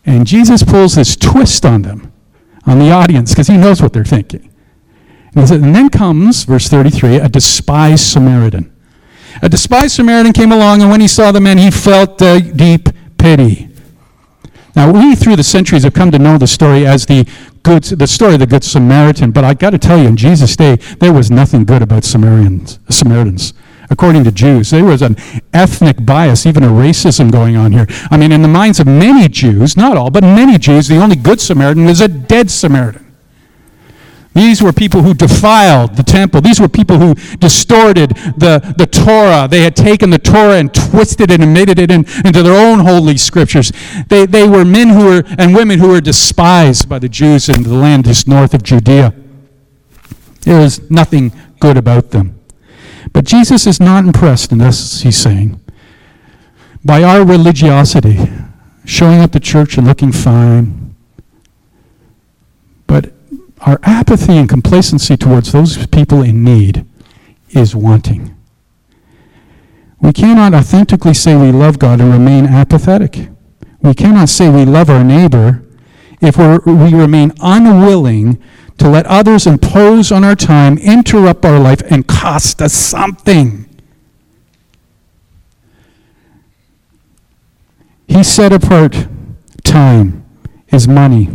And 0.05 0.27
Jesus 0.27 0.63
pulls 0.63 0.95
this 0.95 1.17
twist 1.17 1.67
on 1.67 1.83
them, 1.83 2.13
on 2.67 2.79
the 2.79 2.91
audience, 2.91 3.33
because 3.33 3.47
he 3.47 3.57
knows 3.57 3.81
what 3.81 3.93
they're 3.93 4.05
thinking. 4.05 4.53
And, 5.35 5.51
and 5.51 5.75
then 5.75 5.89
comes, 5.89 6.45
verse 6.45 6.69
33, 6.69 7.17
a 7.17 7.29
despised 7.29 8.05
Samaritan. 8.05 8.73
A 9.43 9.49
despised 9.49 9.95
Samaritan 9.95 10.33
came 10.33 10.53
along, 10.53 10.83
and 10.83 10.91
when 10.91 11.01
he 11.01 11.09
saw 11.09 11.31
the 11.31 11.41
man, 11.41 11.59
he 11.59 11.71
felt 11.71 12.21
uh, 12.23 12.41
deep 12.41 12.89
pity. 13.19 13.69
Now, 14.75 14.93
we 14.93 15.15
through 15.15 15.37
the 15.37 15.43
centuries 15.43 15.85
have 15.85 15.95
come 15.95 16.11
to 16.11 16.19
know 16.19 16.37
the 16.37 16.47
story 16.47 16.87
as 16.87 17.07
the 17.07 17.27
good, 17.63 17.83
the 17.85 18.07
story 18.07 18.35
of 18.35 18.41
the 18.41 18.47
Good 18.47 18.63
Samaritan. 18.63 19.31
But 19.31 19.45
I 19.45 19.55
got 19.55 19.71
to 19.71 19.79
tell 19.79 19.99
you, 19.99 20.07
in 20.07 20.17
Jesus' 20.17 20.55
day, 20.55 20.77
there 21.01 21.13
was 21.13 21.31
nothing 21.31 21.65
good 21.65 21.83
about 21.83 22.05
Samaritans. 22.05 22.79
Samaritans. 22.91 23.55
According 23.89 24.25
to 24.25 24.33
Jews, 24.33 24.71
there 24.71 24.85
was 24.85 25.03
an 25.03 25.17
ethnic 25.53 26.05
bias, 26.05 26.47
even 26.47 26.65
a 26.65 26.69
racism 26.69 27.31
going 27.31 27.57
on 27.57 27.73
here. 27.73 27.87
I 28.11 28.17
mean, 28.17 28.33
in 28.33 28.43
the 28.43 28.49
minds 28.49 28.81
of 28.81 28.87
many 28.87 29.29
Jews, 29.29 29.77
not 29.77 29.97
all, 29.97 30.11
but 30.11 30.23
many 30.23 30.59
Jews, 30.59 30.89
the 30.89 30.97
only 30.97 31.17
good 31.17 31.41
Samaritan 31.41 31.85
was 31.85 32.01
a 32.01 32.09
dead 32.09 32.51
Samaritan. 32.51 33.07
These 34.37 34.63
were 34.63 34.73
people 34.73 35.01
who 35.01 35.15
defiled 35.15 35.97
the 35.97 36.03
temple. 36.03 36.43
These 36.43 36.61
were 36.61 36.69
people 36.69 36.99
who 36.99 37.15
distorted 37.39 38.11
the, 38.37 38.75
the 38.77 38.87
Torah. 38.87 39.49
They 39.49 39.63
had 39.63 39.75
taken 39.75 40.11
the 40.11 40.19
Torah 40.19 40.59
and 40.59 40.75
twisted 40.75 41.31
it 41.31 41.41
and 41.41 41.55
made 41.55 41.71
it 41.71 41.79
in, 41.79 42.05
into 42.23 42.43
their 42.43 42.53
own 42.53 42.81
holy 42.81 43.17
scriptures. 43.17 43.73
They, 44.09 44.27
they 44.27 44.47
were 44.47 44.63
men 44.63 44.91
who 44.91 45.07
were, 45.07 45.23
and 45.39 45.55
women 45.55 45.79
who 45.79 45.89
were 45.89 46.03
despised 46.03 46.87
by 46.87 46.99
the 46.99 47.09
Jews 47.09 47.49
in 47.49 47.63
the 47.63 47.73
land 47.73 48.05
just 48.05 48.29
north 48.29 48.53
of 48.53 48.63
Judea. 48.63 49.15
There 50.43 50.61
is 50.61 50.91
nothing 50.91 51.33
good 51.59 51.79
about 51.79 52.11
them. 52.11 52.36
But 53.17 53.25
Jesus 53.25 53.67
is 53.67 53.81
not 53.81 54.05
impressed 54.05 54.53
in 54.53 54.59
this, 54.59 55.01
he's 55.01 55.17
saying, 55.17 55.59
by 56.85 57.03
our 57.03 57.25
religiosity, 57.25 58.19
showing 58.85 59.21
up 59.21 59.33
to 59.33 59.41
church 59.41 59.79
and 59.79 59.87
looking 59.87 60.13
fine. 60.13 60.95
But 62.87 63.15
our 63.63 63.81
apathy 63.85 64.37
and 64.37 64.47
complacency 64.47 65.17
towards 65.17 65.53
those 65.53 65.87
people 65.87 66.21
in 66.21 66.45
need 66.45 66.85
is 67.49 67.75
wanting. 67.75 68.37
We 69.99 70.13
cannot 70.13 70.53
authentically 70.53 71.15
say 71.15 71.37
we 71.37 71.53
love 71.53 71.79
God 71.79 72.03
and 72.03 72.13
remain 72.13 72.45
apathetic. 72.45 73.31
We 73.81 73.95
cannot 73.95 74.29
say 74.29 74.51
we 74.51 74.67
love 74.67 74.91
our 74.91 75.03
neighbor 75.03 75.65
if 76.21 76.37
we 76.37 76.93
remain 76.93 77.33
unwilling 77.41 78.43
to 78.79 78.89
let 78.89 79.07
others 79.07 79.47
impose 79.47 80.13
on 80.13 80.25
our 80.25 80.37
time, 80.37 80.79
interrupt 80.79 81.45
our 81.45 81.59
life, 81.59 81.83
and 81.91 82.07
cost 82.07 82.61
us 82.61 82.73
something. 82.73 83.69
He 88.07 88.23
set 88.23 88.53
apart 88.53 89.09
time, 89.65 90.25
his 90.67 90.87
money, 90.87 91.29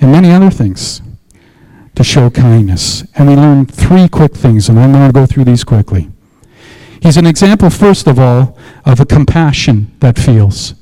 and 0.00 0.12
many 0.12 0.30
other 0.30 0.50
things 0.50 1.02
to 1.94 2.04
show 2.04 2.30
kindness. 2.30 3.04
And 3.16 3.28
we 3.28 3.36
learn 3.36 3.66
three 3.66 4.08
quick 4.08 4.34
things, 4.34 4.68
and 4.68 4.78
I'm 4.78 4.92
going 4.92 5.08
to 5.08 5.12
go 5.12 5.26
through 5.26 5.44
these 5.44 5.64
quickly. 5.64 6.10
He's 7.00 7.16
an 7.16 7.26
example, 7.26 7.68
first 7.70 8.06
of 8.06 8.18
all, 8.18 8.56
of 8.84 9.00
a 9.00 9.06
compassion 9.06 9.92
that 10.00 10.18
feels. 10.18 10.74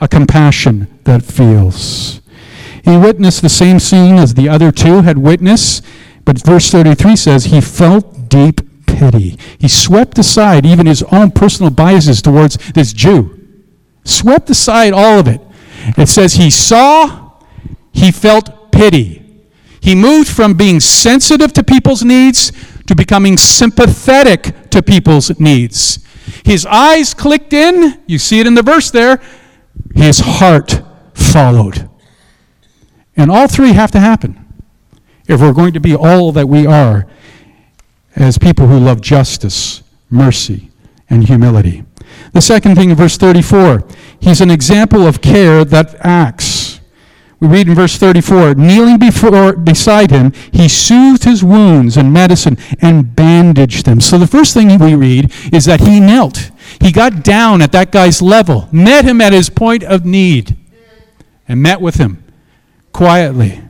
A 0.00 0.08
compassion 0.08 1.00
that 1.04 1.22
feels. 1.22 2.20
He 2.86 2.96
witnessed 2.96 3.42
the 3.42 3.48
same 3.48 3.80
scene 3.80 4.14
as 4.14 4.34
the 4.34 4.48
other 4.48 4.70
two 4.70 5.02
had 5.02 5.18
witnessed, 5.18 5.84
but 6.24 6.40
verse 6.40 6.70
33 6.70 7.16
says 7.16 7.46
he 7.46 7.60
felt 7.60 8.28
deep 8.28 8.60
pity. 8.86 9.36
He 9.58 9.66
swept 9.66 10.16
aside 10.20 10.64
even 10.64 10.86
his 10.86 11.02
own 11.10 11.32
personal 11.32 11.70
biases 11.70 12.22
towards 12.22 12.58
this 12.74 12.92
Jew. 12.92 13.44
Swept 14.04 14.48
aside 14.50 14.92
all 14.92 15.18
of 15.18 15.26
it. 15.26 15.40
It 15.98 16.08
says 16.08 16.34
he 16.34 16.48
saw 16.48 17.32
he 17.92 18.12
felt 18.12 18.70
pity. 18.70 19.20
He 19.80 19.96
moved 19.96 20.28
from 20.28 20.54
being 20.54 20.78
sensitive 20.78 21.52
to 21.54 21.64
people's 21.64 22.04
needs 22.04 22.52
to 22.86 22.94
becoming 22.94 23.36
sympathetic 23.36 24.70
to 24.70 24.80
people's 24.80 25.40
needs. 25.40 25.98
His 26.44 26.64
eyes 26.66 27.14
clicked 27.14 27.52
in, 27.52 28.00
you 28.06 28.20
see 28.20 28.38
it 28.38 28.46
in 28.46 28.54
the 28.54 28.62
verse 28.62 28.92
there, 28.92 29.20
his 29.96 30.20
heart 30.20 30.82
followed. 31.14 31.90
And 33.16 33.30
all 33.30 33.48
three 33.48 33.72
have 33.72 33.90
to 33.92 34.00
happen 34.00 34.42
if 35.26 35.40
we're 35.40 35.52
going 35.52 35.72
to 35.72 35.80
be 35.80 35.94
all 35.94 36.32
that 36.32 36.48
we 36.48 36.66
are 36.66 37.06
as 38.14 38.38
people 38.38 38.66
who 38.66 38.78
love 38.78 39.00
justice, 39.00 39.82
mercy, 40.10 40.70
and 41.08 41.24
humility. 41.26 41.84
The 42.32 42.40
second 42.40 42.76
thing 42.76 42.90
in 42.90 42.96
verse 42.96 43.16
34, 43.16 43.86
he's 44.20 44.40
an 44.40 44.50
example 44.50 45.06
of 45.06 45.20
care 45.20 45.64
that 45.64 45.96
acts. 46.00 46.80
We 47.38 47.48
read 47.48 47.68
in 47.68 47.74
verse 47.74 47.96
34 47.96 48.54
Kneeling 48.54 48.98
before, 48.98 49.54
beside 49.54 50.10
him, 50.10 50.32
he 50.52 50.68
soothed 50.68 51.24
his 51.24 51.44
wounds 51.44 51.96
and 51.96 52.12
medicine 52.12 52.56
and 52.80 53.14
bandaged 53.14 53.84
them. 53.84 54.00
So 54.00 54.18
the 54.18 54.26
first 54.26 54.54
thing 54.54 54.78
we 54.78 54.94
read 54.94 55.32
is 55.52 55.66
that 55.66 55.80
he 55.80 56.00
knelt. 56.00 56.50
He 56.80 56.92
got 56.92 57.22
down 57.22 57.60
at 57.60 57.72
that 57.72 57.92
guy's 57.92 58.22
level, 58.22 58.68
met 58.72 59.04
him 59.04 59.20
at 59.20 59.32
his 59.32 59.50
point 59.50 59.82
of 59.82 60.06
need, 60.06 60.56
and 61.46 61.62
met 61.62 61.80
with 61.80 61.96
him 61.96 62.25
quietly. 62.96 63.60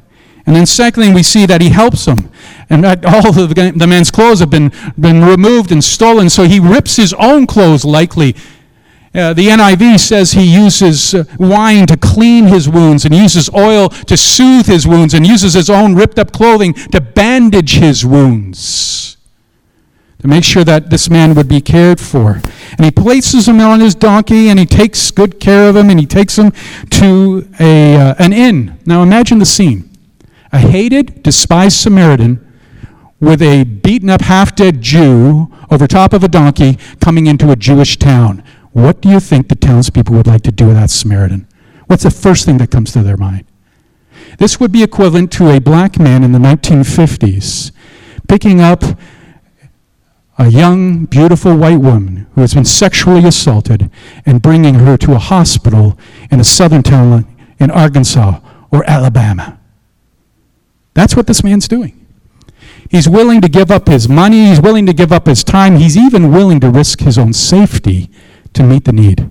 And 0.46 0.54
then, 0.54 0.66
secondly, 0.66 1.12
we 1.12 1.22
see 1.22 1.44
that 1.46 1.60
he 1.60 1.70
helps 1.70 2.06
him. 2.06 2.30
And 2.70 2.84
that 2.84 3.04
all 3.04 3.28
of 3.28 3.54
the 3.54 3.86
man's 3.86 4.10
clothes 4.10 4.40
have 4.40 4.50
been, 4.50 4.72
been 4.98 5.24
removed 5.24 5.72
and 5.72 5.82
stolen, 5.82 6.30
so 6.30 6.44
he 6.44 6.60
rips 6.60 6.96
his 6.96 7.12
own 7.14 7.46
clothes 7.46 7.84
likely 7.84 8.36
uh, 9.16 9.32
the 9.32 9.48
NIV 9.48 9.98
says 9.98 10.32
he 10.32 10.44
uses 10.44 11.14
uh, 11.14 11.24
wine 11.38 11.86
to 11.86 11.96
clean 11.96 12.44
his 12.44 12.68
wounds 12.68 13.06
and 13.06 13.14
uses 13.14 13.48
oil 13.54 13.88
to 13.88 14.14
soothe 14.14 14.66
his 14.66 14.86
wounds 14.86 15.14
and 15.14 15.26
uses 15.26 15.54
his 15.54 15.70
own 15.70 15.94
ripped 15.94 16.18
up 16.18 16.32
clothing 16.32 16.74
to 16.74 17.00
bandage 17.00 17.76
his 17.76 18.04
wounds 18.04 19.15
to 20.26 20.34
make 20.34 20.44
sure 20.44 20.64
that 20.64 20.90
this 20.90 21.08
man 21.08 21.34
would 21.34 21.48
be 21.48 21.60
cared 21.60 22.00
for. 22.00 22.40
And 22.76 22.84
he 22.84 22.90
places 22.90 23.48
him 23.48 23.60
on 23.60 23.80
his 23.80 23.94
donkey 23.94 24.48
and 24.48 24.58
he 24.58 24.66
takes 24.66 25.10
good 25.10 25.38
care 25.38 25.68
of 25.68 25.76
him 25.76 25.88
and 25.88 26.00
he 26.00 26.06
takes 26.06 26.36
him 26.36 26.52
to 26.90 27.48
a, 27.60 27.96
uh, 27.96 28.14
an 28.18 28.32
inn. 28.32 28.78
Now 28.84 29.02
imagine 29.02 29.38
the 29.38 29.46
scene 29.46 29.90
a 30.52 30.58
hated, 30.58 31.22
despised 31.22 31.76
Samaritan 31.76 32.42
with 33.20 33.42
a 33.42 33.64
beaten 33.64 34.10
up, 34.10 34.22
half 34.22 34.54
dead 34.54 34.80
Jew 34.80 35.52
over 35.70 35.86
top 35.86 36.12
of 36.12 36.22
a 36.22 36.28
donkey 36.28 36.78
coming 37.00 37.26
into 37.26 37.50
a 37.50 37.56
Jewish 37.56 37.96
town. 37.96 38.42
What 38.72 39.00
do 39.00 39.08
you 39.08 39.20
think 39.20 39.48
the 39.48 39.54
townspeople 39.54 40.14
would 40.14 40.26
like 40.26 40.42
to 40.42 40.52
do 40.52 40.66
with 40.66 40.76
that 40.76 40.90
Samaritan? 40.90 41.48
What's 41.86 42.02
the 42.02 42.10
first 42.10 42.44
thing 42.44 42.58
that 42.58 42.70
comes 42.70 42.92
to 42.92 43.02
their 43.02 43.16
mind? 43.16 43.44
This 44.38 44.60
would 44.60 44.72
be 44.72 44.82
equivalent 44.82 45.32
to 45.32 45.50
a 45.50 45.60
black 45.60 45.98
man 45.98 46.22
in 46.22 46.32
the 46.32 46.38
1950s 46.38 47.72
picking 48.28 48.60
up 48.60 48.82
a 50.38 50.48
young, 50.48 51.06
beautiful 51.06 51.56
white 51.56 51.80
woman 51.80 52.26
who 52.34 52.42
has 52.42 52.54
been 52.54 52.64
sexually 52.64 53.24
assaulted 53.24 53.90
and 54.26 54.42
bringing 54.42 54.74
her 54.74 54.96
to 54.98 55.12
a 55.12 55.18
hospital 55.18 55.98
in 56.30 56.40
a 56.40 56.44
southern 56.44 56.82
town 56.82 57.26
in 57.58 57.70
Arkansas 57.70 58.40
or 58.70 58.88
Alabama. 58.88 59.58
That's 60.94 61.16
what 61.16 61.26
this 61.26 61.42
man's 61.42 61.68
doing. 61.68 62.06
He's 62.90 63.08
willing 63.08 63.40
to 63.40 63.48
give 63.48 63.70
up 63.70 63.88
his 63.88 64.08
money, 64.08 64.46
he's 64.46 64.60
willing 64.60 64.86
to 64.86 64.92
give 64.92 65.12
up 65.12 65.26
his 65.26 65.42
time, 65.42 65.76
he's 65.76 65.96
even 65.96 66.30
willing 66.30 66.60
to 66.60 66.70
risk 66.70 67.00
his 67.00 67.18
own 67.18 67.32
safety 67.32 68.10
to 68.52 68.62
meet 68.62 68.84
the 68.84 68.92
need 68.92 69.30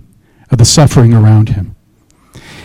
of 0.52 0.58
the 0.58 0.66
suffering 0.66 1.14
around 1.14 1.50
him. 1.50 1.76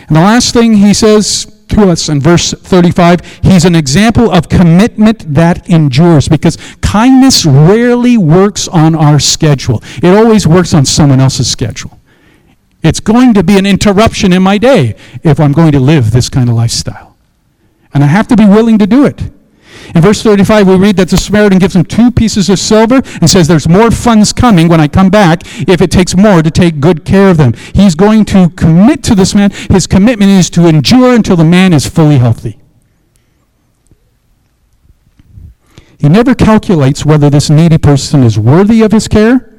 And 0.07 0.17
the 0.17 0.21
last 0.21 0.53
thing 0.53 0.73
he 0.73 0.93
says 0.93 1.60
to 1.71 1.89
us 1.89 2.09
in 2.09 2.21
verse 2.21 2.53
35, 2.53 3.39
he's 3.43 3.65
an 3.65 3.75
example 3.75 4.31
of 4.31 4.49
commitment 4.49 5.33
that 5.33 5.69
endures 5.69 6.27
because 6.27 6.57
kindness 6.81 7.45
rarely 7.45 8.17
works 8.17 8.67
on 8.67 8.95
our 8.95 9.19
schedule. 9.19 9.81
It 10.03 10.15
always 10.15 10.47
works 10.47 10.73
on 10.73 10.85
someone 10.85 11.19
else's 11.19 11.49
schedule. 11.49 11.99
It's 12.83 12.99
going 12.99 13.33
to 13.35 13.43
be 13.43 13.57
an 13.57 13.65
interruption 13.65 14.33
in 14.33 14.41
my 14.41 14.57
day 14.57 14.95
if 15.23 15.39
I'm 15.39 15.51
going 15.51 15.71
to 15.73 15.79
live 15.79 16.11
this 16.11 16.29
kind 16.29 16.49
of 16.49 16.55
lifestyle. 16.55 17.15
And 17.93 18.03
I 18.03 18.07
have 18.07 18.27
to 18.29 18.35
be 18.35 18.45
willing 18.45 18.77
to 18.79 18.87
do 18.87 19.05
it. 19.05 19.21
In 19.93 20.01
verse 20.01 20.23
35, 20.23 20.67
we 20.67 20.75
read 20.75 20.95
that 20.97 21.09
the 21.09 21.17
Samaritan 21.17 21.59
gives 21.59 21.75
him 21.75 21.83
two 21.83 22.11
pieces 22.11 22.49
of 22.49 22.59
silver 22.59 23.01
and 23.19 23.29
says, 23.29 23.47
There's 23.47 23.67
more 23.67 23.91
funds 23.91 24.31
coming 24.31 24.69
when 24.69 24.79
I 24.79 24.87
come 24.87 25.09
back 25.09 25.41
if 25.67 25.81
it 25.81 25.91
takes 25.91 26.15
more 26.15 26.41
to 26.41 26.49
take 26.49 26.79
good 26.79 27.03
care 27.03 27.29
of 27.29 27.37
them. 27.37 27.53
He's 27.73 27.95
going 27.95 28.25
to 28.25 28.49
commit 28.55 29.03
to 29.03 29.15
this 29.15 29.35
man. 29.35 29.51
His 29.69 29.87
commitment 29.87 30.31
is 30.31 30.49
to 30.51 30.67
endure 30.67 31.13
until 31.13 31.35
the 31.35 31.43
man 31.43 31.73
is 31.73 31.87
fully 31.87 32.19
healthy. 32.19 32.57
He 35.99 36.09
never 36.09 36.33
calculates 36.33 37.05
whether 37.05 37.29
this 37.29 37.49
needy 37.49 37.77
person 37.77 38.23
is 38.23 38.39
worthy 38.39 38.81
of 38.81 38.91
his 38.91 39.07
care. 39.07 39.53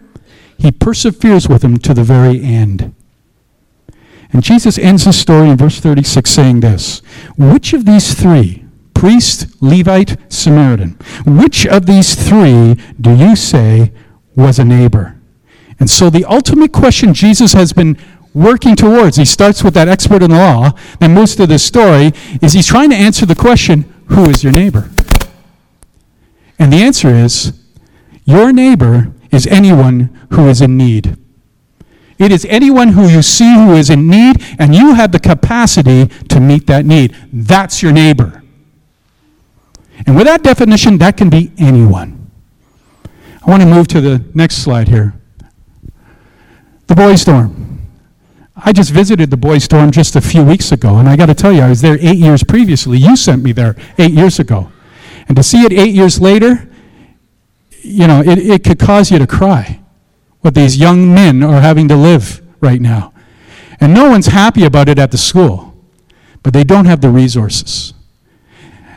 He 0.57 0.72
perseveres 0.72 1.49
with 1.49 1.62
him 1.62 1.78
to 1.78 1.95
the 1.95 2.03
very 2.03 2.43
end. 2.43 2.95
And 4.33 4.43
Jesus 4.43 4.78
ends 4.78 5.05
the 5.05 5.12
story 5.12 5.51
in 5.51 5.57
verse 5.59 5.78
36 5.78 6.30
saying 6.30 6.61
this 6.61 7.03
Which 7.37 7.74
of 7.74 7.85
these 7.85 8.14
three 8.14 8.64
priest, 9.03 9.61
Levite, 9.61 10.16
Samaritan. 10.32 10.96
Which 11.26 11.66
of 11.66 11.86
these 11.86 12.14
three 12.14 12.76
do 13.00 13.12
you 13.12 13.34
say 13.34 13.90
was 14.36 14.61
a 14.61 14.64
neighbor? 14.64 15.18
And 15.80 15.90
so 15.90 16.09
the 16.09 16.24
ultimate 16.24 16.70
question 16.70 17.12
Jesus 17.12 17.53
has 17.53 17.72
been 17.72 17.98
working 18.32 18.76
towards, 18.76 19.16
he 19.16 19.24
starts 19.24 19.64
with 19.64 19.74
that 19.74 19.88
expert 19.88 20.22
in 20.22 20.30
the 20.30 20.36
law, 20.36 20.70
then 21.00 21.14
moves 21.14 21.34
to 21.34 21.48
the 21.48 21.59
story, 21.59 22.12
is 22.40 22.53
he's 22.53 22.68
trying 22.68 22.90
to 22.90 22.96
answer 22.96 23.26
the 23.26 23.34
question, 23.34 23.92
who 24.07 24.30
is 24.30 24.44
your 24.44 24.53
neighbor? 24.53 24.88
And 26.61 26.72
the 26.72 26.84
answer 26.84 27.09
is, 27.09 27.61
your 28.24 28.53
neighbor 28.53 29.12
is 29.32 29.48
anyone 29.48 30.16
who 30.30 30.48
is 30.48 30.61
in 30.61 30.76
need. 30.76 31.16
It 32.20 32.30
is 32.30 32.44
anyone 32.44 32.90
who 32.90 33.09
you 33.09 33.22
see 33.22 33.53
who 33.53 33.74
is 33.74 33.90
in 33.90 34.07
need, 34.07 34.36
and 34.61 34.76
you 34.76 34.94
have 34.94 35.11
the 35.11 35.18
capacity 35.18 36.07
to 36.28 36.38
meet 36.38 36.68
that 36.68 36.86
need. 36.86 37.16
That's 37.32 37.82
your 37.82 37.90
neighbor. 37.90 38.41
And 40.07 40.16
with 40.16 40.26
that 40.26 40.42
definition, 40.42 40.98
that 40.98 41.16
can 41.16 41.30
be 41.30 41.53
anyone. 41.59 42.30
I 43.46 43.50
want 43.50 43.62
to 43.62 43.68
move 43.68 43.88
to 43.88 44.00
the 44.00 44.24
next 44.34 44.57
slide 44.57 44.88
here. 44.88 45.14
The 46.86 46.94
boys' 46.94 47.24
dorm. 47.24 47.80
I 48.57 48.72
just 48.72 48.90
visited 48.90 49.30
the 49.30 49.36
boys' 49.36 49.66
dorm 49.66 49.90
just 49.90 50.14
a 50.14 50.20
few 50.20 50.44
weeks 50.44 50.72
ago, 50.72 50.98
and 50.98 51.09
I 51.09 51.16
got 51.16 51.26
to 51.26 51.34
tell 51.34 51.53
you, 51.53 51.62
I 51.62 51.68
was 51.68 51.80
there 51.80 51.96
eight 52.00 52.18
years 52.18 52.44
previously. 52.44 52.98
You 52.98 53.16
sent 53.16 53.42
me 53.42 53.53
there 53.53 53.76
eight 53.98 54.12
years 54.12 54.38
ago. 54.38 54.70
And 55.26 55.36
to 55.36 55.42
see 55.42 55.62
it 55.62 55.72
eight 55.72 55.94
years 55.94 56.20
later, 56.20 56.68
you 57.80 58.07
know, 58.07 58.20
it, 58.20 58.38
it 58.38 58.64
could 58.64 58.78
cause 58.78 59.11
you 59.11 59.18
to 59.18 59.26
cry 59.26 59.80
what 60.40 60.55
these 60.55 60.76
young 60.76 61.12
men 61.14 61.42
are 61.42 61.61
having 61.61 61.88
to 61.88 61.96
live 61.96 62.42
right 62.61 62.80
now. 62.80 63.12
And 63.80 63.94
no 63.94 64.09
one's 64.11 64.26
happy 64.26 64.64
about 64.64 64.88
it 64.88 64.98
at 64.98 65.11
the 65.11 65.18
school, 65.18 65.74
but 66.42 66.53
they 66.53 66.64
don't 66.64 66.84
have 66.84 67.00
the 67.00 67.09
resources. 67.09 67.94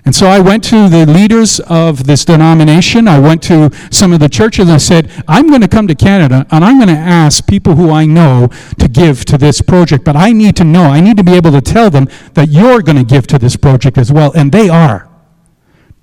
And 0.06 0.14
so 0.14 0.28
I 0.28 0.40
went 0.40 0.64
to 0.66 0.88
the 0.88 1.08
leaders 1.08 1.60
of 1.62 2.06
this 2.06 2.26
denomination. 2.26 3.08
I 3.08 3.18
went 3.18 3.42
to 3.44 3.72
some 3.90 4.14
of 4.14 4.20
the 4.20 4.30
churches 4.30 4.70
I 4.70 4.78
said, 4.78 5.12
I'm 5.28 5.48
going 5.50 5.62
to 5.62 5.68
come 5.68 5.88
to 5.88 5.96
Canada 5.96 6.46
and 6.52 6.64
I'm 6.64 6.78
going 6.78 6.96
to 6.96 7.02
ask 7.02 7.48
people 7.48 7.74
who 7.74 7.90
I 7.90 8.06
know 8.06 8.50
to 8.78 8.88
give 8.88 9.26
to 9.26 9.38
this 9.38 9.62
project. 9.62 10.06
But 10.06 10.16
I 10.16 10.32
need 10.32 10.56
to 10.58 10.64
know, 10.64 10.84
I 10.84 11.02
need 11.02 11.18
to 11.18 11.24
be 11.24 11.34
able 11.34 11.52
to 11.52 11.62
tell 11.62 11.90
them 11.90 12.08
that 12.36 12.50
you're 12.50 12.84
going 12.84 12.98
to 12.98 13.04
give 13.04 13.26
to 13.28 13.40
this 13.40 13.56
project 13.56 13.98
as 13.98 14.12
well. 14.12 14.32
And 14.36 14.52
they 14.52 14.70
are. 14.70 15.10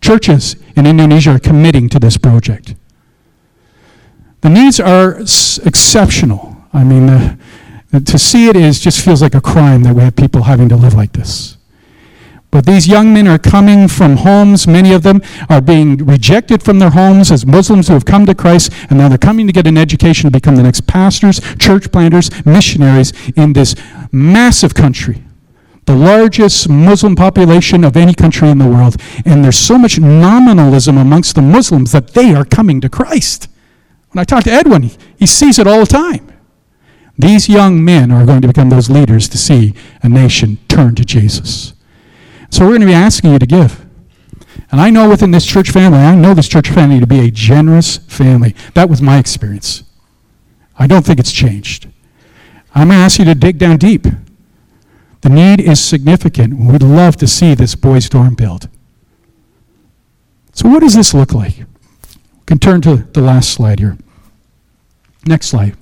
Churches 0.01 0.57
in 0.75 0.85
Indonesia 0.85 1.31
are 1.31 1.39
committing 1.39 1.89
to 1.91 2.01
this 2.01 2.19
project. 2.19 2.75
The 4.41 4.51
needs 4.51 4.81
are 4.81 5.21
exceptional. 5.21 6.57
I 6.73 6.83
mean, 6.83 7.39
to 8.05 8.19
see 8.19 8.49
it 8.49 8.57
is 8.57 8.81
just 8.81 9.05
feels 9.05 9.23
like 9.23 9.37
a 9.37 9.41
crime 9.41 9.85
that 9.85 9.95
we 9.95 10.03
have 10.03 10.17
people 10.17 10.43
having 10.43 10.69
to 10.71 10.77
live 10.77 10.95
like 10.95 11.13
this. 11.13 11.57
But 12.53 12.67
these 12.67 12.87
young 12.87 13.15
men 13.15 13.27
are 13.27 13.39
coming 13.39 13.89
from 13.89 14.19
homes, 14.19 14.67
many 14.67 14.93
of 14.93 15.03
them 15.03 15.23
are 15.49 15.63
being 15.63 15.97
rejected 15.97 16.63
from 16.63 16.79
their 16.79 16.91
homes 16.91 17.33
as 17.33 17.47
Muslims 17.47 17.89
who 17.89 17.95
have 17.95 18.05
come 18.05 18.27
to 18.27 18.35
Christ, 18.35 18.71
and 18.91 18.99
now 18.99 19.09
they're 19.09 19.17
coming 19.17 19.47
to 19.47 19.55
get 19.55 19.67
an 19.67 19.79
education 19.79 20.29
to 20.29 20.31
become 20.31 20.57
the 20.57 20.63
next 20.63 20.87
pastors, 20.87 21.41
church 21.57 21.91
planters, 21.91 22.31
missionaries 22.45 23.15
in 23.37 23.55
this 23.55 23.75
massive 24.13 24.75
country. 24.75 25.25
The 25.87 25.97
largest 25.97 26.69
Muslim 26.69 27.17
population 27.17 27.85
of 27.85 27.97
any 27.97 28.13
country 28.13 28.51
in 28.51 28.59
the 28.59 28.69
world. 28.69 28.97
And 29.25 29.43
there's 29.43 29.59
so 29.59 29.79
much 29.79 29.99
nominalism 29.99 30.99
amongst 30.99 31.35
the 31.35 31.43
Muslims 31.43 31.91
that 31.93 32.09
they 32.09 32.35
are 32.35 32.45
coming 32.45 32.83
to 32.83 32.91
Christ. 32.91 33.49
When 34.11 34.21
I 34.21 34.25
talk 34.25 34.45
to 34.45 34.53
Edwin, 34.53 34.91
he 35.17 35.27
sees 35.27 35.59
it 35.59 35.67
all 35.67 35.81
the 35.81 35.87
time. 35.87 36.31
These 37.19 37.49
young 37.49 37.83
men 37.83 38.13
are 38.13 38.27
going 38.27 38.43
to 38.43 38.49
become 38.49 38.69
those 38.69 38.91
leaders 38.91 39.27
to 39.31 39.39
see 39.39 39.75
a 40.03 40.09
nation 40.09 40.59
turn 40.69 40.95
to 40.97 41.05
Jesus. 41.05 41.73
So 42.53 42.65
we're 42.65 42.73
going 42.73 42.83
to 42.83 42.87
be 42.87 42.93
asking 42.93 43.33
you 43.33 43.39
to 43.39 43.47
give. 43.47 43.85
And 44.71 44.79
I 44.79 44.91
know 44.91 45.09
within 45.09 45.31
this 45.31 45.47
church 45.47 45.71
family, 45.71 46.01
I 46.01 46.15
know 46.15 46.35
this 46.35 46.49
church 46.49 46.69
family 46.69 47.01
to 47.01 47.07
be 47.07 47.21
a 47.21 47.31
generous 47.31 47.97
family. 47.97 48.55
That 48.75 48.91
was 48.91 49.01
my 49.01 49.19
experience. 49.19 49.85
I 50.79 50.87
don't 50.87 51.05
think 51.05 51.19
it's 51.19 51.33
changed. 51.33 51.89
I'm 52.75 52.89
going 52.89 52.99
to 52.99 53.05
ask 53.05 53.19
you 53.19 53.25
to 53.25 53.35
dig 53.35 53.57
down 53.57 53.79
deep. 53.79 54.07
The 55.23 55.31
need 55.31 55.61
is 55.61 55.83
significant. 55.83 56.59
We'd 56.59 56.83
love 56.83 57.17
to 57.17 57.27
see 57.27 57.55
this 57.55 57.75
boys' 57.75 58.11
dorm 58.11 58.35
built. 58.35 58.69
So, 60.53 60.69
what 60.69 60.81
does 60.81 60.95
this 60.95 61.15
look 61.15 61.33
like? 61.33 61.57
We 61.57 62.45
can 62.45 62.59
turn 62.59 62.83
to 62.83 62.97
the 62.97 63.23
last 63.23 63.51
slide 63.51 63.79
here. 63.79 63.97
Next 65.25 65.47
slide. 65.47 65.75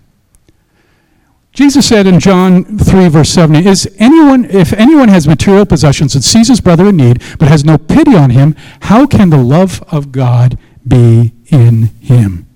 Jesus 1.53 1.89
said 1.89 2.07
in 2.07 2.21
John 2.21 2.79
3, 2.79 3.09
verse 3.09 3.31
70, 3.31 3.67
Is 3.67 3.93
anyone, 3.99 4.45
if 4.45 4.73
anyone 4.73 5.09
has 5.09 5.27
material 5.27 5.67
possessions 5.67 6.15
and 6.15 6.23
sees 6.23 6.49
his 6.49 6.61
brother 6.61 6.89
in 6.89 6.97
need, 6.97 7.23
but 7.39 7.49
has 7.49 7.65
no 7.65 7.77
pity 7.77 8.15
on 8.15 8.31
him, 8.31 8.55
how 8.83 9.07
can 9.07 9.31
the 9.31 9.39
love 9.39 9.83
of 9.89 10.13
God 10.13 10.59
be 10.87 11.33
in 11.49 11.85
him? 12.01 12.47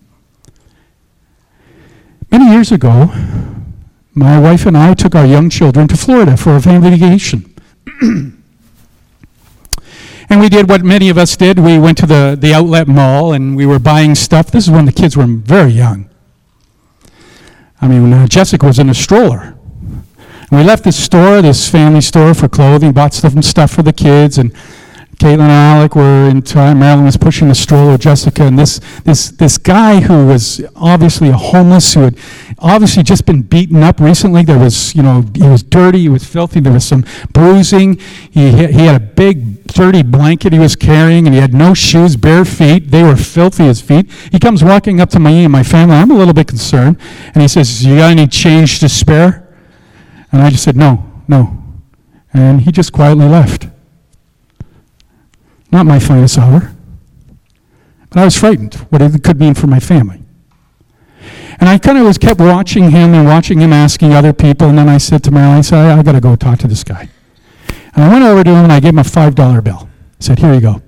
Many 2.31 2.51
years 2.51 2.71
ago, 2.71 3.13
my 4.15 4.39
wife 4.39 4.65
and 4.65 4.77
I 4.77 4.95
took 4.95 5.15
our 5.15 5.27
young 5.27 5.51
children 5.51 5.89
to 5.89 5.97
Florida 5.97 6.37
for 6.37 6.55
a 6.55 6.61
family 6.61 6.97
vacation. 6.97 7.51
And 10.31 10.41
we 10.41 10.49
did 10.49 10.69
what 10.69 10.83
many 10.83 11.11
of 11.11 11.19
us 11.19 11.37
did. 11.37 11.59
We 11.59 11.79
went 11.79 11.99
to 11.99 12.07
the, 12.07 12.37
the 12.39 12.55
outlet 12.55 12.89
mall 12.89 13.33
and 13.33 13.57
we 13.57 13.67
were 13.67 13.79
buying 13.79 14.15
stuff. 14.15 14.51
This 14.51 14.65
is 14.65 14.71
when 14.71 14.87
the 14.87 14.93
kids 14.93 15.17
were 15.17 15.27
very 15.27 15.71
young. 15.71 16.09
I 17.85 17.87
mean, 17.87 18.15
uh, 18.15 18.27
Jessica 18.27 18.65
was 18.65 18.79
in 18.79 18.89
a 18.89 18.95
stroller. 18.95 19.59
And 20.51 20.51
we 20.51 20.63
left 20.63 20.85
this 20.85 21.05
store, 21.05 21.43
this 21.43 21.69
family 21.69 22.01
store 22.01 22.33
for 22.33 22.49
clothing, 22.49 22.93
bought 22.93 23.13
some 23.13 23.43
stuff 23.43 23.73
for 23.73 23.83
the 23.83 23.93
kids, 23.93 24.39
and 24.39 24.57
Caitlin 25.19 25.41
and 25.41 25.53
Alec 25.53 25.95
were 25.95 26.29
in 26.29 26.43
time. 26.43 26.81
Marilyn 26.81 27.05
was 27.05 27.17
pushing 27.17 27.49
the 27.49 27.55
stroller 27.55 27.97
Jessica, 27.97 28.45
and 28.45 28.59
this, 28.59 28.81
this, 29.05 29.31
this 29.31 29.59
guy 29.59 30.01
who 30.01 30.27
was 30.27 30.65
obviously 30.75 31.29
a 31.29 31.37
homeless, 31.37 31.95
who 31.95 32.01
had 32.01 32.19
obviously 32.59 33.03
just 33.03 33.25
been 33.25 33.43
beaten 33.43 33.83
up 33.83 34.01
recently. 34.01 34.43
There 34.45 34.59
was, 34.59 34.95
you 34.95 35.03
know, 35.03 35.25
he 35.35 35.47
was 35.47 35.63
dirty, 35.63 36.01
he 36.01 36.09
was 36.09 36.25
filthy, 36.25 36.61
there 36.61 36.73
was 36.73 36.85
some 36.85 37.05
bruising. 37.33 37.99
He, 38.31 38.51
he 38.51 38.87
had 38.87 39.01
a 39.01 39.05
big, 39.05 39.67
dirty 39.67 40.03
blanket 40.03 40.53
he 40.53 40.59
was 40.59 40.75
carrying, 40.75 41.27
and 41.27 41.35
he 41.35 41.41
had 41.41 41.55
no 41.55 41.75
shoes, 41.75 42.17
bare 42.17 42.45
feet. 42.45 42.91
They 42.91 43.03
were 43.03 43.17
filthy, 43.17 43.65
his 43.65 43.81
feet. 43.81 44.11
He 44.33 44.39
comes 44.39 44.65
walking 44.65 45.01
up 45.01 45.11
to 45.11 45.21
me 45.21 45.45
and 45.45 45.53
my 45.53 45.63
family. 45.63 45.97
I'm 45.97 46.11
a 46.11 46.15
little 46.15 46.35
bit 46.35 46.49
concerned, 46.49 46.99
and 47.35 47.43
he 47.43 47.49
says, 47.49 47.85
You 47.85 47.97
got 47.97 48.11
any 48.11 48.27
change 48.27 48.81
to 48.81 48.89
spare? 48.89 49.49
And 50.33 50.43
I 50.43 50.51
just 50.51 50.65
said, 50.65 50.77
No, 50.77 51.23
no. 51.29 51.63
And 52.33 52.63
he 52.63 52.73
just 52.73 52.93
quietly 52.93 53.29
left. 53.29 53.69
Not 55.75 55.87
my 55.87 55.99
finest 55.99 56.39
hour. 56.39 56.73
But 58.09 58.21
I 58.21 58.25
was 58.25 58.39
frightened 58.39 58.75
what 58.91 59.03
it 59.03 59.25
could 59.25 59.41
mean 59.41 59.55
for 59.55 59.67
my 59.67 59.81
family. 59.81 60.23
And 61.59 61.69
I 61.69 61.79
kind 61.79 61.99
of 61.99 62.05
was 62.05 62.17
kept 62.17 62.39
watching 62.39 62.93
him 62.93 63.13
and 63.13 63.27
watching 63.27 63.59
him 63.59 63.73
asking 63.73 64.13
other 64.13 64.33
people. 64.33 64.69
And 64.69 64.79
then 64.79 64.89
I 64.89 64.99
said 64.99 65.25
to 65.25 65.33
Marilyn, 65.33 65.59
I 65.59 65.61
said, 65.63 65.99
I, 65.99 66.01
got 66.05 66.13
to 66.13 66.21
go 66.21 66.37
talk 66.37 66.61
to 66.61 66.69
this 66.69 66.85
guy. 66.85 67.09
And 67.93 68.05
I 68.05 68.09
went 68.09 68.25
over 68.25 68.45
to 68.45 68.51
him 68.51 68.63
and 68.63 68.73
I 68.73 68.79
gave 68.79 68.91
him 68.91 69.01
a 69.01 69.03
$5 69.03 69.65
bill. 69.65 69.89
I 69.89 69.89
said, 70.21 70.39
Here 70.39 70.55
you 70.55 70.61
go. 70.61 70.81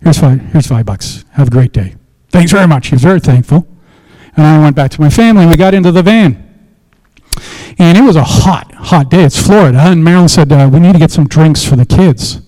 Here's 0.00 0.20
five, 0.20 0.40
here's 0.52 0.68
five 0.68 0.86
bucks. 0.86 1.24
Have 1.32 1.48
a 1.48 1.50
great 1.50 1.72
day. 1.72 1.96
Thanks 2.28 2.52
very 2.52 2.68
much. 2.68 2.86
He 2.86 2.94
was 2.94 3.02
very 3.02 3.18
thankful. 3.18 3.66
And 4.36 4.46
I 4.46 4.60
went 4.60 4.76
back 4.76 4.92
to 4.92 5.00
my 5.00 5.10
family 5.10 5.42
and 5.42 5.50
we 5.50 5.56
got 5.56 5.74
into 5.74 5.90
the 5.90 6.04
van. 6.04 6.40
And 7.80 7.98
it 7.98 8.02
was 8.02 8.14
a 8.14 8.22
hot, 8.22 8.72
hot 8.74 9.10
day. 9.10 9.24
It's 9.24 9.44
Florida. 9.44 9.78
And 9.80 10.04
Marilyn 10.04 10.28
said, 10.28 10.52
uh, 10.52 10.70
We 10.72 10.78
need 10.78 10.92
to 10.92 11.00
get 11.00 11.10
some 11.10 11.26
drinks 11.26 11.64
for 11.64 11.74
the 11.74 11.84
kids. 11.84 12.43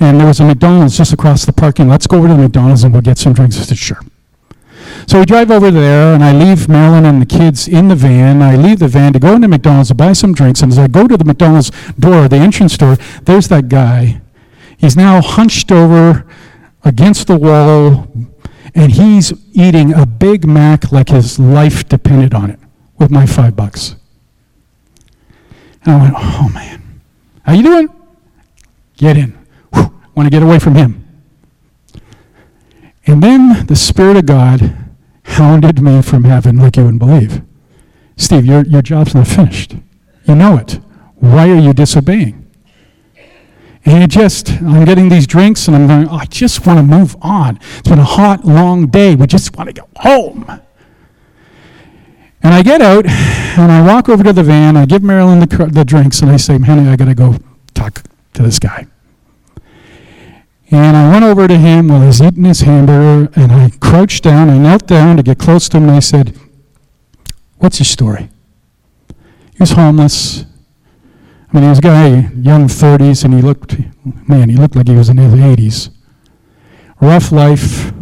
And 0.00 0.18
there 0.18 0.26
was 0.26 0.40
a 0.40 0.44
McDonald's 0.44 0.96
just 0.96 1.12
across 1.12 1.44
the 1.44 1.52
parking. 1.52 1.86
Let's 1.88 2.06
go 2.06 2.18
over 2.18 2.28
to 2.28 2.34
the 2.34 2.40
McDonald's 2.40 2.84
and 2.84 2.92
we'll 2.92 3.02
get 3.02 3.18
some 3.18 3.34
drinks. 3.34 3.58
I 3.58 3.62
said, 3.62 3.76
sure. 3.76 4.00
So 5.06 5.18
we 5.18 5.24
drive 5.24 5.50
over 5.50 5.70
there, 5.70 6.14
and 6.14 6.22
I 6.22 6.32
leave 6.32 6.68
Marilyn 6.68 7.04
and 7.04 7.20
the 7.20 7.26
kids 7.26 7.66
in 7.68 7.88
the 7.88 7.96
van. 7.96 8.42
I 8.42 8.56
leave 8.56 8.78
the 8.78 8.88
van 8.88 9.12
to 9.12 9.18
go 9.18 9.34
into 9.34 9.48
McDonald's 9.48 9.88
to 9.88 9.94
buy 9.94 10.12
some 10.12 10.32
drinks. 10.32 10.62
And 10.62 10.72
as 10.72 10.78
I 10.78 10.88
go 10.88 11.06
to 11.06 11.16
the 11.16 11.24
McDonald's 11.24 11.70
door, 11.98 12.28
the 12.28 12.36
entrance 12.36 12.76
door, 12.76 12.96
there's 13.22 13.48
that 13.48 13.68
guy. 13.68 14.20
He's 14.76 14.96
now 14.96 15.20
hunched 15.20 15.70
over 15.72 16.26
against 16.84 17.26
the 17.26 17.36
wall, 17.36 18.08
and 18.74 18.92
he's 18.92 19.32
eating 19.52 19.92
a 19.92 20.06
Big 20.06 20.46
Mac 20.46 20.92
like 20.92 21.08
his 21.08 21.38
life 21.38 21.88
depended 21.88 22.34
on 22.34 22.50
it 22.50 22.58
with 22.98 23.10
my 23.10 23.26
five 23.26 23.56
bucks. 23.56 23.96
And 25.84 25.94
I 25.94 26.02
went, 26.02 26.14
oh 26.16 26.50
man, 26.54 27.00
how 27.42 27.52
you 27.52 27.62
doing? 27.62 27.88
Get 28.96 29.16
in 29.16 29.39
want 30.20 30.30
to 30.30 30.36
get 30.38 30.42
away 30.42 30.58
from 30.58 30.74
him. 30.74 31.02
And 33.06 33.22
then 33.22 33.64
the 33.66 33.74
Spirit 33.74 34.18
of 34.18 34.26
God 34.26 34.76
hounded 35.24 35.80
me 35.80 36.02
from 36.02 36.24
heaven 36.24 36.58
like 36.58 36.76
you 36.76 36.84
wouldn't 36.84 36.98
believe. 36.98 37.40
Steve, 38.16 38.44
your, 38.44 38.62
your 38.66 38.82
job's 38.82 39.14
not 39.14 39.26
finished. 39.26 39.76
You 40.24 40.34
know 40.34 40.58
it. 40.58 40.78
Why 41.14 41.48
are 41.48 41.58
you 41.58 41.72
disobeying? 41.72 42.36
And 43.86 44.04
it 44.04 44.10
just, 44.10 44.50
I'm 44.60 44.84
getting 44.84 45.08
these 45.08 45.26
drinks 45.26 45.66
and 45.66 45.74
I'm 45.74 45.86
going, 45.86 46.06
oh, 46.10 46.16
I 46.16 46.26
just 46.26 46.66
want 46.66 46.78
to 46.78 46.82
move 46.82 47.16
on. 47.22 47.58
It's 47.78 47.88
been 47.88 47.98
a 47.98 48.04
hot, 48.04 48.44
long 48.44 48.88
day. 48.88 49.14
We 49.14 49.26
just 49.26 49.56
want 49.56 49.74
to 49.74 49.80
go 49.80 49.88
home. 49.96 50.44
And 52.42 52.52
I 52.52 52.62
get 52.62 52.82
out 52.82 53.06
and 53.06 53.72
I 53.72 53.80
walk 53.86 54.10
over 54.10 54.22
to 54.22 54.34
the 54.34 54.42
van. 54.42 54.76
I 54.76 54.84
give 54.84 55.02
Marilyn 55.02 55.40
the, 55.40 55.70
the 55.72 55.84
drinks 55.86 56.20
and 56.20 56.30
I 56.30 56.36
say, 56.36 56.58
honey, 56.58 56.90
I 56.90 56.96
got 56.96 57.06
to 57.06 57.14
go 57.14 57.36
talk 57.72 58.02
to 58.34 58.42
this 58.42 58.58
guy. 58.58 58.86
And 60.70 60.96
I 60.96 61.10
went 61.10 61.24
over 61.24 61.48
to 61.48 61.58
him 61.58 61.88
while 61.88 62.02
he's 62.02 62.22
eating 62.22 62.44
his 62.44 62.60
hamburger, 62.60 63.30
and 63.34 63.50
I 63.50 63.70
crouched 63.80 64.22
down. 64.22 64.48
I 64.48 64.58
knelt 64.58 64.86
down 64.86 65.16
to 65.16 65.22
get 65.22 65.38
close 65.38 65.68
to 65.70 65.78
him, 65.78 65.84
and 65.84 65.92
I 65.92 66.00
said, 66.00 66.38
What's 67.58 67.80
your 67.80 67.86
story? 67.86 68.30
He 69.08 69.58
was 69.58 69.72
homeless. 69.72 70.44
I 71.52 71.56
mean, 71.56 71.64
he 71.64 71.68
was 71.68 71.78
a 71.78 71.82
guy, 71.82 72.08
young 72.36 72.68
30s, 72.68 73.24
and 73.24 73.34
he 73.34 73.42
looked, 73.42 73.76
man, 74.28 74.48
he 74.48 74.56
looked 74.56 74.76
like 74.76 74.86
he 74.86 74.94
was 74.94 75.08
in 75.08 75.16
his 75.18 75.34
80s. 75.34 75.90
Rough 77.00 77.32
life. 77.32 77.92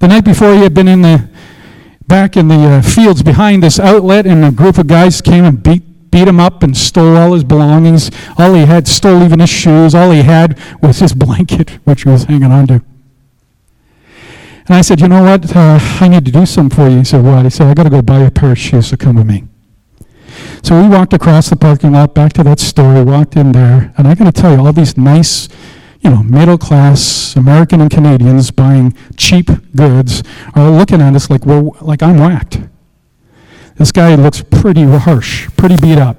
The 0.00 0.08
night 0.08 0.24
before, 0.24 0.54
he 0.54 0.60
had 0.60 0.74
been 0.74 0.88
in 0.88 1.00
the 1.00 1.30
back 2.06 2.36
in 2.36 2.48
the 2.48 2.56
uh, 2.56 2.82
fields 2.82 3.22
behind 3.22 3.62
this 3.62 3.80
outlet, 3.80 4.26
and 4.26 4.44
a 4.44 4.50
group 4.50 4.76
of 4.76 4.86
guys 4.86 5.22
came 5.22 5.44
and 5.44 5.62
beat 5.62 5.82
beat 6.14 6.28
him 6.28 6.38
up 6.38 6.62
and 6.62 6.76
stole 6.76 7.16
all 7.16 7.32
his 7.32 7.42
belongings. 7.42 8.08
All 8.38 8.54
he 8.54 8.64
had, 8.64 8.86
stole 8.86 9.24
even 9.24 9.40
his 9.40 9.50
shoes. 9.50 9.96
All 9.96 10.12
he 10.12 10.22
had 10.22 10.56
was 10.80 11.00
his 11.00 11.12
blanket, 11.24 11.70
which 11.82 12.04
he 12.04 12.08
was 12.08 12.24
hanging 12.24 12.52
on 12.52 12.68
to. 12.68 12.74
And 14.66 14.76
I 14.76 14.82
said, 14.82 15.00
You 15.00 15.08
know 15.08 15.24
what? 15.24 15.54
Uh, 15.54 15.80
I 16.00 16.06
need 16.06 16.24
to 16.24 16.30
do 16.30 16.46
something 16.46 16.76
for 16.76 16.88
you. 16.88 16.98
He 16.98 17.04
said, 17.04 17.24
What? 17.24 17.42
He 17.42 17.50
said, 17.50 17.66
I 17.66 17.74
got 17.74 17.82
to 17.82 17.90
go 17.90 18.00
buy 18.00 18.20
a 18.20 18.30
pair 18.30 18.52
of 18.52 18.58
shoes, 18.58 18.86
so 18.86 18.96
come 18.96 19.16
with 19.16 19.26
me. 19.26 19.44
So 20.62 20.80
we 20.80 20.88
walked 20.88 21.12
across 21.12 21.50
the 21.50 21.56
parking 21.56 21.92
lot 21.92 22.14
back 22.14 22.32
to 22.34 22.44
that 22.44 22.60
store, 22.60 23.04
walked 23.04 23.34
in 23.34 23.50
there, 23.50 23.92
and 23.98 24.06
I 24.06 24.14
got 24.14 24.32
to 24.32 24.40
tell 24.40 24.52
you, 24.52 24.64
all 24.64 24.72
these 24.72 24.96
nice, 24.96 25.48
you 26.00 26.10
know, 26.10 26.22
middle 26.22 26.58
class 26.58 27.34
American 27.34 27.80
and 27.80 27.90
Canadians 27.90 28.52
buying 28.52 28.96
cheap 29.16 29.50
goods 29.74 30.22
are 30.54 30.70
looking 30.70 31.00
at 31.00 31.16
us 31.16 31.28
like 31.28 31.44
we're 31.44 31.62
like 31.80 32.04
I'm 32.04 32.18
whacked. 32.18 32.60
This 33.76 33.92
guy 33.92 34.14
looks 34.14 34.42
pretty 34.42 34.84
harsh, 34.84 35.48
pretty 35.56 35.76
beat 35.76 35.98
up. 35.98 36.16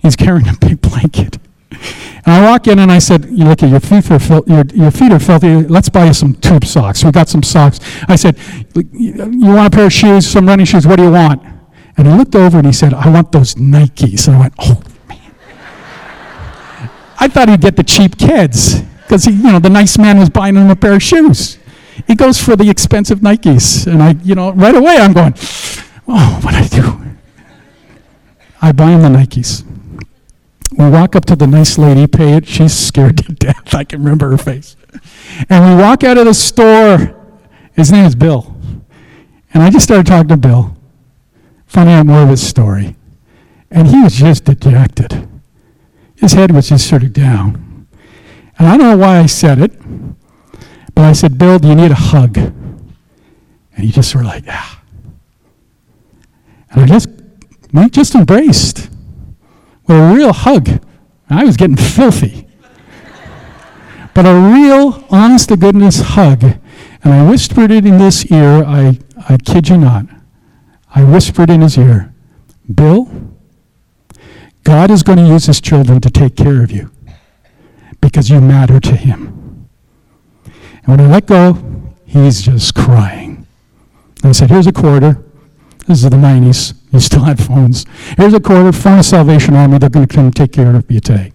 He's 0.00 0.16
carrying 0.16 0.48
a 0.48 0.54
big 0.60 0.80
blanket. 0.80 1.38
And 1.70 2.34
I 2.34 2.50
walk 2.50 2.66
in 2.66 2.78
and 2.78 2.90
I 2.90 2.98
said, 2.98 3.24
you 3.26 3.44
look 3.44 3.62
at 3.62 3.70
your 3.70 3.80
feet 3.80 4.10
are 4.10 4.18
fil- 4.18 4.44
your, 4.46 4.64
your 4.74 4.90
feet 4.90 5.12
are 5.12 5.20
filthy. 5.20 5.54
Let's 5.54 5.88
buy 5.88 6.06
you 6.06 6.12
some 6.12 6.34
tube 6.34 6.64
socks. 6.64 7.04
We 7.04 7.12
got 7.12 7.28
some 7.28 7.42
socks. 7.42 7.78
I 8.08 8.16
said, 8.16 8.36
you 8.74 9.46
want 9.46 9.72
a 9.72 9.76
pair 9.76 9.86
of 9.86 9.92
shoes, 9.92 10.26
some 10.26 10.46
running 10.46 10.66
shoes? 10.66 10.86
What 10.86 10.96
do 10.96 11.04
you 11.04 11.12
want? 11.12 11.42
And 11.96 12.06
he 12.06 12.12
looked 12.12 12.34
over 12.34 12.58
and 12.58 12.66
he 12.66 12.72
said, 12.72 12.94
I 12.94 13.08
want 13.10 13.32
those 13.32 13.54
Nikes. 13.54 14.26
And 14.26 14.36
I 14.36 14.40
went, 14.40 14.54
oh 14.58 14.82
man. 15.08 15.32
I 17.18 17.28
thought 17.28 17.48
he'd 17.48 17.60
get 17.60 17.76
the 17.76 17.84
cheap 17.84 18.18
kids 18.18 18.80
because 19.02 19.26
you 19.26 19.32
know, 19.42 19.58
the 19.58 19.70
nice 19.70 19.96
man 19.96 20.18
was 20.18 20.28
buying 20.28 20.56
him 20.56 20.68
a 20.68 20.76
pair 20.76 20.94
of 20.94 21.02
shoes. 21.02 21.58
He 22.06 22.14
goes 22.14 22.42
for 22.42 22.56
the 22.56 22.68
expensive 22.68 23.20
Nikes, 23.20 23.86
and 23.86 24.02
I, 24.02 24.16
you 24.22 24.34
know, 24.34 24.52
right 24.52 24.74
away 24.74 24.96
I'm 24.96 25.12
going, 25.12 25.34
oh, 26.08 26.40
what 26.42 26.54
I 26.54 26.66
do? 26.66 27.00
I 28.60 28.72
buy 28.72 28.90
him 28.90 29.02
the 29.02 29.08
Nikes. 29.08 29.64
We 30.76 30.90
walk 30.90 31.14
up 31.14 31.24
to 31.26 31.36
the 31.36 31.46
nice 31.46 31.78
lady, 31.78 32.06
pay 32.06 32.36
it. 32.36 32.46
She's 32.46 32.72
scared 32.72 33.18
to 33.18 33.32
death. 33.32 33.74
I 33.74 33.84
can 33.84 34.02
remember 34.02 34.30
her 34.30 34.38
face. 34.38 34.76
And 35.48 35.64
we 35.76 35.82
walk 35.82 36.04
out 36.04 36.18
of 36.18 36.26
the 36.26 36.34
store. 36.34 37.14
His 37.72 37.92
name 37.92 38.04
is 38.04 38.14
Bill. 38.14 38.56
And 39.54 39.62
I 39.62 39.70
just 39.70 39.84
started 39.84 40.06
talking 40.06 40.28
to 40.28 40.36
Bill, 40.36 40.76
finding 41.66 41.94
out 41.94 42.06
more 42.06 42.22
of 42.22 42.28
his 42.28 42.46
story. 42.46 42.96
And 43.70 43.88
he 43.88 44.02
was 44.02 44.14
just 44.14 44.44
dejected. 44.44 45.28
His 46.16 46.32
head 46.32 46.50
was 46.50 46.68
just 46.68 46.88
sort 46.88 47.02
of 47.02 47.12
down. 47.12 47.86
And 48.58 48.68
I 48.68 48.76
don't 48.76 48.90
know 48.90 48.96
why 48.96 49.18
I 49.18 49.26
said 49.26 49.58
it, 49.58 49.72
but 50.94 51.04
I 51.04 51.12
said, 51.12 51.38
Bill, 51.38 51.58
do 51.58 51.68
you 51.68 51.74
need 51.74 51.90
a 51.90 51.94
hug? 51.94 52.36
And 52.38 53.84
he 53.84 53.92
just 53.92 54.10
sort 54.10 54.24
of 54.24 54.30
like, 54.30 54.44
ah. 54.48 54.75
And 56.76 56.88
just, 56.88 57.08
we 57.72 57.88
just 57.88 58.14
embraced 58.14 58.90
with 59.86 59.96
a 59.96 60.14
real 60.14 60.32
hug. 60.32 60.68
I 61.28 61.44
was 61.44 61.56
getting 61.56 61.76
filthy. 61.76 62.46
but 64.14 64.26
a 64.26 64.34
real, 64.54 65.04
honest 65.10 65.48
to 65.48 65.56
goodness 65.56 66.00
hug. 66.00 66.44
And 66.44 67.12
I 67.12 67.28
whispered 67.28 67.70
it 67.70 67.86
in 67.86 67.98
this 67.98 68.30
ear, 68.30 68.62
I, 68.64 68.98
I 69.28 69.38
kid 69.38 69.68
you 69.68 69.78
not. 69.78 70.06
I 70.94 71.02
whispered 71.02 71.50
in 71.50 71.62
his 71.62 71.78
ear, 71.78 72.14
Bill, 72.72 73.10
God 74.62 74.90
is 74.90 75.02
going 75.02 75.18
to 75.18 75.26
use 75.26 75.46
his 75.46 75.60
children 75.60 76.00
to 76.00 76.10
take 76.10 76.36
care 76.36 76.62
of 76.62 76.70
you 76.70 76.90
because 78.00 78.28
you 78.28 78.40
matter 78.40 78.80
to 78.80 78.96
him. 78.96 79.68
And 80.44 80.86
when 80.86 81.00
I 81.00 81.06
let 81.06 81.26
go, 81.26 81.94
he's 82.04 82.42
just 82.42 82.74
crying. 82.74 83.46
And 84.22 84.30
I 84.30 84.32
said, 84.32 84.50
Here's 84.50 84.66
a 84.66 84.72
quarter. 84.72 85.25
This 85.86 86.02
is 86.02 86.10
the 86.10 86.16
90s. 86.16 86.74
You 86.92 87.00
still 87.00 87.22
had 87.22 87.42
phones. 87.42 87.86
Here's 88.16 88.34
a 88.34 88.40
quarter 88.40 88.72
from 88.72 88.98
the 88.98 89.02
Salvation 89.02 89.54
Army. 89.54 89.78
They're 89.78 89.88
going 89.88 90.06
to 90.06 90.14
come 90.14 90.30
take 90.32 90.52
care 90.52 90.74
of 90.74 90.90
you 90.90 91.00
today. 91.00 91.32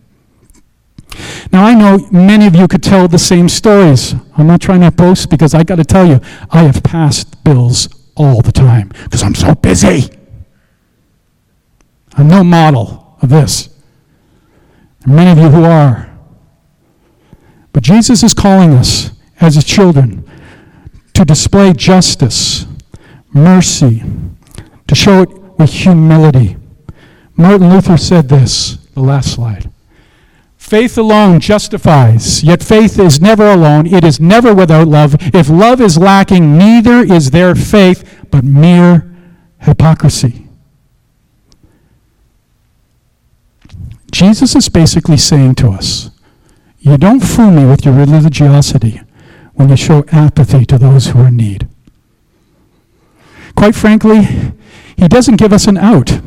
Now, 1.52 1.66
I 1.66 1.74
know 1.74 2.08
many 2.12 2.48
of 2.48 2.56
you 2.56 2.68
could 2.68 2.84
tell 2.84 3.08
the 3.08 3.20
same 3.20 3.50
stories. 3.50 4.16
I'm 4.38 4.48
not 4.48 4.62
trying 4.62 4.82
to 4.82 4.92
boast 4.92 5.30
because 5.30 5.54
I 5.54 5.64
got 5.64 5.76
to 5.76 5.84
tell 5.84 6.06
you, 6.06 6.20
I 6.50 6.64
have 6.64 6.84
passed 6.84 7.44
bills 7.44 7.90
all 8.16 8.42
the 8.42 8.52
time 8.52 8.90
because 9.04 9.24
I'm 9.24 9.36
so 9.36 9.56
busy. 9.56 10.10
I'm 12.14 12.28
no 12.28 12.44
model 12.44 13.18
of 13.22 13.30
this. 13.30 13.70
Many 15.06 15.32
of 15.32 15.38
you 15.38 15.50
who 15.50 15.64
are. 15.64 16.10
But 17.74 17.84
Jesus 17.84 18.22
is 18.24 18.34
calling 18.34 18.74
us 18.74 19.12
as 19.40 19.56
his 19.56 19.64
children 19.64 20.30
to 21.14 21.26
display 21.26 21.74
justice, 21.74 22.66
mercy, 23.34 24.04
to 24.92 24.96
show 24.96 25.22
it 25.22 25.30
with 25.58 25.72
humility. 25.72 26.58
Martin 27.38 27.70
Luther 27.70 27.96
said 27.96 28.28
this, 28.28 28.76
the 28.94 29.00
last 29.00 29.36
slide. 29.36 29.72
Faith 30.58 30.98
alone 30.98 31.40
justifies, 31.40 32.44
yet 32.44 32.62
faith 32.62 33.00
is 33.00 33.22
never 33.22 33.50
alone. 33.50 33.88
It 33.88 34.04
is 34.04 34.20
never 34.20 34.54
without 34.54 34.90
love. 34.90 35.16
If 35.34 35.48
love 35.48 35.80
is 35.80 35.98
lacking, 35.98 36.58
neither 36.58 37.00
is 37.00 37.32
there 37.32 37.56
faith, 37.56 38.04
but 38.30 38.44
mere 38.44 39.10
hypocrisy. 39.60 40.50
Jesus 44.12 44.58
is 44.58 44.68
basically 44.68 45.16
saying 45.16 45.56
to 45.56 45.70
us, 45.70 46.12
you 46.80 46.98
don't 46.98 47.22
fool 47.22 47.52
me 47.52 47.64
with 47.64 47.86
your 47.86 47.94
religiosity 47.94 49.00
when 49.54 49.70
you 49.70 49.78
show 49.78 50.04
apathy 50.12 50.66
to 50.66 50.78
those 50.78 51.08
who 51.08 51.20
are 51.22 51.28
in 51.30 51.38
need. 51.38 51.70
Quite 53.56 53.76
frankly, 53.76 54.52
he 55.02 55.08
doesn't 55.08 55.38
give 55.38 55.52
us 55.52 55.66
an 55.66 55.80
out. 55.80 56.22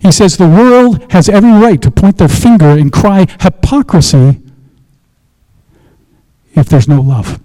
He 0.00 0.10
says 0.12 0.38
the 0.38 0.48
world 0.48 1.12
has 1.12 1.28
every 1.28 1.50
right 1.50 1.80
to 1.82 1.90
point 1.90 2.16
their 2.16 2.28
finger 2.28 2.70
and 2.70 2.90
cry 2.90 3.26
hypocrisy 3.40 4.40
if 6.54 6.70
there's 6.70 6.88
no 6.88 7.02
love. 7.02 7.38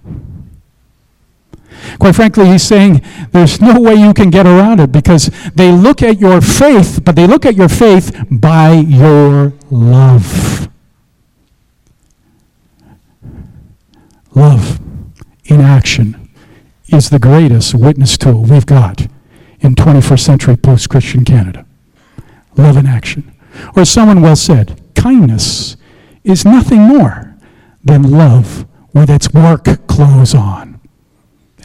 Quite 1.98 2.16
frankly, 2.16 2.46
he's 2.46 2.62
saying 2.62 3.02
there's 3.32 3.60
no 3.60 3.78
way 3.78 3.94
you 3.94 4.14
can 4.14 4.30
get 4.30 4.46
around 4.46 4.80
it 4.80 4.90
because 4.90 5.30
they 5.54 5.70
look 5.70 6.02
at 6.02 6.18
your 6.18 6.40
faith, 6.40 7.04
but 7.04 7.14
they 7.14 7.26
look 7.26 7.44
at 7.44 7.54
your 7.54 7.68
faith 7.68 8.24
by 8.30 8.72
your 8.72 9.52
love. 9.70 10.70
Love 14.34 14.80
in 15.44 15.60
action 15.60 16.30
is 16.88 17.10
the 17.10 17.18
greatest 17.18 17.74
witness 17.74 18.16
tool 18.16 18.44
we've 18.44 18.64
got 18.64 19.06
in 19.64 19.74
21st 19.74 20.20
century 20.20 20.56
post 20.56 20.90
Christian 20.90 21.24
Canada. 21.24 21.64
Love 22.56 22.76
in 22.76 22.86
action. 22.86 23.34
Or 23.74 23.84
someone 23.84 24.20
well 24.20 24.36
said, 24.36 24.80
kindness 24.94 25.76
is 26.22 26.44
nothing 26.44 26.82
more 26.82 27.34
than 27.82 28.02
love 28.02 28.66
with 28.92 29.08
its 29.08 29.32
work 29.32 29.64
clothes 29.86 30.34
on. 30.34 30.80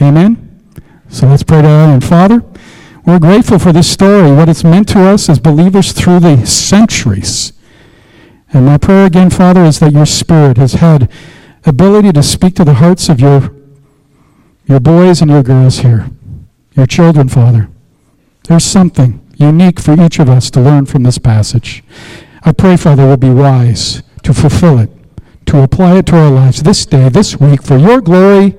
Amen? 0.01 0.61
So 1.09 1.27
let's 1.27 1.43
pray 1.43 1.61
to 1.61 1.67
our 1.67 1.89
and 1.89 2.03
Father, 2.03 2.43
we're 3.05 3.19
grateful 3.19 3.59
for 3.59 3.73
this 3.73 3.91
story, 3.91 4.31
what 4.31 4.49
it's 4.49 4.63
meant 4.63 4.87
to 4.89 5.01
us 5.01 5.29
as 5.29 5.39
believers 5.39 5.91
through 5.91 6.21
the 6.21 6.45
centuries. 6.45 7.53
And 8.53 8.65
my 8.65 8.77
prayer 8.77 9.05
again, 9.05 9.29
Father, 9.29 9.63
is 9.63 9.79
that 9.79 9.93
your 9.93 10.05
Spirit 10.05 10.57
has 10.57 10.73
had 10.73 11.11
ability 11.65 12.11
to 12.13 12.23
speak 12.23 12.55
to 12.55 12.63
the 12.63 12.75
hearts 12.75 13.09
of 13.09 13.19
your, 13.19 13.53
your 14.65 14.79
boys 14.79 15.21
and 15.21 15.29
your 15.29 15.43
girls 15.43 15.79
here, 15.79 16.09
your 16.75 16.85
children, 16.85 17.27
Father. 17.27 17.69
There's 18.43 18.63
something 18.63 19.25
unique 19.37 19.79
for 19.79 19.99
each 19.99 20.19
of 20.19 20.29
us 20.29 20.49
to 20.51 20.61
learn 20.61 20.85
from 20.85 21.03
this 21.03 21.17
passage. 21.17 21.83
I 22.43 22.51
pray, 22.51 22.77
Father, 22.77 23.05
we'll 23.05 23.17
be 23.17 23.29
wise 23.29 24.01
to 24.23 24.33
fulfill 24.33 24.79
it, 24.79 24.89
to 25.47 25.61
apply 25.61 25.97
it 25.97 26.05
to 26.07 26.17
our 26.17 26.31
lives 26.31 26.63
this 26.63 26.85
day, 26.85 27.09
this 27.09 27.39
week, 27.39 27.63
for 27.63 27.77
your 27.77 28.01
glory 28.01 28.57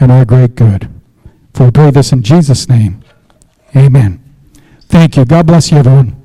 and 0.00 0.10
our 0.10 0.24
great 0.24 0.54
good. 0.54 0.88
For 1.54 1.66
we 1.66 1.70
pray 1.70 1.90
this 1.90 2.12
in 2.12 2.22
Jesus' 2.22 2.68
name. 2.68 3.02
Amen. 3.76 4.22
Thank 4.88 5.16
you. 5.16 5.24
God 5.24 5.46
bless 5.46 5.70
you, 5.70 5.78
everyone. 5.78 6.21